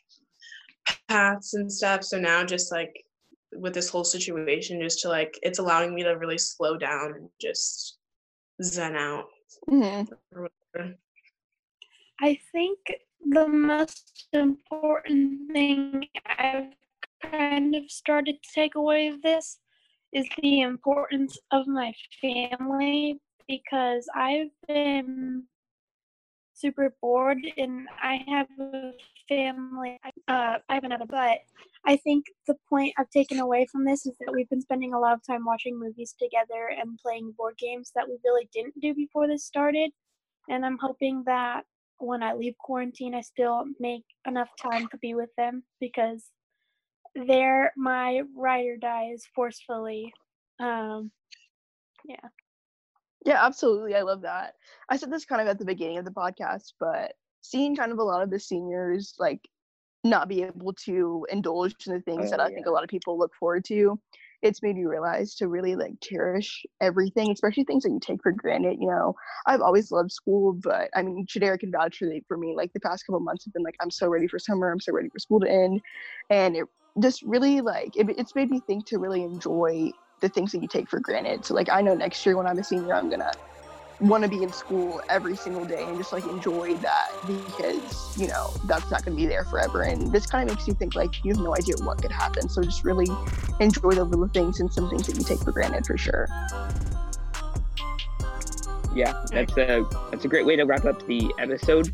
paths 1.08 1.54
and 1.54 1.72
stuff. 1.72 2.04
So 2.04 2.20
now 2.20 2.44
just 2.44 2.72
like 2.72 3.06
with 3.54 3.74
this 3.74 3.90
whole 3.90 4.04
situation, 4.04 4.82
just 4.82 5.02
to 5.02 5.10
like 5.10 5.38
it's 5.44 5.60
allowing 5.60 5.94
me 5.94 6.04
to 6.04 6.12
really 6.12 6.38
slow 6.38 6.78
down 6.78 7.14
and 7.14 7.30
just 7.40 7.98
zen 8.62 8.96
out 8.96 9.26
hmm. 9.68 10.04
I 12.22 12.40
think 12.52 12.80
the 13.26 13.48
most 13.48 14.28
important 14.34 15.52
thing 15.52 16.08
I've 16.26 16.74
kind 17.22 17.76
of 17.76 17.90
started 17.90 18.42
to 18.44 18.50
take 18.54 18.76
away 18.76 19.08
of 19.08 19.22
this 19.22 19.60
is 20.14 20.28
the 20.42 20.62
importance 20.62 21.38
of 21.52 21.68
my 21.68 21.94
family 22.22 23.20
because 23.48 24.06
I've 24.16 24.50
been 24.68 25.44
super 26.54 26.94
bored 27.02 27.38
and 27.58 27.88
I 28.02 28.24
have 28.28 28.48
a 28.60 28.92
family. 29.28 30.00
Uh, 30.28 30.58
I 30.68 30.74
have 30.74 30.84
another, 30.84 31.06
but 31.08 31.40
I 31.86 31.96
think 31.98 32.26
the 32.48 32.56
point 32.70 32.94
I've 32.98 33.10
taken 33.10 33.40
away 33.40 33.66
from 33.72 33.86
this 33.86 34.06
is 34.06 34.14
that 34.20 34.34
we've 34.34 34.50
been 34.50 34.62
spending 34.62 34.94
a 34.94 35.00
lot 35.00 35.14
of 35.14 35.26
time 35.26 35.46
watching 35.46 35.80
movies 35.80 36.14
together 36.20 36.72
and 36.78 37.00
playing 37.04 37.34
board 37.38 37.56
games 37.58 37.92
that 37.96 38.08
we 38.08 38.18
really 38.24 38.50
didn't 38.54 38.80
do 38.82 38.94
before 38.94 39.28
this 39.28 39.46
started. 39.46 39.92
And 40.50 40.66
I'm 40.66 40.78
hoping 40.80 41.24
that 41.26 41.64
when 42.00 42.24
I 42.24 42.34
leave 42.34 42.58
quarantine, 42.58 43.16
I 43.16 43.22
still 43.22 43.64
make 43.80 44.04
enough 44.28 44.50
time 44.62 44.88
to 44.90 44.98
be 44.98 45.14
with 45.14 45.30
them 45.38 45.64
because 45.80 46.26
they're 47.16 47.74
my 47.78 48.22
ride 48.36 48.66
or 48.68 48.78
dies 48.78 49.26
forcefully. 49.36 50.14
Um, 50.60 51.12
Yeah, 52.06 52.30
Yeah, 53.26 53.46
absolutely. 53.46 53.96
I 53.96 54.02
love 54.02 54.22
that. 54.22 54.56
I 54.90 54.98
said 54.98 55.12
this 55.12 55.26
kind 55.26 55.42
of 55.42 55.48
at 55.48 55.60
the 55.60 55.66
beginning 55.66 55.98
of 55.98 56.06
the 56.06 56.12
podcast, 56.12 56.74
but 56.80 57.14
seeing 57.42 57.76
kind 57.76 57.92
of 57.92 58.00
a 58.00 58.04
lot 58.04 58.22
of 58.22 58.30
the 58.30 58.40
seniors 58.40 59.16
like 59.20 59.48
not 60.04 60.30
be 60.30 60.44
able 60.44 60.74
to 60.74 61.26
indulge 61.30 61.76
in 61.88 61.94
the 61.94 62.02
things 62.02 62.32
that 62.32 62.40
Oh, 62.40 62.44
I 62.44 62.50
think 62.50 62.68
a 62.68 62.72
lot 62.72 62.84
of 62.84 62.90
people 62.90 63.18
look 63.18 63.34
forward 63.36 63.66
to, 63.66 64.00
it's 64.42 64.64
made 64.64 64.76
me 64.76 64.86
realize 64.86 65.36
to 65.36 65.48
really 65.48 65.76
like 65.76 65.94
cherish 66.02 66.66
everything, 66.80 67.32
especially 67.32 67.66
things 67.66 67.84
that 67.84 67.92
you 67.92 68.00
take 68.02 68.22
for 68.24 68.32
granted. 68.32 68.78
You 68.80 68.88
know, 68.88 69.16
I've 69.46 69.62
always 69.62 69.92
loved 69.92 70.12
school, 70.12 70.54
but 70.54 70.90
I 70.96 71.02
mean, 71.02 71.26
Chidera 71.26 71.60
can 71.60 71.72
vouch 71.72 71.98
for 71.98 72.10
for 72.28 72.38
me. 72.38 72.54
Like 72.56 72.72
the 72.74 72.80
past 72.80 73.06
couple 73.06 73.20
months 73.20 73.46
have 73.46 73.54
been 73.54 73.64
like, 73.64 73.76
I'm 73.82 73.92
so 73.92 74.08
ready 74.08 74.28
for 74.28 74.40
summer. 74.40 74.72
I'm 74.72 74.80
so 74.80 74.94
ready 74.94 75.10
for 75.10 75.20
school 75.20 75.42
to 75.42 75.50
end, 75.52 75.82
and 76.30 76.56
it 76.56 76.66
just 77.02 77.22
really 77.24 77.62
like 77.62 77.96
it, 77.96 78.10
it's 78.18 78.36
made 78.36 78.50
me 78.50 78.60
think 78.60 78.86
to 78.88 78.98
really 78.98 79.24
enjoy 79.24 79.92
the 80.22 80.30
things 80.30 80.52
that 80.52 80.62
you 80.62 80.68
take 80.68 80.90
for 80.90 81.00
granted. 81.00 81.46
So 81.46 81.54
like 81.54 81.70
I 81.70 81.82
know 81.82 81.94
next 81.94 82.26
year 82.26 82.38
when 82.38 82.46
I'm 82.46 82.58
a 82.58 82.64
senior, 82.64 82.94
I'm 82.94 83.10
gonna 83.10 83.32
want 84.00 84.24
to 84.24 84.30
be 84.30 84.44
in 84.44 84.52
school 84.52 85.02
every 85.10 85.36
single 85.36 85.66
day 85.66 85.84
and 85.84 85.98
just 85.98 86.14
like 86.14 86.24
enjoy 86.26 86.74
that 86.76 87.12
because 87.28 88.18
you 88.18 88.28
know 88.28 88.50
that's 88.66 88.90
not 88.90 89.04
going 89.04 89.16
to 89.16 89.22
be 89.22 89.28
there 89.28 89.44
forever. 89.46 89.84
And 89.84 90.12
this 90.12 90.26
kind 90.26 90.50
of 90.50 90.56
makes 90.56 90.68
you 90.68 90.74
think 90.74 90.96
like 90.96 91.24
you 91.24 91.34
have 91.34 91.44
no 91.44 91.56
idea 91.56 91.76
what 91.84 92.02
could 92.02 92.12
happen. 92.12 92.48
So 92.48 92.64
just 92.64 92.84
really 92.84 93.08
enjoy 93.60 93.92
the 93.92 94.04
little 94.04 94.28
things 94.28 94.60
and 94.60 94.72
some 94.72 94.90
things 94.90 95.08
that 95.08 95.18
you 95.18 95.24
take 95.24 95.40
for 95.40 95.52
granted 95.52 95.86
for 95.86 95.98
sure. 95.98 96.28
Yeah 98.96 99.24
that's 99.32 99.56
a 99.58 99.86
that's 100.12 100.26
a 100.26 100.28
great 100.28 100.46
way 100.46 100.56
to 100.56 100.64
wrap 100.64 100.86
up 100.86 101.06
the 101.06 101.32
episode 101.38 101.92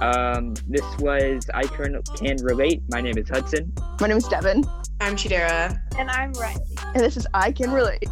um 0.00 0.54
this 0.68 0.84
was 0.98 1.48
i 1.54 1.62
can 1.62 2.00
can 2.16 2.36
relate 2.42 2.82
my 2.90 3.00
name 3.00 3.16
is 3.16 3.28
hudson 3.28 3.72
my 4.00 4.08
name 4.08 4.16
is 4.16 4.26
devin 4.28 4.64
I'm 5.00 5.16
Chidera. 5.16 5.78
and 5.98 6.10
I'm 6.10 6.32
Riley. 6.34 6.62
and 6.94 7.02
this 7.02 7.16
is 7.16 7.26
i 7.34 7.50
can 7.52 7.72
relate 7.72 8.04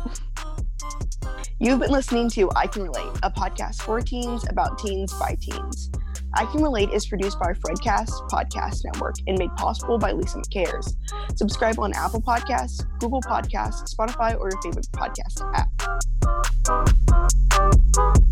you've 1.59 1.81
been 1.81 1.91
listening 1.91 2.29
to 2.31 2.51
i 2.57 2.67
can 2.67 2.83
relate 2.83 3.11
a 3.23 3.31
podcast 3.31 3.83
for 3.83 4.01
teens 4.01 4.45
about 4.49 4.79
teens 4.79 5.13
by 5.19 5.37
teens 5.41 5.91
I 6.35 6.47
Can 6.47 6.63
Relate 6.63 6.91
is 6.91 7.07
produced 7.09 7.41
by 7.41 7.53
Fredcast 7.55 8.31
Podcast 8.31 8.85
Network 8.85 9.17
and 9.27 9.37
made 9.37 9.51
possible 9.57 9.99
by 9.99 10.13
Lisa 10.13 10.39
McCares. 10.39 10.95
Subscribe 11.37 11.81
on 11.81 11.93
Apple 11.95 12.23
Podcasts, 12.23 12.85
Google 13.01 13.21
Podcasts, 13.23 13.93
Spotify, 13.93 14.39
or 14.39 14.49
your 14.51 14.63
favorite 14.63 14.87
podcast 14.93 15.43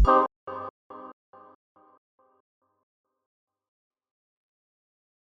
app. 0.07 0.28